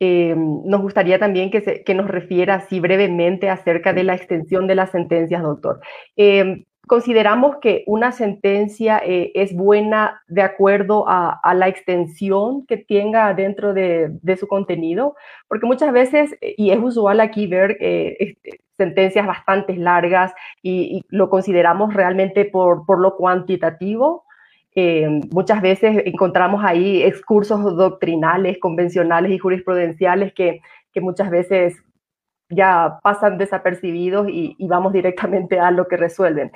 eh, 0.01 0.35
nos 0.37 0.81
gustaría 0.83 1.19
también 1.19 1.51
que, 1.51 1.83
que, 1.85 1.95
nos 1.95 2.09
refiera 2.09 2.57
así 2.57 2.81
brevemente 2.81 3.49
acerca 3.49 3.93
de 3.93 4.05
la 4.05 4.15
extensión 4.15 4.67
de 4.67 4.75
las 4.75 4.91
sentencias, 4.91 5.43
doctor. 5.43 5.81
Eh, 6.17 6.65
consideramos 6.87 7.57
que 7.61 7.83
una 7.87 8.13
sentencia 8.13 9.01
eh, 9.05 9.33
es 9.35 9.55
buena 9.55 10.23
de 10.29 10.43
acuerdo 10.43 11.05
a, 11.09 11.41
la 11.55 11.69
extensión 11.69 12.65
que 12.67 12.77
tenga 12.77 13.35
dentro 13.35 13.75
de, 13.75 14.11
su 14.39 14.47
contenido, 14.47 15.17
porque 15.49 15.67
muchas 15.67 15.93
veces, 15.93 16.37
eh, 16.41 16.55
y 16.57 16.71
es 16.71 16.79
usual 16.79 17.21
aquí 17.21 17.47
ver 17.47 17.77
eh, 17.81 18.17
este, 18.21 18.61
sentencias 18.77 19.27
bastante 19.27 19.75
largas 19.77 20.33
y, 20.63 21.03
lo 21.09 21.29
consideramos 21.29 21.93
realmente 21.95 22.45
por, 22.45 22.85
lo 23.01 23.17
cuantitativo. 23.17 24.25
Muchas 25.31 25.63
veces 25.63 26.03
encontramos 26.05 26.63
ahí 26.65 27.03
excursos 27.03 27.77
doctrinales, 27.77 28.59
convencionales 28.59 29.33
y 29.33 29.39
jurisprudenciales 29.39 30.33
que, 30.35 30.61
muchas 30.99 31.29
veces 31.29 31.77
ya 32.49 33.01
pasan 33.03 33.37
desapercibidos 33.37 34.29
y, 34.31 34.57
vamos 34.67 34.95
directamente 34.95 35.61
a 35.61 35.71
lo 35.71 35.89
que 35.89 35.99
resuelven. 35.99 36.53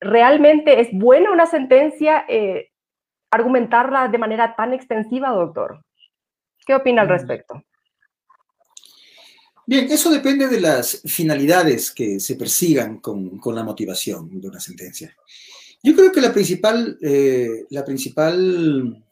¿Realmente 0.00 0.80
es 0.80 0.88
buena 0.92 1.30
una 1.32 1.46
sentencia 1.46 2.26
eh, 2.28 2.68
argumentarla 3.30 4.08
de 4.08 4.18
manera 4.18 4.54
tan 4.54 4.74
extensiva, 4.74 5.30
doctor? 5.30 5.82
¿Qué 6.66 6.74
opina 6.74 7.02
al 7.02 7.08
mm. 7.08 7.10
respecto? 7.10 7.62
Bien, 9.70 9.86
eso 9.88 10.10
depende 10.10 10.48
de 10.48 10.60
las 10.60 11.00
finalidades 11.06 11.92
que 11.92 12.18
se 12.18 12.34
persigan 12.34 12.98
con, 12.98 13.40
la 13.54 13.62
motivación 13.62 14.40
de 14.40 14.48
una 14.48 14.58
sentencia. 14.58 15.14
Yo 15.82 15.96
creo 15.96 16.12
que 16.12 16.20
la 16.20 16.32
principal, 16.32 16.98
eh, 17.00 17.66
la 17.70 17.84
principal 17.84 19.04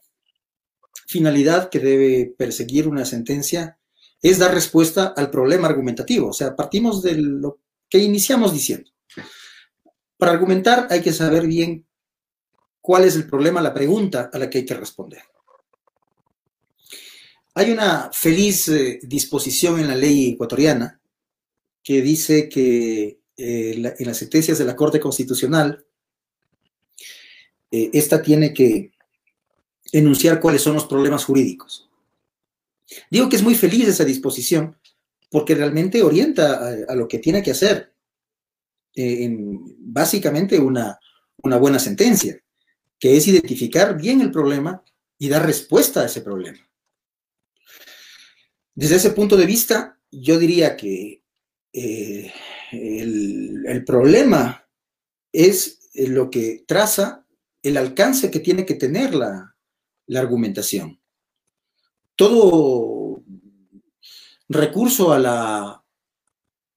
finalidad 1.07 1.69
que 1.69 1.79
debe 1.79 2.33
perseguir 2.37 2.87
una 2.87 3.05
sentencia 3.05 3.79
es 4.21 4.37
dar 4.37 4.53
respuesta 4.53 5.13
al 5.15 5.31
problema 5.31 5.67
argumentativo. 5.67 6.29
O 6.29 6.33
sea, 6.33 6.55
partimos 6.55 7.01
de 7.01 7.15
lo 7.15 7.59
que 7.89 7.99
iniciamos 7.99 8.53
diciendo. 8.53 8.91
Para 10.17 10.33
argumentar 10.33 10.87
hay 10.91 11.01
que 11.01 11.13
saber 11.13 11.47
bien 11.47 11.87
cuál 12.81 13.05
es 13.05 13.15
el 13.15 13.25
problema, 13.25 13.61
la 13.61 13.73
pregunta 13.73 14.29
a 14.31 14.37
la 14.37 14.49
que 14.49 14.59
hay 14.59 14.65
que 14.65 14.75
responder. 14.75 15.21
Hay 17.55 17.71
una 17.71 18.11
feliz 18.13 18.67
eh, 18.67 18.99
disposición 19.01 19.79
en 19.79 19.87
la 19.87 19.95
ley 19.95 20.33
ecuatoriana 20.33 21.01
que 21.83 22.01
dice 22.01 22.47
que 22.47 23.21
eh, 23.35 23.95
en 23.97 24.07
las 24.07 24.17
sentencias 24.17 24.57
de 24.59 24.65
la 24.65 24.75
Corte 24.75 24.99
Constitucional, 24.99 25.85
eh, 27.71 27.89
esta 27.93 28.21
tiene 28.21 28.53
que 28.53 28.91
enunciar 29.91 30.39
cuáles 30.39 30.61
son 30.61 30.75
los 30.75 30.85
problemas 30.85 31.25
jurídicos. 31.25 31.89
Digo 33.09 33.29
que 33.29 33.35
es 33.35 33.43
muy 33.43 33.55
feliz 33.55 33.87
esa 33.87 34.03
disposición 34.03 34.77
porque 35.29 35.55
realmente 35.55 36.01
orienta 36.01 36.85
a, 36.87 36.95
lo 36.95 37.07
que 37.07 37.19
tiene 37.19 37.43
que 37.43 37.51
hacer 37.51 37.93
eh, 38.95 39.23
en 39.23 39.75
básicamente 39.77 40.59
una, 40.59 40.99
una 41.43 41.57
buena 41.57 41.77
sentencia, 41.77 42.41
que 42.99 43.15
es 43.15 43.27
identificar 43.27 43.95
bien 43.95 44.21
el 44.21 44.31
problema 44.31 44.83
y 45.17 45.29
dar 45.29 45.45
respuesta 45.45 46.01
a 46.01 46.05
ese 46.05 46.21
problema. 46.21 46.59
Desde 48.73 48.95
ese 48.95 49.11
punto 49.11 49.37
de 49.37 49.45
vista, 49.45 49.99
yo 50.09 50.39
diría 50.39 50.75
que 50.77 51.21
eh, 51.73 52.33
el, 52.71 53.83
problema 53.85 54.67
es 55.31 55.89
lo 55.93 56.29
que 56.29 56.63
traza 56.65 57.18
el 57.63 57.77
alcance 57.77 58.31
que 58.31 58.39
tiene 58.39 58.65
que 58.65 58.75
tener 58.75 59.13
la 59.15 59.53
argumentación. 60.19 60.99
Todo 62.15 63.23
recurso 64.49 65.13
a 65.13 65.19
la, 65.19 65.83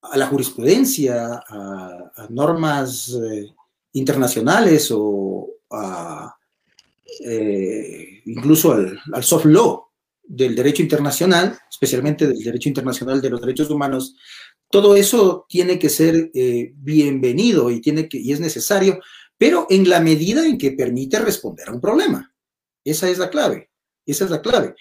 a 0.03 0.17
la 0.17 0.27
jurisprudencia, 0.27 1.43
a, 1.47 2.27
normas 2.29 3.09
eh, 3.09 3.53
internacionales 3.93 4.89
o 4.91 5.49
eh, 7.25 8.21
incluso 8.25 8.73
al, 8.73 9.23
soft 9.23 9.45
law 9.45 9.87
del 10.23 10.55
derecho 10.55 10.81
internacional, 10.81 11.57
especialmente 11.69 12.27
del 12.27 12.39
derecho 12.43 12.69
internacional 12.69 13.21
de 13.21 13.29
los 13.29 13.41
derechos 13.41 13.69
humanos, 13.69 14.15
todo 14.69 14.95
eso 14.95 15.45
tiene 15.47 15.77
que 15.77 15.89
ser 15.89 16.31
eh, 16.33 16.73
bienvenido 16.75 17.69
y, 17.69 17.81
tiene 17.81 18.07
y 18.11 18.31
es 18.31 18.39
necesario, 18.39 18.99
pero 19.37 19.67
en 19.69 19.89
la 19.89 19.99
medida 19.99 20.45
en 20.45 20.57
que 20.57 20.71
permite 20.71 21.19
responder 21.19 21.69
a 21.69 21.73
un 21.73 21.81
problema. 21.81 22.33
Esa 22.83 23.09
es 23.09 23.17
la 23.17 23.29
clave. 23.29 23.71
Esa 24.05 24.25
es 24.25 24.31
la 24.31 24.41
clave. 24.41 24.75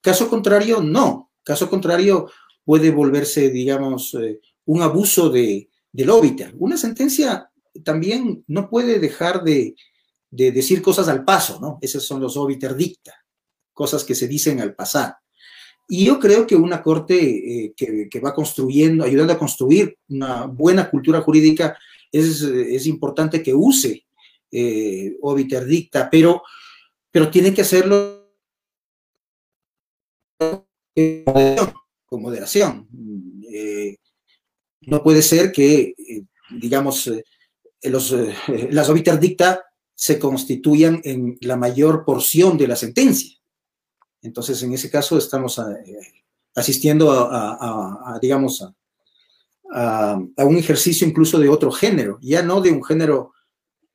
Caso 0.00 0.28
contrario, 0.28 0.82
no. 0.82 1.32
Caso 1.42 1.68
contrario, 1.68 2.30
puede 2.64 2.90
volverse, 2.90 3.50
digamos, 3.50 4.14
eh, 4.14 4.40
un 4.66 4.82
abuso 4.82 5.30
de, 5.30 5.68
del 5.92 6.10
óbiter. 6.10 6.54
Una 6.58 6.76
sentencia 6.76 7.50
también 7.84 8.44
no 8.48 8.68
puede 8.68 8.98
dejar 8.98 9.42
de, 9.42 9.74
decir 10.30 10.82
cosas 10.82 11.08
al 11.08 11.24
paso, 11.24 11.58
¿no? 11.60 11.78
Esos 11.80 12.04
son 12.04 12.20
los 12.20 12.36
obiter 12.36 12.76
dicta, 12.76 13.14
cosas 13.72 14.04
que 14.04 14.14
se 14.14 14.28
dicen 14.28 14.60
al 14.60 14.74
pasar. 14.74 15.16
Y 15.88 16.04
yo 16.04 16.18
creo 16.18 16.46
que 16.46 16.56
una 16.56 16.82
corte 16.82 17.16
eh, 17.16 17.74
que, 17.76 18.20
va 18.20 18.34
construyendo, 18.34 19.04
ayudando 19.04 19.32
a 19.32 19.38
construir 19.38 19.96
una 20.08 20.46
buena 20.46 20.90
cultura 20.90 21.20
jurídica, 21.20 21.78
es, 22.12 22.86
importante 22.86 23.42
que 23.42 23.54
use 23.54 24.06
eh, 24.50 25.16
obiter 25.22 25.64
dicta, 25.64 26.08
pero, 26.10 26.42
pero 27.10 27.30
tiene 27.30 27.52
que 27.52 27.62
hacerlo 27.62 28.30
con 32.06 32.22
moderación. 32.22 32.88
Eh, 33.52 33.96
no 34.82 35.02
puede 35.02 35.22
ser 35.22 35.52
que, 35.52 35.94
eh, 35.96 36.24
digamos, 36.58 37.10
los, 37.82 38.14
las 38.70 38.88
obiter 38.88 39.18
dicta 39.18 39.66
se 39.96 40.18
constituyan 40.18 41.00
en 41.04 41.38
la 41.40 41.56
mayor 41.56 42.04
porción 42.04 42.58
de 42.58 42.68
la 42.68 42.76
sentencia. 42.76 43.36
Entonces, 44.20 44.62
en 44.62 44.72
ese 44.74 44.90
caso, 44.90 45.16
estamos 45.16 45.58
eh, 45.58 46.24
asistiendo 46.54 47.10
a, 47.10 48.18
digamos, 48.20 48.62
a, 48.62 48.74
un 49.72 50.56
ejercicio 50.56 51.06
incluso 51.06 51.38
de 51.38 51.48
otro 51.48 51.70
género, 51.70 52.18
ya 52.22 52.42
no 52.42 52.60
de 52.60 52.70
un 52.70 52.84
género, 52.84 53.32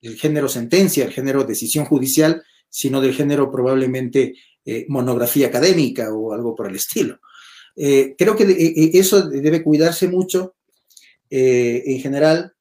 el 0.01 0.17
género 0.17 0.49
sentencia, 0.49 1.05
el 1.05 1.11
género 1.11 1.43
decisión 1.43 1.85
judicial, 1.85 2.43
sino 2.69 3.01
del 3.01 3.13
género 3.13 3.51
probablemente 3.51 4.35
eh, 4.65 4.85
monografía 4.89 5.47
académica 5.47 6.13
o 6.13 6.33
algo 6.33 6.55
por 6.55 6.67
el 6.67 6.75
estilo. 6.75 7.19
Eh, 7.75 8.15
creo 8.17 8.35
que 8.35 8.91
eso 8.93 9.29
debe 9.29 9.63
cuidarse 9.63 10.07
mucho 10.07 10.55
en 11.29 12.01
general. 12.01 12.53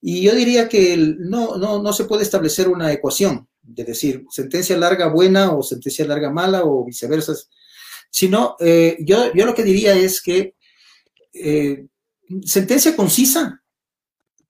Y 0.00 0.22
yo 0.22 0.34
diría 0.34 0.66
que 0.66 0.96
no, 0.96 1.58
no, 1.58 1.82
no 1.82 1.92
se 1.92 2.04
puede 2.04 2.22
establecer 2.22 2.68
una 2.68 2.90
ecuación 2.90 3.46
de 3.66 3.84
decir 3.84 4.24
sentencia 4.30 4.76
larga 4.76 5.08
buena 5.08 5.52
o 5.52 5.62
sentencia 5.62 6.06
larga 6.06 6.30
mala 6.30 6.64
o 6.64 6.84
viceversa, 6.84 7.34
sino 8.10 8.56
eh, 8.60 8.98
yo, 9.00 9.32
yo 9.32 9.46
lo 9.46 9.54
que 9.54 9.64
diría 9.64 9.94
es 9.94 10.20
que 10.20 10.54
eh, 11.32 11.86
sentencia 12.44 12.96
concisa 12.96 13.62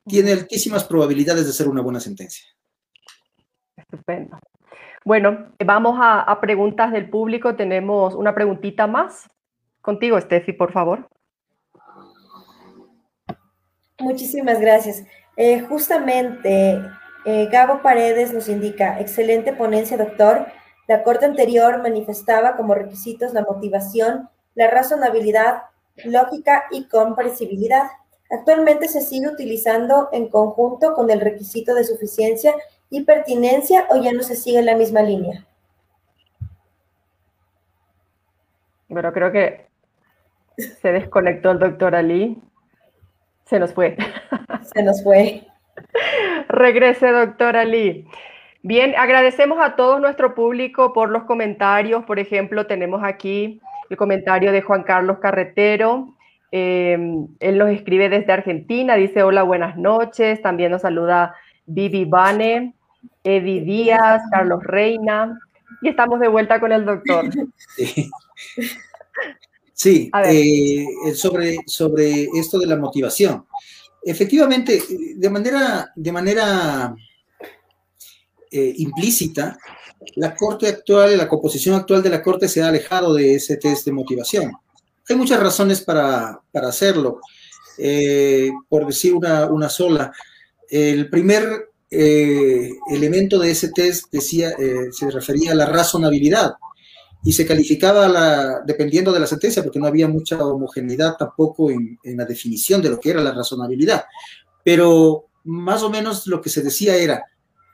tiene 0.07 0.33
altísimas 0.33 0.85
probabilidades 0.85 1.47
de 1.47 1.53
ser 1.53 1.69
una 1.69 1.81
buena 1.81 2.01
sentencia. 2.01 2.45
Estupendo. 3.77 4.39
Bueno, 5.05 5.53
vamos 5.65 5.99
a, 6.01 6.21
a 6.21 6.41
preguntas 6.41 6.93
del 6.93 7.11
público. 7.11 7.57
Tenemos 7.57 8.15
una 8.15 8.35
preguntita 8.35 8.87
más. 8.87 9.29
Contigo, 9.81 10.21
Steffi, 10.21 10.53
por 10.53 10.73
favor. 10.73 11.09
Muchísimas 14.01 14.61
gracias. 14.61 15.05
Eh, 15.37 15.61
justamente 15.61 16.81
eh, 17.25 17.49
Gabo 17.51 17.81
Paredes 17.83 18.33
nos 18.33 18.49
indica, 18.49 19.01
excelente 19.01 19.53
ponencia, 19.53 19.97
doctor. 19.97 20.47
La 20.89 21.03
Corte 21.03 21.25
anterior 21.25 21.83
manifestaba 21.83 22.57
como 22.57 22.75
requisitos 22.75 23.33
la 23.33 23.43
motivación, 23.43 24.29
la 24.55 24.71
razonabilidad, 24.71 25.63
lógica 26.05 26.65
y 26.71 26.89
comprensibilidad. 26.89 27.85
Actualmente 28.31 28.89
se 28.89 29.01
sigue 29.01 29.29
utilizando 29.29 30.09
en 30.13 30.29
conjunto 30.29 30.95
con 30.95 31.11
el 31.11 31.21
requisito 31.21 31.75
de 31.75 31.85
suficiencia 31.85 32.55
y 32.91 33.05
pertinencia 33.05 33.87
o 33.91 34.03
ya 34.03 34.13
no 34.13 34.23
se 34.23 34.37
sigue 34.37 34.59
en 34.59 34.67
la 34.67 34.77
misma 34.77 35.03
línea. 35.03 35.47
Bueno, 38.89 39.13
creo 39.13 39.33
que 39.33 39.67
se 40.57 40.93
desconectó 40.93 41.51
el 41.51 41.59
doctor 41.59 41.95
Ali. 41.95 42.41
Se 43.45 43.59
nos 43.59 43.73
fue. 43.73 43.97
Se 44.75 44.83
nos 44.83 45.03
fue. 45.03 45.47
Regrese, 46.49 47.09
doctora 47.09 47.65
Lee. 47.65 48.07
Bien, 48.63 48.95
agradecemos 48.97 49.59
a 49.61 49.77
todo 49.77 49.99
nuestro 49.99 50.35
público 50.35 50.93
por 50.93 51.11
los 51.11 51.25
comentarios. 51.25 52.05
Por 52.05 52.19
ejemplo, 52.19 52.67
tenemos 52.67 53.03
aquí 53.05 53.61
el 53.91 53.97
comentario 53.97 54.53
de 54.53 54.63
Juan 54.63 54.83
Carlos 54.83 55.19
Carretero. 55.21 56.15
Eh, 56.53 56.97
él 57.41 57.59
nos 57.59 57.71
escribe 57.71 58.09
desde 58.09 58.33
Argentina, 58.33 58.95
dice 58.97 59.23
hola, 59.23 59.43
buenas 59.43 59.77
noches. 59.77 60.41
También 60.43 60.73
nos 60.73 60.83
saluda 60.83 61.35
Vivi 61.67 62.05
Bane, 62.05 62.75
Eddie 63.23 63.61
Díaz, 63.63 64.23
Carlos 64.31 64.63
Reina. 64.63 65.39
Y 65.83 65.89
estamos 65.89 66.21
de 66.21 66.29
vuelta 66.29 66.61
con 66.61 66.73
el 66.73 66.85
doctor. 66.85 67.27
Sí, 69.77 70.09
eh, 70.29 70.87
sobre, 71.15 71.57
sobre 71.67 72.29
esto 72.37 72.61
de 72.61 72.67
la 72.67 72.77
motivación 72.77 73.45
efectivamente, 74.05 74.83
de 75.17 75.31
manera, 75.31 75.93
de 75.95 76.13
manera 76.13 76.95
eh, 78.51 78.75
implícita, 78.77 79.59
la 80.17 80.35
Corte 80.35 80.69
actual, 80.69 81.17
la 81.17 81.29
composición 81.29 81.75
actual 81.75 82.03
de 82.03 82.11
la 82.11 82.23
Corte 82.23 82.49
se 82.49 82.63
ha 82.63 82.69
alejado 82.69 83.15
de 83.15 83.35
ese 83.35 83.57
test 83.57 83.87
de 83.87 83.93
motivación. 83.93 84.53
Hay 85.09 85.17
muchas 85.17 85.41
razones 85.41 85.81
para, 85.83 86.41
hacerlo. 86.53 87.21
Eh, 87.77 88.51
por 88.69 88.87
decir 88.87 89.15
una, 89.15 89.69
sola, 89.69 90.13
el 90.71 91.11
primer 91.11 91.71
eh, 91.91 92.71
elemento 92.91 93.39
de 93.39 93.51
ese 93.51 93.71
test 93.71 94.07
decía, 94.13 94.55
se 94.91 95.11
refería 95.11 95.53
a 95.53 95.57
la 95.57 95.67
razonabilidad 95.67 96.55
y 97.25 97.33
se 97.33 97.47
calificaba 97.47 98.61
dependiendo 98.67 99.11
de 99.11 99.19
la 99.19 99.27
sentencia, 99.27 99.63
porque 99.63 99.79
no 99.79 99.87
había 99.87 100.07
mucha 100.07 100.37
homogeneidad 100.45 101.17
tampoco 101.17 101.71
en, 101.71 101.99
la 102.05 102.27
definición 102.27 102.83
de 102.83 102.91
lo 102.91 103.01
que 103.01 103.11
era 103.11 103.23
la 103.23 103.33
razonabilidad. 103.33 104.05
Pero 104.63 105.29
más 105.45 105.83
o 105.83 105.91
menos 105.91 106.27
lo 106.27 106.43
que 106.43 106.51
se 106.51 106.63
decía 106.63 106.97
era, 106.97 107.25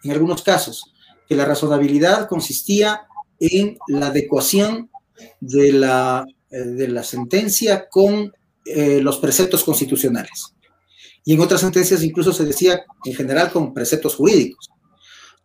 en 0.05 0.13
algunos 0.13 0.43
casos, 0.43 0.93
que 1.31 1.37
la 1.37 1.45
razonabilidad 1.45 2.27
consistía 2.27 3.03
en 3.39 3.79
la 3.87 4.09
adecuación 4.09 4.91
de 5.39 5.73
la, 5.73 6.27
eh, 6.51 6.59
de 6.59 6.89
la 6.89 7.05
sentencia 7.05 7.89
con 7.89 8.33
eh, 8.65 9.01
los 9.01 9.19
preceptos 9.19 9.63
constitucionales. 9.63 10.57
Y 11.25 11.35
en 11.35 11.41
otras 11.41 11.61
sentencias 11.61 12.03
incluso 12.03 12.33
se 12.33 12.45
decía 12.45 12.83
en 13.05 13.15
general 13.15 13.53
con 13.53 13.73
preceptos 13.73 14.17
jurídicos. 14.17 14.71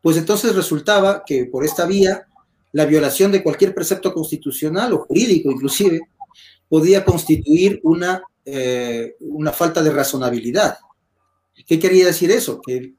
Pues 0.02 0.18
entonces 0.18 0.56
resultaba 0.56 1.22
que 1.24 1.46
por 1.46 1.64
esta 1.64 1.86
vía 1.86 2.26
la 2.72 2.86
violación 2.86 3.32
de 3.32 3.44
cualquier 3.44 3.76
precepto 3.76 4.12
constitucional 4.12 4.92
o 4.92 5.06
jurídico 5.06 5.52
inclusive 5.52 6.00
podía 6.68 7.06
constituir 7.06 7.80
una, 7.84 8.24
eh, 8.44 9.18
una 9.20 9.52
falta 9.52 9.84
de 9.84 9.92
razonabilidad. 9.92 10.80
¿Qué 11.68 11.78
quería 11.78 12.08
decir 12.08 12.32
eso? 12.32 12.60
Que, 12.60 12.96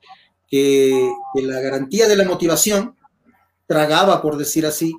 que, 0.48 1.10
la 1.34 1.60
garantía 1.60 2.08
de 2.08 2.16
la 2.16 2.24
motivación 2.24 2.96
tragaba, 3.66 4.22
por 4.22 4.36
decir 4.36 4.66
así, 4.66 4.94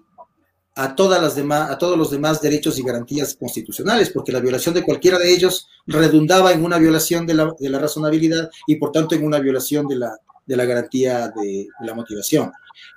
a, 0.75 0.95
todas 0.95 1.21
las 1.21 1.35
demás, 1.35 1.71
a 1.71 1.77
todos 1.77 1.97
los 1.97 2.11
demás 2.11 2.41
derechos 2.41 2.77
y 2.77 2.83
garantías 2.83 3.35
constitucionales, 3.35 4.09
porque 4.11 4.31
la 4.31 4.39
violación 4.39 4.75
de 4.75 4.83
cualquiera 4.83 5.17
de 5.17 5.33
ellos 5.33 5.67
redundaba 5.87 6.51
en 6.51 6.63
una 6.63 6.77
violación 6.77 7.25
de 7.25 7.33
la, 7.33 7.55
de 7.59 7.69
la 7.69 7.79
razonabilidad 7.79 8.49
y 8.67 8.75
por 8.75 8.91
tanto 8.91 9.15
en 9.15 9.25
una 9.25 9.39
violación 9.39 9.87
de 9.87 9.95
la, 9.95 10.17
de 10.45 10.55
la 10.55 10.65
garantía 10.65 11.29
de, 11.29 11.67
de 11.79 11.85
la 11.85 11.95
motivación. 11.95 12.51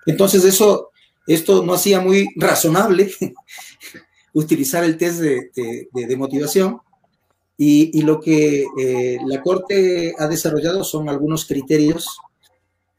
Entonces 0.04 0.44
eso 0.44 0.90
esto 1.26 1.64
no 1.64 1.74
hacía 1.74 2.00
muy 2.00 2.28
razonable 2.36 3.12
utilizar 4.32 4.84
el 4.84 4.96
test 4.96 5.20
de, 5.20 6.16
motivación 6.16 6.80
y, 7.56 8.02
lo 8.02 8.20
que 8.20 8.64
eh, 8.78 9.18
la 9.26 9.40
Corte 9.42 10.14
ha 10.18 10.26
desarrollado 10.26 10.82
son 10.82 11.08
algunos 11.08 11.44
criterios 11.44 12.18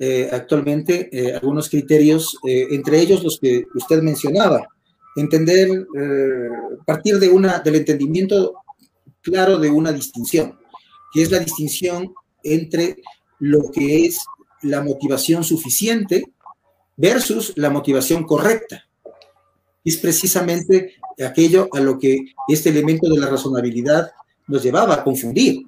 eh, 0.03 0.27
actualmente, 0.31 1.09
eh, 1.11 1.35
algunos 1.35 1.69
criterios, 1.69 2.35
entre 2.43 2.99
ellos 2.99 3.23
los 3.23 3.39
que 3.39 3.65
usted 3.75 4.01
mencionaba, 4.01 4.67
entender, 5.15 5.85
partir 6.87 7.19
de 7.19 7.29
una, 7.29 7.59
del 7.59 7.75
entendimiento 7.75 8.55
claro 9.21 9.59
de 9.59 9.69
una 9.69 9.91
distinción, 9.91 10.57
que 11.13 11.21
es 11.21 11.29
la 11.29 11.37
distinción 11.37 12.15
entre 12.43 12.97
lo 13.37 13.69
que 13.69 14.07
es 14.07 14.17
la 14.63 14.81
motivación 14.81 15.43
suficiente 15.43 16.23
versus 16.97 17.53
la 17.55 17.69
motivación 17.69 18.23
correcta. 18.23 18.87
Es 19.85 19.97
precisamente 19.97 20.95
aquello 21.23 21.69
a 21.73 21.79
lo 21.79 21.99
que 21.99 22.25
este 22.47 22.69
elemento 22.69 23.07
de 23.07 23.19
la 23.19 23.29
razonabilidad 23.29 24.09
nos 24.47 24.63
llevaba 24.63 24.95
a 24.95 25.03
confundir 25.03 25.61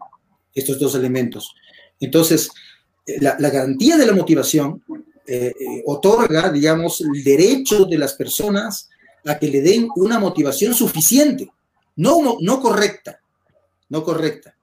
estos 0.56 0.80
dos 0.80 0.96
elementos. 0.96 1.54
Entonces, 2.00 2.50
eh, 3.06 3.18
la, 3.20 3.49
garantía 3.49 3.97
de 3.97 4.06
la 4.06 4.14
motivación 4.14 4.82
eh, 5.26 5.54
eh, 5.60 5.84
otorga, 5.86 6.49
digamos, 6.49 7.01
el 7.01 7.24
derecho 7.24 7.86
de 7.86 7.97
las 7.97 8.14
personas 8.14 8.89
a 9.26 9.38
que 9.38 9.47
le 9.47 9.62
den 9.62 9.88
una 9.95 10.20
motivación 10.20 10.74
suficiente, 10.74 11.51
no, 11.95 12.38
no 12.39 12.62
correcta, 12.62 13.20
no 13.89 14.04
correcta, 14.04 14.56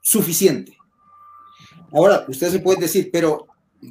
suficiente. 0.00 0.76
Ahora, 1.92 2.24
ustedes 2.28 2.52
se 2.54 2.60
pueden 2.60 2.80
decir, 2.80 3.10
pero 3.12 3.46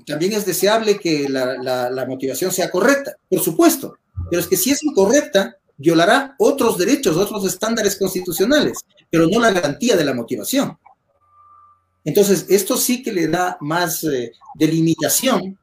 también 0.06 0.34
es 0.34 0.46
deseable 0.46 1.00
que 1.00 1.28
la, 1.28 2.06
motivación 2.08 2.52
sea 2.52 2.70
correcta, 2.70 3.18
por 3.30 3.42
supuesto, 3.42 3.98
pero 4.30 4.42
es 4.42 4.48
que 4.48 4.58
si 4.58 4.72
es 4.72 4.84
incorrecta, 4.84 5.58
violará 5.78 6.36
otros 6.38 6.78
derechos, 6.78 7.18
otros 7.18 7.46
estándares 7.46 7.98
constitucionales, 7.98 8.80
pero 9.10 9.28
no 9.28 9.40
la 9.40 9.52
garantía 9.52 9.96
de 9.96 10.06
la 10.06 10.14
motivación. 10.14 10.78
Entonces, 12.04 12.46
esto 12.50 12.78
sí 12.78 13.04
que 13.04 13.12
le 13.12 13.28
da 13.28 13.58
más 13.62 14.04
eh, 14.04 14.32
delimitación 14.56 15.58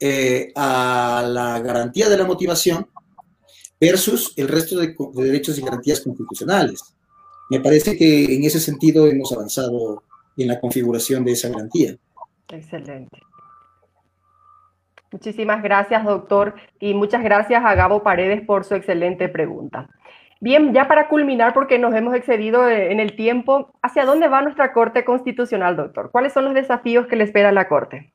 eh, 0.00 0.52
a 0.54 1.24
la 1.26 1.60
garantía 1.60 2.08
de 2.08 2.18
la 2.18 2.24
motivación 2.24 2.88
versus 3.80 4.32
el 4.36 4.48
resto 4.48 4.78
de, 4.78 4.94
derechos 5.14 5.58
y 5.58 5.62
garantías 5.62 6.00
constitucionales. 6.00 6.94
Me 7.50 7.60
parece 7.60 7.96
que 7.96 8.34
en 8.34 8.44
ese 8.44 8.60
sentido 8.60 9.06
hemos 9.06 9.32
avanzado 9.32 10.02
en 10.36 10.48
la 10.48 10.60
configuración 10.60 11.24
de 11.24 11.32
esa 11.32 11.48
garantía. 11.48 11.96
Excelente. 12.48 13.18
Muchísimas 15.12 15.62
gracias, 15.62 16.04
doctor, 16.04 16.54
y 16.80 16.92
muchas 16.92 17.22
gracias 17.22 17.62
a 17.64 17.74
Gabo 17.74 18.02
Paredes 18.02 18.44
por 18.44 18.64
su 18.64 18.74
excelente 18.74 19.28
pregunta. 19.28 19.88
Bien, 20.40 20.74
ya 20.74 20.86
para 20.86 21.08
culminar, 21.08 21.54
porque 21.54 21.78
nos 21.78 21.94
hemos 21.94 22.14
excedido 22.14 22.68
en 22.68 23.00
el 23.00 23.16
tiempo, 23.16 23.72
¿hacia 23.80 24.04
dónde 24.04 24.28
va 24.28 24.42
nuestra 24.42 24.72
Corte 24.74 25.04
Constitucional, 25.04 25.76
doctor? 25.76 26.10
¿Cuáles 26.12 26.34
son 26.34 26.44
los 26.44 26.54
desafíos 26.54 27.06
que 27.06 27.16
le 27.16 27.24
espera 27.24 27.48
a 27.48 27.52
la 27.52 27.68
Corte? 27.68 28.12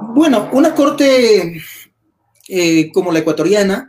Bueno, 0.00 0.48
una 0.52 0.74
Corte 0.74 1.62
eh, 2.48 2.92
como 2.92 3.12
la 3.12 3.20
ecuatoriana, 3.20 3.88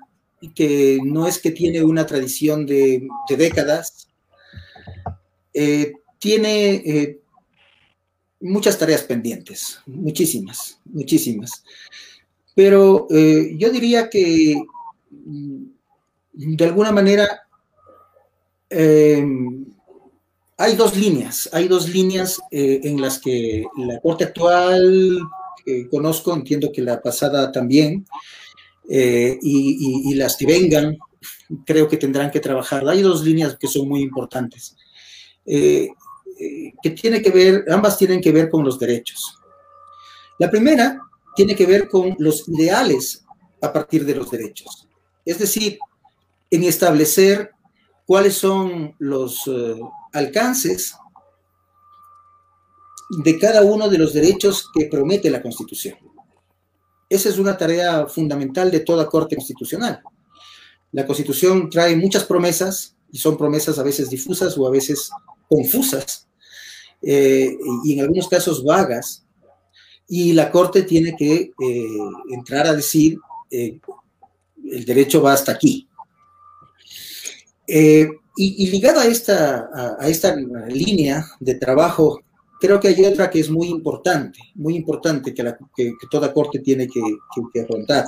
que 0.54 1.00
no 1.04 1.28
es 1.28 1.40
que 1.40 1.50
tiene 1.50 1.84
una 1.84 2.06
tradición 2.06 2.68
de, 2.68 3.08
décadas, 3.36 4.08
eh, 5.52 5.94
tiene 6.20 6.74
eh, 6.76 7.20
muchas 8.40 8.78
tareas 8.78 9.02
pendientes, 9.02 9.80
muchísimas, 9.88 10.80
muchísimas. 10.86 11.64
Pero 12.54 13.08
yo 13.10 13.70
diría 13.70 14.10
que 14.10 14.56
de 15.10 16.66
alguna 16.66 16.92
manera, 16.92 17.48
eh, 18.70 19.26
hay 20.58 20.76
dos 20.76 20.96
líneas, 20.96 21.50
hay 21.52 21.68
dos 21.68 21.90
líneas 21.90 22.40
eh, 22.52 22.82
en 22.84 23.02
las 23.02 23.20
que 23.20 23.66
la 23.78 24.00
Corte 24.00 24.26
actual 24.26 25.20
conozco, 25.92 26.34
entiendo 26.34 26.72
que 26.72 26.82
la 26.82 27.02
pasada 27.02 27.52
también, 27.52 28.06
eh, 28.90 29.38
y, 29.42 30.14
las 30.16 30.38
que 30.38 30.46
vengan, 30.46 30.98
creo 31.66 31.90
que 31.90 31.98
tendrán 31.98 32.32
que 32.32 32.40
trabajar. 32.40 32.88
Hay 32.88 33.02
dos 33.02 33.26
líneas 33.26 33.58
que 33.58 33.68
son 33.68 33.90
muy 33.90 34.02
importantes, 34.02 34.78
que 35.46 36.90
tiene 36.96 37.22
que 37.22 37.32
ver, 37.32 37.66
ambas 37.70 37.98
tienen 37.98 38.22
que 38.22 38.32
ver 38.32 38.50
con 38.50 38.64
los 38.64 38.80
derechos. 38.80 39.40
La 40.40 40.50
primera 40.50 41.02
tiene 41.36 41.54
que 41.54 41.66
ver 41.66 41.90
con 41.90 42.16
los 42.18 42.48
ideales 42.48 43.26
a 43.62 43.74
partir 43.74 44.06
de 44.06 44.16
los 44.16 44.32
derechos. 44.32 44.87
Es 45.28 45.40
decir, 45.40 45.78
en 46.50 46.64
establecer 46.64 47.52
cuáles 48.06 48.36
son 48.36 48.96
los 48.98 49.46
eh, 49.48 49.78
alcances 50.14 50.96
de 53.10 53.38
cada 53.38 53.62
uno 53.62 53.90
de 53.90 53.98
los 53.98 54.14
derechos 54.14 54.70
que 54.74 54.86
promete 54.86 55.30
la 55.30 55.42
Constitución. 55.42 55.98
Esa 57.10 57.28
es 57.28 57.38
una 57.38 57.58
tarea 57.58 58.08
fundamental 58.08 58.72
de 58.72 58.80
toda 58.80 59.10
Corte 59.10 59.36
Constitucional. 59.36 60.02
La 60.94 61.06
Constitución 61.06 61.70
trae 61.70 61.98
muchas 61.98 62.24
promesas, 62.24 62.96
y 63.12 63.18
son 63.18 63.38
promesas 63.38 63.78
a 63.80 63.84
veces 63.84 64.10
difusas 64.10 64.58
o 64.58 64.66
a 64.66 64.72
veces 64.72 65.10
confusas, 65.50 66.30
eh, 67.02 67.54
y 67.84 67.94
en 67.94 68.00
algunos 68.00 68.30
casos 68.30 68.64
vagas, 68.64 69.26
y 70.08 70.32
la 70.32 70.50
Corte 70.50 70.84
tiene 70.84 71.18
que 71.18 71.52
eh, 71.62 71.98
entrar 72.32 72.66
a 72.66 72.74
decir 72.74 73.18
el 74.72 74.86
derecho 74.86 75.22
va 75.22 75.34
hasta 75.34 75.52
aquí. 75.52 75.88
Eh, 77.68 78.08
y, 78.40 78.70
ligado 78.70 79.00
a 79.00 79.06
esta, 79.06 79.70
a, 80.00 80.08
esta 80.08 80.36
línea 80.36 81.26
de 81.40 81.56
trabajo, 81.56 82.22
creo 82.60 82.80
que 82.80 82.90
hay 82.90 83.06
otra 83.06 83.30
que 83.32 83.40
es 83.40 83.50
muy 83.50 83.68
importante, 83.68 84.40
muy 84.54 84.76
importante 84.76 85.34
que, 85.34 85.94
toda 86.12 86.34
corte 86.34 86.60
tiene 86.60 86.88
que, 86.88 87.02
afrontar. 87.62 88.06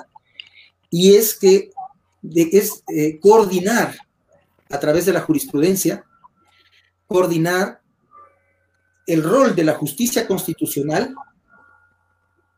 Y 0.91 1.15
es 1.15 1.37
que 1.37 1.71
es 2.33 2.83
eh, 2.95 3.19
coordinar 3.19 3.95
a 4.69 4.79
través 4.79 5.05
de 5.05 5.13
la 5.13 5.21
jurisprudencia, 5.21 6.05
coordinar 7.07 7.81
el 9.07 9.23
rol 9.23 9.55
de 9.55 9.63
la 9.63 9.73
justicia 9.73 10.27
constitucional 10.27 11.15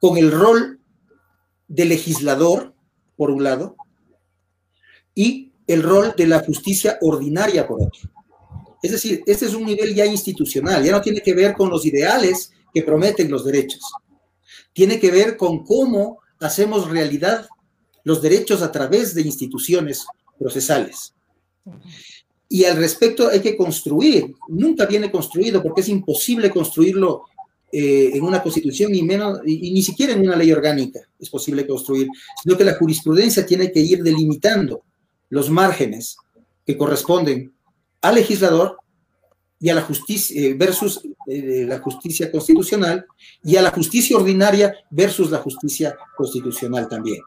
con 0.02 0.18
el 0.18 0.32
rol 0.32 0.80
del 1.70 1.90
legislador, 1.90 2.74
por 3.16 3.32
un 3.32 3.44
lado, 3.44 3.78
y 5.16 5.52
el 5.68 5.84
rol 5.84 6.14
de 6.18 6.28
la 6.28 6.40
justicia 6.40 6.98
ordinaria 7.02 7.68
por 7.68 7.82
otro. 7.82 8.10
Es 8.82 8.92
decir, 8.92 9.24
este 9.26 9.46
es 9.46 9.54
un 9.54 9.66
nivel 9.66 9.94
ya 9.94 10.06
institucional, 10.06 10.84
ya 10.84 10.92
no 10.92 11.02
tiene 11.02 11.22
que 11.22 11.34
ver 11.34 11.54
con 11.54 11.70
los 11.70 11.86
ideales 11.86 12.52
que 12.74 12.84
prometen 12.84 13.30
los 13.30 13.46
derechos, 13.46 13.82
tiene 14.74 15.00
que 15.00 15.12
ver 15.12 15.38
con 15.38 15.64
cómo 15.64 16.20
hacemos 16.40 16.90
realidad 16.90 17.48
los 18.04 18.22
derechos 18.22 18.62
a 18.62 18.72
través 18.72 19.14
de 19.14 19.22
instituciones 19.22 20.06
procesales. 20.40 21.14
Y 22.50 22.66
al 22.66 22.78
respecto 22.78 23.30
hay 23.30 23.40
que 23.40 23.56
construir, 23.56 24.34
nunca 24.50 24.86
viene 24.86 25.12
construido 25.12 25.62
porque 25.62 25.82
es 25.82 25.90
imposible 25.90 26.50
construirlo 26.50 27.26
eh, 27.72 28.12
en 28.14 28.24
una 28.24 28.42
constitución 28.42 28.94
y, 28.94 29.04
menos, 29.04 29.40
y 29.46 29.72
ni 29.72 29.82
siquiera 29.82 30.14
en 30.14 30.22
una 30.22 30.36
ley 30.36 30.52
orgánica 30.52 31.00
es 31.18 31.30
posible 31.30 31.66
construir, 31.66 32.08
sino 32.44 32.58
que 32.58 32.66
la 32.66 32.74
jurisprudencia 32.74 33.46
tiene 33.46 33.72
que 33.72 33.80
ir 33.80 34.04
delimitando 34.04 34.84
los 35.32 35.50
márgenes 35.50 36.18
que 36.66 36.78
corresponden 36.78 37.54
al 38.02 38.16
legislador 38.16 38.78
y 39.60 39.70
a 39.70 39.76
la 39.76 39.82
justicia 39.82 40.40
eh, 40.42 40.54
versus 40.54 41.02
eh, 41.28 41.66
la 41.68 41.80
justicia 41.80 42.32
constitucional 42.32 43.06
y 43.44 43.56
a 43.56 43.62
la 43.62 43.72
justicia 43.72 44.18
ordinaria 44.18 44.76
versus 44.90 45.32
la 45.32 45.38
justicia 45.38 45.96
constitucional 46.18 46.90
también. 46.90 47.22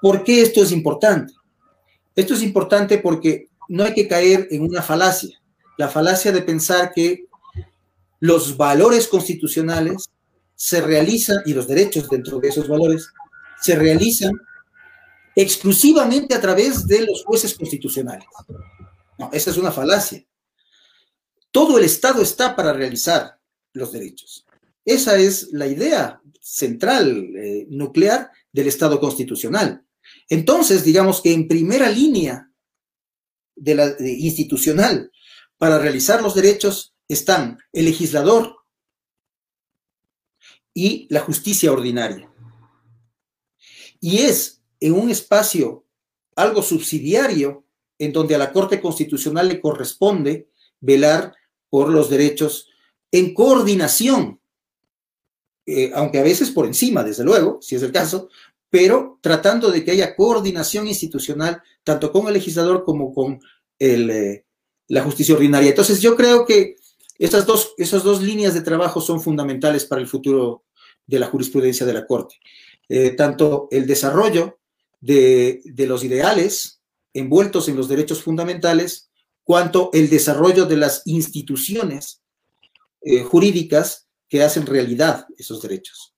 ¿Por 0.00 0.24
qué 0.24 0.42
esto 0.42 0.62
es 0.62 0.72
importante? 0.72 1.32
Esto 2.16 2.34
es 2.34 2.42
importante 2.42 2.98
porque 2.98 3.48
no 3.68 3.84
hay 3.84 3.94
que 3.94 4.08
caer 4.08 4.48
en 4.50 4.62
una 4.62 4.82
falacia, 4.82 5.40
la 5.78 5.88
falacia 5.88 6.32
de 6.32 6.42
pensar 6.42 6.92
que 6.92 7.26
los 8.18 8.56
valores 8.56 9.06
constitucionales 9.06 10.08
se 10.56 10.80
realizan 10.80 11.38
y 11.46 11.54
los 11.54 11.68
derechos 11.68 12.08
dentro 12.08 12.40
de 12.40 12.48
esos 12.48 12.66
valores 12.66 13.08
se 13.60 13.76
realizan 13.76 14.32
exclusivamente 15.34 16.34
a 16.34 16.40
través 16.40 16.86
de 16.86 17.06
los 17.06 17.24
jueces 17.24 17.54
constitucionales. 17.54 18.26
No, 19.18 19.30
esa 19.32 19.50
es 19.50 19.56
una 19.56 19.72
falacia. 19.72 20.24
Todo 21.50 21.78
el 21.78 21.84
Estado 21.84 22.22
está 22.22 22.56
para 22.56 22.72
realizar 22.72 23.38
los 23.72 23.92
derechos. 23.92 24.46
Esa 24.84 25.18
es 25.18 25.48
la 25.52 25.66
idea 25.66 26.20
central, 26.40 27.34
eh, 27.36 27.66
nuclear 27.70 28.30
del 28.52 28.68
Estado 28.68 28.98
constitucional. 28.98 29.86
Entonces, 30.28 30.84
digamos 30.84 31.20
que 31.20 31.32
en 31.32 31.48
primera 31.48 31.88
línea 31.88 32.50
de 33.54 33.74
la, 33.74 33.94
institucional 34.00 35.12
para 35.56 35.78
realizar 35.78 36.22
los 36.22 36.34
derechos 36.34 36.94
están 37.06 37.58
el 37.72 37.84
legislador 37.84 38.56
y 40.74 41.06
la 41.10 41.20
justicia 41.20 41.70
ordinaria. 41.70 42.32
Y 44.00 44.18
es 44.18 44.61
en 44.86 44.94
un 44.94 45.10
espacio 45.10 45.84
algo 46.34 46.62
subsidiario 46.62 47.64
en 47.98 48.12
donde 48.12 48.34
a 48.34 48.38
la 48.38 48.52
Corte 48.52 48.80
Constitucional 48.80 49.48
le 49.48 49.60
corresponde 49.60 50.48
velar 50.80 51.34
por 51.70 51.88
los 51.88 52.10
derechos 52.10 52.68
en 53.10 53.32
coordinación, 53.34 54.40
eh, 55.66 55.92
aunque 55.94 56.18
a 56.18 56.22
veces 56.22 56.50
por 56.50 56.66
encima, 56.66 57.04
desde 57.04 57.24
luego, 57.24 57.58
si 57.60 57.76
es 57.76 57.82
el 57.82 57.92
caso, 57.92 58.28
pero 58.70 59.18
tratando 59.20 59.70
de 59.70 59.84
que 59.84 59.92
haya 59.92 60.16
coordinación 60.16 60.88
institucional 60.88 61.62
tanto 61.84 62.10
con 62.10 62.26
el 62.26 62.34
legislador 62.34 62.84
como 62.84 63.12
con 63.14 63.40
eh, 63.78 64.44
la 64.88 65.02
justicia 65.02 65.34
ordinaria. 65.34 65.70
Entonces 65.70 66.00
yo 66.00 66.16
creo 66.16 66.44
que 66.44 66.76
esas 67.18 67.46
dos, 67.46 67.74
esas 67.76 68.02
dos 68.02 68.22
líneas 68.22 68.54
de 68.54 68.62
trabajo 68.62 69.00
son 69.00 69.20
fundamentales 69.20 69.84
para 69.84 70.00
el 70.00 70.08
futuro 70.08 70.64
de 71.06 71.18
la 71.18 71.26
jurisprudencia 71.26 71.86
de 71.86 71.92
la 71.92 72.06
Corte. 72.06 72.36
Eh, 72.88 73.10
tanto 73.10 73.68
el 73.70 73.86
desarrollo 73.86 74.58
de, 75.02 75.60
los 75.86 76.04
ideales 76.04 76.80
envueltos 77.12 77.68
en 77.68 77.76
los 77.76 77.88
derechos 77.88 78.22
fundamentales, 78.22 79.10
cuanto 79.44 79.90
el 79.92 80.08
desarrollo 80.08 80.64
de 80.64 80.78
las 80.78 81.02
instituciones 81.04 82.22
eh, 83.02 83.22
jurídicas 83.22 84.08
que 84.28 84.42
hacen 84.42 84.64
realidad 84.64 85.26
esos 85.36 85.60
derechos. 85.60 86.14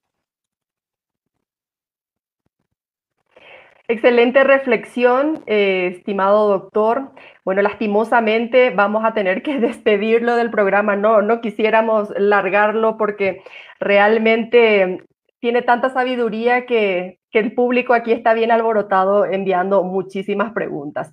Excelente 3.89 4.45
reflexión, 4.45 5.43
eh, 5.47 5.97
estimado 5.97 6.49
doctor. 6.49 7.11
Bueno, 7.45 7.61
lastimosamente 7.61 8.71
vamos 8.71 9.05
a 9.05 9.13
tener 9.15 9.43
que 9.43 9.59
despedirlo 9.61 10.37
del 10.37 10.51
programa. 10.51 10.95
No, 10.95 11.23
no 11.23 11.41
quisiéramos 11.41 12.11
largarlo 12.17 12.97
porque 12.97 13.43
realmente 13.81 15.05
tiene 15.45 15.61
tanta 15.61 15.91
sabiduría 15.91 16.65
que, 16.65 17.19
el 17.33 17.53
público 17.53 17.93
aquí 17.93 18.13
está 18.13 18.33
bien 18.33 18.51
alborotado 18.51 19.27
enviando 19.27 19.83
muchísimas 19.83 20.55
preguntas. 20.55 21.13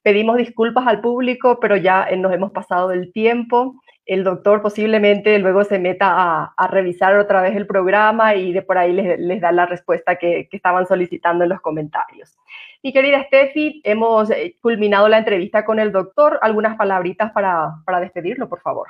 Pedimos 0.00 0.38
disculpas 0.38 0.86
al 0.86 1.02
público, 1.02 1.58
pero 1.60 1.76
ya 1.76 2.08
nos 2.16 2.32
hemos 2.32 2.52
pasado 2.52 2.88
del 2.88 3.12
tiempo 3.12 3.74
el 4.06 4.24
doctor 4.24 4.62
posiblemente 4.62 5.38
luego 5.40 5.64
se 5.64 5.78
meta 5.78 6.54
a, 6.56 6.66
revisar 6.68 7.18
otra 7.18 7.42
vez 7.42 7.54
el 7.54 7.66
programa 7.66 8.34
y 8.34 8.52
de 8.52 8.62
por 8.62 8.78
ahí 8.78 8.92
les, 8.92 9.40
da 9.42 9.52
la 9.52 9.66
respuesta 9.66 10.16
que, 10.16 10.48
estaban 10.52 10.86
solicitando 10.86 11.44
en 11.44 11.50
los 11.50 11.60
comentarios. 11.60 12.34
Mi 12.82 12.94
querida 12.94 13.24
Steffi, 13.24 13.82
hemos 13.84 14.30
eh, 14.30 14.56
culminado 14.62 15.08
la 15.08 15.18
entrevista 15.18 15.66
con 15.66 15.80
el 15.80 15.92
doctor. 15.92 16.38
Algunas 16.40 16.78
palabritas 16.78 17.30
para, 17.32 17.74
para 17.84 18.00
despedirlo, 18.00 18.48
por 18.48 18.60
favor. 18.60 18.88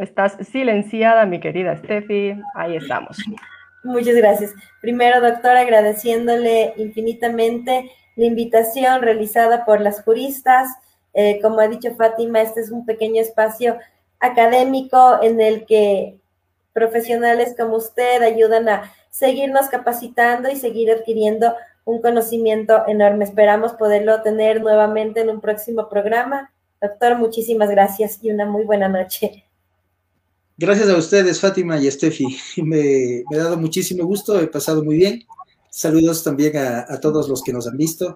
Estás 0.00 0.36
silenciada, 0.50 1.26
mi 1.26 1.40
querida 1.40 1.76
Steffi. 1.76 2.40
Ahí 2.54 2.76
estamos. 2.76 3.18
Muchas 3.84 4.14
gracias. 4.14 4.54
Primero, 4.80 5.20
doctor, 5.20 5.56
agradeciéndole 5.56 6.74
infinitamente 6.76 7.90
la 8.16 8.24
invitación 8.24 9.02
realizada 9.02 9.64
por 9.64 9.80
las 9.80 10.02
juristas 10.02 10.68
eh, 11.12 11.40
como 11.42 11.60
ha 11.60 11.68
dicho 11.68 11.94
Fátima, 11.94 12.40
este 12.40 12.60
es 12.60 12.70
un 12.70 12.86
pequeño 12.86 13.20
espacio 13.20 13.78
académico 14.20 15.18
en 15.22 15.40
el 15.40 15.66
que 15.66 16.18
profesionales 16.72 17.54
como 17.58 17.76
usted 17.76 18.22
ayudan 18.22 18.68
a 18.68 18.92
seguirnos 19.10 19.68
capacitando 19.68 20.48
y 20.50 20.56
seguir 20.56 20.90
adquiriendo 20.90 21.54
un 21.84 22.00
conocimiento 22.00 22.86
enorme. 22.86 23.24
Esperamos 23.24 23.72
poderlo 23.72 24.22
tener 24.22 24.60
nuevamente 24.60 25.20
en 25.20 25.30
un 25.30 25.40
próximo 25.40 25.88
programa. 25.88 26.52
Doctor, 26.80 27.18
muchísimas 27.18 27.70
gracias 27.70 28.22
y 28.22 28.30
una 28.30 28.46
muy 28.46 28.64
buena 28.64 28.88
noche. 28.88 29.44
Gracias 30.60 30.90
a 30.90 30.96
ustedes, 30.98 31.40
Fátima 31.40 31.78
y 31.78 31.90
Steffi. 31.90 32.36
Me, 32.62 33.24
ha 33.34 33.44
dado 33.44 33.56
muchísimo 33.56 34.04
gusto, 34.04 34.38
he 34.38 34.46
pasado 34.46 34.84
muy 34.84 34.98
bien. 34.98 35.22
Saludos 35.70 36.22
también 36.22 36.54
a, 36.58 36.80
a 36.86 37.00
todos 37.00 37.30
los 37.30 37.42
que 37.42 37.54
nos 37.54 37.66
han 37.66 37.78
visto 37.78 38.14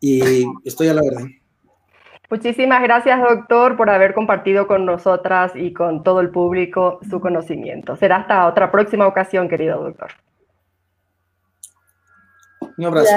y 0.00 0.44
estoy 0.64 0.88
a 0.88 0.94
la 0.94 1.02
orden. 1.02 1.40
Muchísimas 2.28 2.82
gracias, 2.82 3.20
doctor, 3.20 3.76
por 3.76 3.88
haber 3.88 4.14
compartido 4.14 4.66
con 4.66 4.84
nosotras 4.84 5.52
y 5.54 5.72
con 5.72 6.02
todo 6.02 6.20
el 6.20 6.30
público 6.30 6.98
su 7.08 7.20
conocimiento. 7.20 7.94
Será 7.94 8.16
hasta 8.16 8.48
otra 8.48 8.72
próxima 8.72 9.06
ocasión, 9.06 9.48
querido 9.48 9.80
doctor. 9.80 10.10
Un 12.76 12.84
abrazo. 12.84 13.14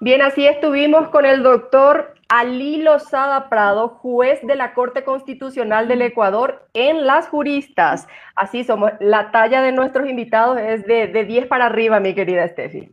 Bien, 0.00 0.20
así 0.20 0.44
estuvimos 0.48 1.10
con 1.10 1.24
el 1.24 1.44
doctor 1.44 2.14
Ali 2.30 2.80
Lozada 2.80 3.48
Prado, 3.48 3.88
juez 3.88 4.38
de 4.46 4.54
la 4.54 4.72
Corte 4.72 5.02
Constitucional 5.02 5.88
del 5.88 6.00
Ecuador 6.02 6.68
en 6.74 7.04
las 7.04 7.26
juristas. 7.26 8.06
Así 8.36 8.62
somos. 8.62 8.92
La 9.00 9.32
talla 9.32 9.62
de 9.62 9.72
nuestros 9.72 10.08
invitados 10.08 10.56
es 10.60 10.86
de, 10.86 11.08
de 11.08 11.24
10 11.24 11.48
para 11.48 11.66
arriba, 11.66 11.98
mi 11.98 12.14
querida 12.14 12.46
Steffi. 12.46 12.92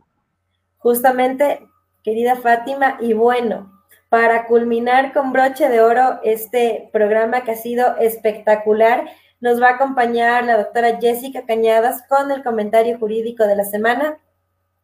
Justamente, 0.78 1.64
querida 2.02 2.34
Fátima, 2.34 2.96
y 3.00 3.12
bueno, 3.12 3.72
para 4.08 4.46
culminar 4.46 5.12
con 5.12 5.32
broche 5.32 5.68
de 5.68 5.82
oro 5.82 6.18
este 6.24 6.90
programa 6.92 7.42
que 7.44 7.52
ha 7.52 7.56
sido 7.56 7.96
espectacular. 7.98 9.08
Nos 9.40 9.62
va 9.62 9.68
a 9.68 9.74
acompañar 9.76 10.44
la 10.46 10.56
doctora 10.56 10.98
Jessica 11.00 11.46
Cañadas 11.46 12.02
con 12.08 12.32
el 12.32 12.42
comentario 12.42 12.98
jurídico 12.98 13.46
de 13.46 13.54
la 13.54 13.64
semana. 13.64 14.18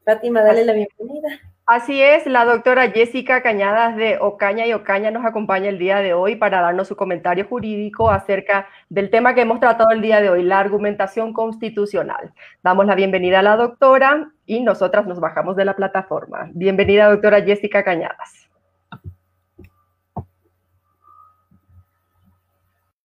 Fátima, 0.05 0.43
dale 0.43 0.65
la 0.65 0.75
bienvenida. 0.75 1.41
Así 1.67 2.03
es, 2.03 2.27
la 2.27 2.45
doctora 2.45 2.91
Jessica 2.91 3.43
Cañadas 3.43 3.97
de 3.97 4.19
Ocaña 4.21 4.67
y 4.67 4.75
Ocaña 4.75 5.11
nos 5.11 5.25
acompaña 5.25 5.71
el 5.71 5.79
día 5.79 6.01
de 6.01 6.13
hoy 6.13 6.37
para 6.37 6.61
darnos 6.61 6.89
su 6.89 6.95
comentario 6.95 7.47
jurídico 7.47 8.11
acerca 8.11 8.69
del 8.91 9.09
tema 9.09 9.35
que 9.35 9.41
hemos 9.41 9.61
tratado 9.61 9.91
el 9.91 10.03
día 10.03 10.21
de 10.21 10.29
hoy, 10.29 10.43
la 10.43 10.59
argumentación 10.59 11.33
constitucional. 11.33 12.35
Damos 12.63 12.85
la 12.85 12.95
bienvenida 12.95 13.39
a 13.39 13.43
la 13.43 13.57
doctora 13.57 14.31
y 14.45 14.61
nosotras 14.61 15.07
nos 15.07 15.21
bajamos 15.21 15.57
de 15.57 15.65
la 15.65 15.75
plataforma. 15.75 16.51
Bienvenida, 16.53 17.09
doctora 17.09 17.41
Jessica 17.41 17.83
Cañadas. 17.83 18.47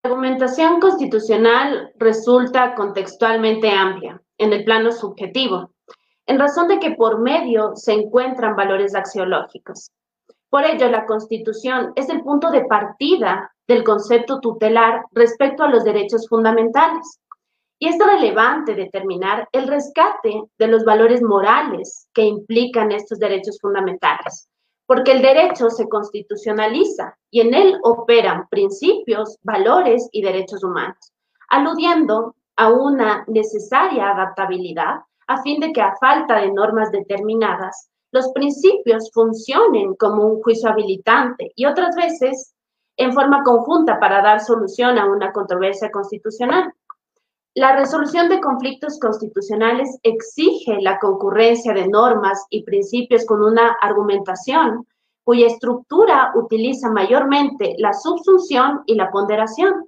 La 0.04 0.10
argumentación 0.10 0.82
constitucional 0.82 1.94
resulta 1.98 2.76
contextualmente 2.76 3.72
amplia 3.72 4.22
en 4.38 4.52
el 4.52 4.66
plano 4.66 4.92
subjetivo, 4.92 5.72
en 6.30 6.38
razón 6.38 6.68
de 6.68 6.80
que 6.80 6.92
por 6.92 7.20
medio 7.20 7.76
se 7.76 7.92
encuentran 7.92 8.56
valores 8.56 8.94
axiológicos. 8.94 9.92
Por 10.48 10.64
ello, 10.64 10.88
la 10.88 11.08
Constitución 11.08 11.92
es 11.96 12.08
el 12.08 12.22
punto 12.22 12.52
de 12.52 12.66
partida 12.66 13.52
del 13.68 13.84
concepto 13.84 14.40
tutelar 14.40 15.06
respecto 15.12 15.64
a 15.64 15.70
los 15.70 15.84
derechos 15.84 16.28
fundamentales. 16.30 17.20
Y 17.80 17.88
es 17.88 17.98
relevante 17.98 18.76
determinar 18.76 19.50
el 19.52 19.68
rescate 19.68 20.44
de 20.60 20.68
los 20.68 20.86
valores 20.86 21.24
morales 21.24 22.08
que 22.14 22.26
implican 22.26 22.92
estos 22.92 23.18
derechos 23.18 23.58
fundamentales, 23.60 24.48
porque 24.86 25.14
el 25.14 25.24
derecho 25.24 25.72
se 25.72 25.90
constitucionaliza 25.90 27.18
y 27.32 27.42
en 27.42 27.56
él 27.56 27.80
operan 27.82 28.48
principios, 28.50 29.40
valores 29.42 30.08
y 30.12 30.22
derechos 30.22 30.64
humanos, 30.64 31.12
aludiendo 31.50 32.36
a 32.56 32.70
una 32.70 33.24
necesaria 33.28 34.12
adaptabilidad 34.12 35.00
a 35.30 35.44
fin 35.44 35.60
de 35.60 35.72
que 35.72 35.82
a 35.82 35.96
falta 35.98 36.42
de 36.42 36.52
normas 36.52 36.92
determinadas, 36.92 37.90
los 38.12 38.32
principios 38.34 39.12
funcionen 39.14 39.94
como 39.96 40.26
un 40.26 40.42
juicio 40.42 40.72
habilitante 40.72 41.52
y 41.56 41.66
otras 41.66 41.96
veces 41.96 42.56
en 42.98 43.14
forma 43.14 43.44
conjunta 43.44 44.00
para 44.00 44.24
dar 44.24 44.40
solución 44.42 44.98
a 44.98 45.06
una 45.06 45.32
controversia 45.32 45.92
constitucional. 45.92 46.74
La 47.54 47.76
resolución 47.76 48.28
de 48.28 48.42
conflictos 48.42 49.00
constitucionales 49.00 50.00
exige 50.02 50.82
la 50.82 50.98
concurrencia 50.98 51.74
de 51.74 51.88
normas 51.88 52.44
y 52.50 52.64
principios 52.64 53.24
con 53.26 53.44
una 53.44 53.78
argumentación 53.82 54.88
cuya 55.24 55.46
estructura 55.46 56.32
utiliza 56.34 56.90
mayormente 56.90 57.76
la 57.78 57.94
subsunción 57.94 58.82
y 58.88 58.96
la 58.96 59.12
ponderación, 59.12 59.86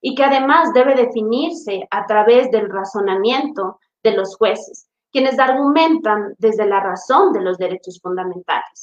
y 0.00 0.14
que 0.14 0.22
además 0.22 0.72
debe 0.72 0.94
definirse 0.94 1.88
a 1.90 2.06
través 2.06 2.48
del 2.52 2.70
razonamiento 2.70 3.80
de 4.04 4.12
los 4.12 4.36
jueces, 4.36 4.86
quienes 5.10 5.38
argumentan 5.38 6.34
desde 6.38 6.66
la 6.66 6.80
razón 6.80 7.32
de 7.32 7.40
los 7.40 7.58
derechos 7.58 7.98
fundamentales. 8.00 8.82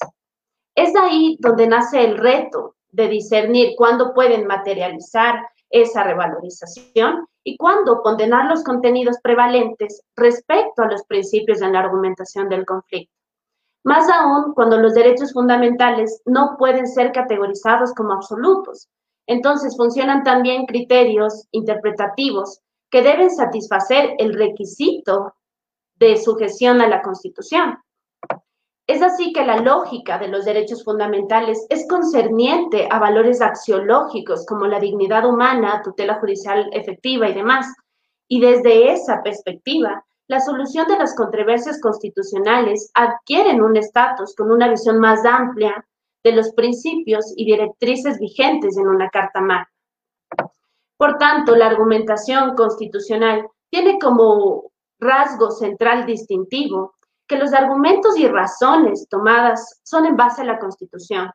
Es 0.76 0.96
ahí 0.96 1.38
donde 1.40 1.68
nace 1.68 2.04
el 2.04 2.18
reto 2.18 2.76
de 2.90 3.08
discernir 3.08 3.76
cuándo 3.78 4.14
pueden 4.14 4.48
materializar 4.48 5.48
esa 5.70 6.04
revalorización 6.04 7.28
y 7.44 7.56
cuándo 7.58 8.02
condenar 8.02 8.50
los 8.50 8.64
contenidos 8.64 9.18
prevalentes 9.24 10.04
respecto 10.16 10.84
a 10.84 10.88
los 10.88 11.04
principios 11.06 11.62
en 11.62 11.74
la 11.74 11.80
argumentación 11.80 12.50
del 12.50 12.66
conflicto. 12.66 13.14
Más 13.84 14.10
aún 14.10 14.54
cuando 14.54 14.78
los 14.78 14.94
derechos 14.94 15.34
fundamentales 15.34 16.22
no 16.26 16.56
pueden 16.58 16.88
ser 16.88 17.12
categorizados 17.12 17.94
como 17.94 18.14
absolutos. 18.14 18.90
Entonces 19.28 19.76
funcionan 19.76 20.24
también 20.24 20.66
criterios 20.66 21.48
interpretativos 21.52 22.62
que 22.92 23.02
deben 23.02 23.32
satisfacer 23.32 24.16
el 24.20 24.34
requisito 24.34 25.34
de 25.96 26.18
sujeción 26.18 26.82
a 26.82 26.88
la 26.88 27.02
Constitución. 27.02 27.78
Es 28.86 29.02
así 29.02 29.32
que 29.32 29.46
la 29.46 29.58
lógica 29.58 30.18
de 30.18 30.28
los 30.28 30.44
derechos 30.44 30.84
fundamentales 30.84 31.66
es 31.70 31.88
concerniente 31.88 32.90
a 32.92 33.00
valores 33.00 33.42
axiológicos 33.42 34.46
como 34.46 34.68
la 34.68 34.80
dignidad 34.80 35.26
humana, 35.26 35.82
tutela 35.84 36.20
judicial 36.20 36.70
efectiva 36.74 37.30
y 37.30 37.34
demás. 37.34 37.74
Y 38.28 38.42
desde 38.42 38.92
esa 38.92 39.24
perspectiva, 39.24 40.04
la 40.28 40.42
solución 40.42 40.88
de 40.88 40.98
las 40.98 41.16
controversias 41.16 41.80
constitucionales 41.80 42.92
adquieren 42.94 43.62
un 43.62 43.78
estatus 43.78 44.36
con 44.36 44.52
una 44.52 44.70
visión 44.70 45.00
más 45.00 45.24
amplia 45.26 45.86
de 46.24 46.34
los 46.34 46.52
principios 46.54 47.34
y 47.38 47.46
directrices 47.46 48.20
vigentes 48.20 48.78
en 48.78 48.88
una 48.88 49.10
Carta 49.10 49.40
Magna. 49.40 49.72
Por 51.02 51.18
tanto, 51.18 51.56
la 51.56 51.66
argumentación 51.66 52.54
constitucional 52.54 53.48
tiene 53.72 53.98
como 53.98 54.72
rasgo 55.00 55.50
central 55.50 56.06
distintivo 56.06 56.94
que 57.28 57.40
los 57.40 57.54
argumentos 57.54 58.20
y 58.20 58.28
razones 58.28 59.08
tomadas 59.10 59.82
son 59.84 60.06
en 60.06 60.16
base 60.16 60.44
a 60.44 60.46
la 60.46 60.60
Constitución, 60.60 61.32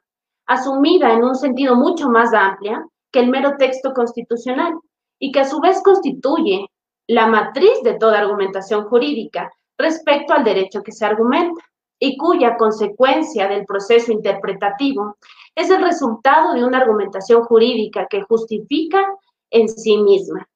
asumida 0.46 1.12
en 1.12 1.24
un 1.24 1.34
sentido 1.34 1.74
mucho 1.74 2.08
más 2.08 2.32
amplio 2.32 2.92
que 3.10 3.18
el 3.18 3.28
mero 3.28 3.56
texto 3.58 3.92
constitucional, 3.92 4.72
y 5.18 5.32
que 5.32 5.40
a 5.40 5.44
su 5.44 5.58
vez 5.58 5.82
constituye 5.82 6.70
la 7.08 7.26
matriz 7.26 7.82
de 7.82 7.94
toda 7.94 8.20
argumentación 8.20 8.84
jurídica 8.84 9.50
respecto 9.76 10.32
al 10.32 10.44
derecho 10.44 10.84
que 10.84 10.92
se 10.92 11.06
argumenta, 11.06 11.60
y 11.98 12.16
cuya 12.16 12.56
consecuencia 12.56 13.48
del 13.48 13.66
proceso 13.66 14.12
interpretativo 14.12 15.16
es 15.56 15.70
el 15.70 15.82
resultado 15.82 16.52
de 16.52 16.62
una 16.62 16.78
argumentación 16.78 17.42
jurídica 17.42 18.06
que 18.08 18.22
justifica 18.22 19.04
en 19.50 19.68
sí 19.68 19.96
misma. 19.98 20.48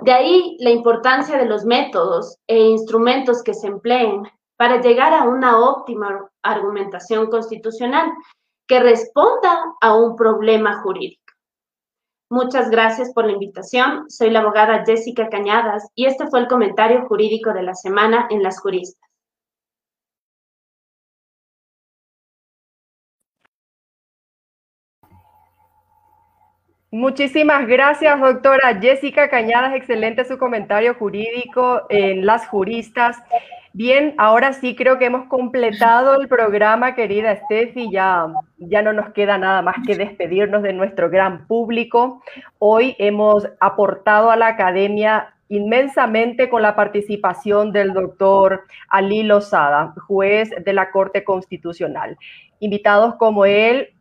De 0.00 0.12
ahí 0.12 0.56
la 0.60 0.70
importancia 0.70 1.36
de 1.36 1.46
los 1.46 1.64
métodos 1.64 2.38
e 2.46 2.58
instrumentos 2.58 3.42
que 3.42 3.54
se 3.54 3.66
empleen 3.66 4.22
para 4.56 4.80
llegar 4.80 5.12
a 5.12 5.24
una 5.24 5.58
óptima 5.58 6.30
argumentación 6.42 7.30
constitucional 7.30 8.10
que 8.66 8.80
responda 8.80 9.74
a 9.80 9.94
un 9.94 10.16
problema 10.16 10.82
jurídico. 10.82 11.20
Muchas 12.30 12.70
gracias 12.70 13.12
por 13.12 13.26
la 13.26 13.32
invitación. 13.32 14.10
Soy 14.10 14.30
la 14.30 14.40
abogada 14.40 14.84
Jessica 14.86 15.28
Cañadas 15.28 15.90
y 15.94 16.06
este 16.06 16.26
fue 16.28 16.40
el 16.40 16.48
comentario 16.48 17.06
jurídico 17.06 17.52
de 17.52 17.62
la 17.62 17.74
semana 17.74 18.26
en 18.30 18.42
Las 18.42 18.58
Juristas. 18.58 19.01
Muchísimas 26.94 27.66
gracias, 27.66 28.20
doctora 28.20 28.78
Jessica 28.78 29.30
Cañadas. 29.30 29.74
Excelente 29.74 30.26
su 30.26 30.36
comentario 30.36 30.92
jurídico 30.92 31.86
en 31.88 32.26
Las 32.26 32.46
Juristas. 32.48 33.16
Bien, 33.72 34.14
ahora 34.18 34.52
sí 34.52 34.76
creo 34.76 34.98
que 34.98 35.06
hemos 35.06 35.26
completado 35.26 36.20
el 36.20 36.28
programa, 36.28 36.94
querida 36.94 37.34
Steffi. 37.34 37.90
Ya, 37.90 38.26
ya 38.58 38.82
no 38.82 38.92
nos 38.92 39.08
queda 39.14 39.38
nada 39.38 39.62
más 39.62 39.76
que 39.86 39.96
despedirnos 39.96 40.62
de 40.62 40.74
nuestro 40.74 41.08
gran 41.08 41.46
público. 41.46 42.22
Hoy 42.58 42.94
hemos 42.98 43.48
aportado 43.58 44.30
a 44.30 44.36
la 44.36 44.48
academia 44.48 45.32
inmensamente 45.48 46.50
con 46.50 46.60
la 46.60 46.76
participación 46.76 47.72
del 47.72 47.94
doctor 47.94 48.64
Ali 48.90 49.22
Lozada, 49.22 49.94
juez 50.06 50.50
de 50.62 50.72
la 50.74 50.90
Corte 50.90 51.24
Constitucional. 51.24 52.18
Invitados 52.60 53.14
como 53.14 53.46
él, 53.46 53.94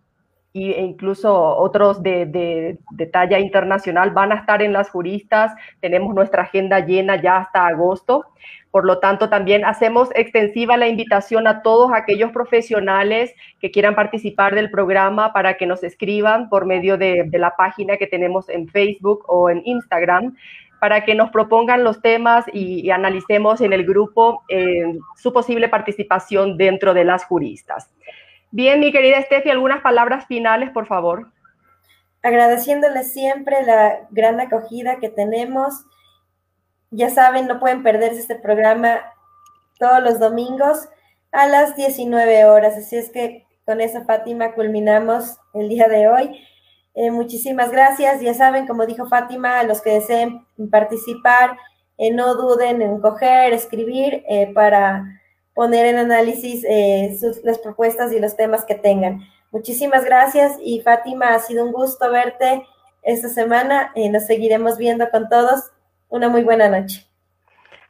e 0.53 0.81
incluso 0.81 1.33
otros 1.33 2.03
de, 2.03 2.77
talla 3.11 3.39
internacional 3.39 4.11
van 4.11 4.31
a 4.31 4.35
estar 4.35 4.61
en 4.61 4.73
las 4.73 4.89
juristas. 4.89 5.53
Tenemos 5.79 6.13
nuestra 6.13 6.43
agenda 6.43 6.79
llena 6.79 7.21
ya 7.21 7.37
hasta 7.37 7.67
agosto. 7.67 8.25
Por 8.69 8.85
lo 8.85 8.99
tanto, 8.99 9.29
también 9.29 9.65
hacemos 9.65 10.09
extensiva 10.15 10.77
la 10.77 10.87
invitación 10.87 11.47
a 11.47 11.61
todos 11.61 11.91
aquellos 11.93 12.31
profesionales 12.31 13.33
que 13.59 13.71
quieran 13.71 13.95
participar 13.95 14.55
del 14.55 14.71
programa 14.71 15.33
para 15.33 15.55
que 15.55 15.65
nos 15.65 15.83
escriban 15.83 16.49
por 16.49 16.65
medio 16.65 16.97
de, 16.97 17.29
la 17.33 17.55
página 17.55 17.97
que 17.97 18.07
tenemos 18.07 18.49
en 18.49 18.67
Facebook 18.67 19.23
o 19.27 19.49
en 19.49 19.61
Instagram 19.65 20.35
para 20.79 21.05
que 21.05 21.15
nos 21.15 21.29
propongan 21.29 21.83
los 21.83 22.01
temas 22.01 22.45
y, 22.51 22.81
y 22.81 22.91
analicemos 22.91 23.61
en 23.61 23.71
el 23.71 23.85
grupo 23.85 24.43
eh, 24.49 24.97
su 25.15 25.31
posible 25.31 25.69
participación 25.69 26.57
dentro 26.57 26.93
de 26.93 27.03
las 27.03 27.23
juristas. 27.23 27.91
Bien, 28.53 28.81
mi 28.81 28.91
querida 28.91 29.21
Steffi, 29.21 29.49
algunas 29.49 29.81
palabras 29.81 30.25
finales, 30.25 30.71
por 30.71 30.85
favor. 30.85 31.31
Agradeciéndoles 32.21 33.13
siempre 33.13 33.63
la 33.63 34.07
gran 34.09 34.41
acogida 34.41 34.99
que 34.99 35.07
tenemos. 35.07 35.85
Ya 36.89 37.09
saben, 37.09 37.47
no 37.47 37.61
pueden 37.61 37.81
perderse 37.81 38.19
este 38.19 38.35
programa 38.35 39.01
todos 39.79 40.03
los 40.03 40.19
domingos 40.19 40.89
a 41.31 41.47
las 41.47 41.77
19 41.77 42.43
horas. 42.43 42.75
Así 42.75 42.97
es 42.97 43.09
que 43.09 43.45
con 43.65 43.79
eso, 43.79 44.03
Fátima, 44.03 44.53
culminamos 44.53 45.37
el 45.53 45.69
día 45.69 45.87
de 45.87 46.09
hoy. 46.09 46.45
Eh, 46.93 47.09
muchísimas 47.09 47.71
gracias. 47.71 48.19
Ya 48.19 48.33
saben, 48.33 48.67
como 48.67 48.85
dijo 48.85 49.07
Fátima, 49.07 49.59
a 49.59 49.63
los 49.63 49.81
que 49.81 49.91
deseen 49.91 50.45
participar, 50.69 51.57
eh, 51.97 52.11
no 52.11 52.35
duden 52.35 52.81
en 52.81 52.99
coger, 52.99 53.53
escribir 53.53 54.25
eh, 54.27 54.51
para 54.53 55.20
poner 55.53 55.85
en 55.85 55.97
análisis 55.97 56.63
eh, 56.63 57.17
las 57.43 57.59
propuestas 57.59 58.11
y 58.13 58.19
los 58.19 58.35
temas 58.35 58.65
que 58.65 58.75
tengan. 58.75 59.21
Muchísimas 59.51 60.05
gracias 60.05 60.57
y 60.61 60.81
Fátima, 60.81 61.33
ha 61.33 61.39
sido 61.39 61.65
un 61.65 61.73
gusto 61.73 62.09
verte 62.09 62.65
esta 63.03 63.29
semana. 63.29 63.91
y 63.95 64.09
nos 64.09 64.25
seguiremos 64.25 64.77
viendo 64.77 65.09
con 65.09 65.27
todos. 65.29 65.71
Una 66.09 66.29
muy 66.29 66.43
buena 66.43 66.67
noche. 66.67 67.07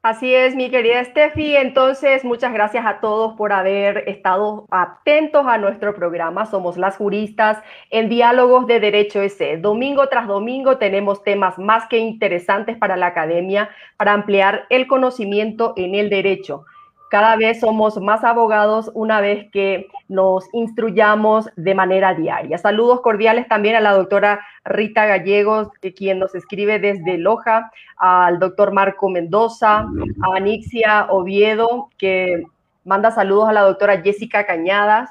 Así 0.04 0.34
es, 0.34 0.56
mi 0.56 0.72
querida 0.72 1.04
Steffi. 1.04 1.56
Entonces, 1.56 2.24
muchas 2.24 2.52
gracias 2.54 2.84
a 2.88 3.00
todos 3.02 3.36
por 3.36 3.54
haber 3.54 4.10
estado 4.10 4.66
atentos 4.72 5.46
a 5.46 5.60
nuestro 5.60 5.94
programa. 5.94 6.48
Somos 6.48 6.76
las 6.76 6.98
juristas 6.98 7.60
en 7.92 8.10
Diálogos 8.10 8.66
de 8.66 8.80
Derecho 8.80 9.22
ese. 9.22 9.58
Domingo 9.58 10.08
tras 10.08 10.28
domingo 10.28 10.80
tenemos 10.80 11.24
temas 11.24 11.60
más 11.60 11.86
que 11.88 12.00
interesantes 12.00 12.78
para 12.78 12.98
la 12.98 13.08
academia 13.08 13.70
para 13.98 14.14
ampliar 14.14 14.66
el 14.72 14.88
conocimiento 14.88 15.74
en 15.78 15.94
el 15.94 16.10
derecho. 16.10 16.66
Cada 17.12 17.36
vez 17.36 17.60
somos 17.60 18.00
más 18.00 18.24
abogados 18.24 18.90
una 18.94 19.20
vez 19.20 19.52
que 19.52 19.90
nos 20.08 20.46
instruyamos 20.54 21.50
de 21.58 21.76
manera 21.76 22.14
diaria. 22.14 22.58
Saludos 22.58 23.02
cordiales 23.02 23.50
también 23.50 23.76
a 23.76 23.82
la 23.82 23.92
doctora 23.92 24.40
Rita 24.64 25.06
Gallegos, 25.06 25.68
quien 25.94 26.20
nos 26.20 26.34
escribe 26.36 26.80
desde 26.80 27.18
Loja, 27.18 27.70
al 27.98 28.40
doctor 28.40 28.72
Marco 28.72 29.10
Mendoza, 29.10 29.80
a 29.80 30.36
Anixia 30.38 31.08
Oviedo, 31.10 31.90
que 31.98 32.46
manda 32.86 33.12
saludos 33.12 33.50
a 33.50 33.54
la 33.54 33.64
doctora 33.64 34.02
Jessica 34.02 34.46
Cañadas, 34.46 35.10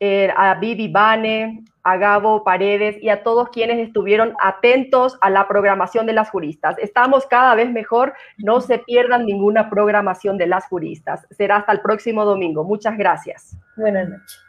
eh, 0.00 0.30
a 0.36 0.54
Vivi 0.54 0.88
Bane, 0.88 1.64
a 1.82 1.96
Gabo 1.96 2.42
Paredes 2.42 2.96
y 3.00 3.08
a 3.10 3.22
todos 3.22 3.48
quienes 3.50 3.78
estuvieron 3.78 4.34
atentos 4.40 5.16
a 5.20 5.30
la 5.30 5.46
programación 5.46 6.04
de 6.04 6.12
las 6.12 6.30
juristas. 6.30 6.76
Estamos 6.78 7.26
cada 7.26 7.54
vez 7.54 7.70
mejor, 7.70 8.14
no 8.38 8.60
se 8.60 8.78
pierdan 8.78 9.24
ninguna 9.24 9.70
programación 9.70 10.36
de 10.36 10.48
las 10.48 10.66
juristas. 10.66 11.26
Será 11.30 11.58
hasta 11.58 11.72
el 11.72 11.80
próximo 11.80 12.24
domingo. 12.24 12.64
Muchas 12.64 12.98
gracias. 12.98 13.56
Buenas 13.76 14.08
noches. 14.08 14.45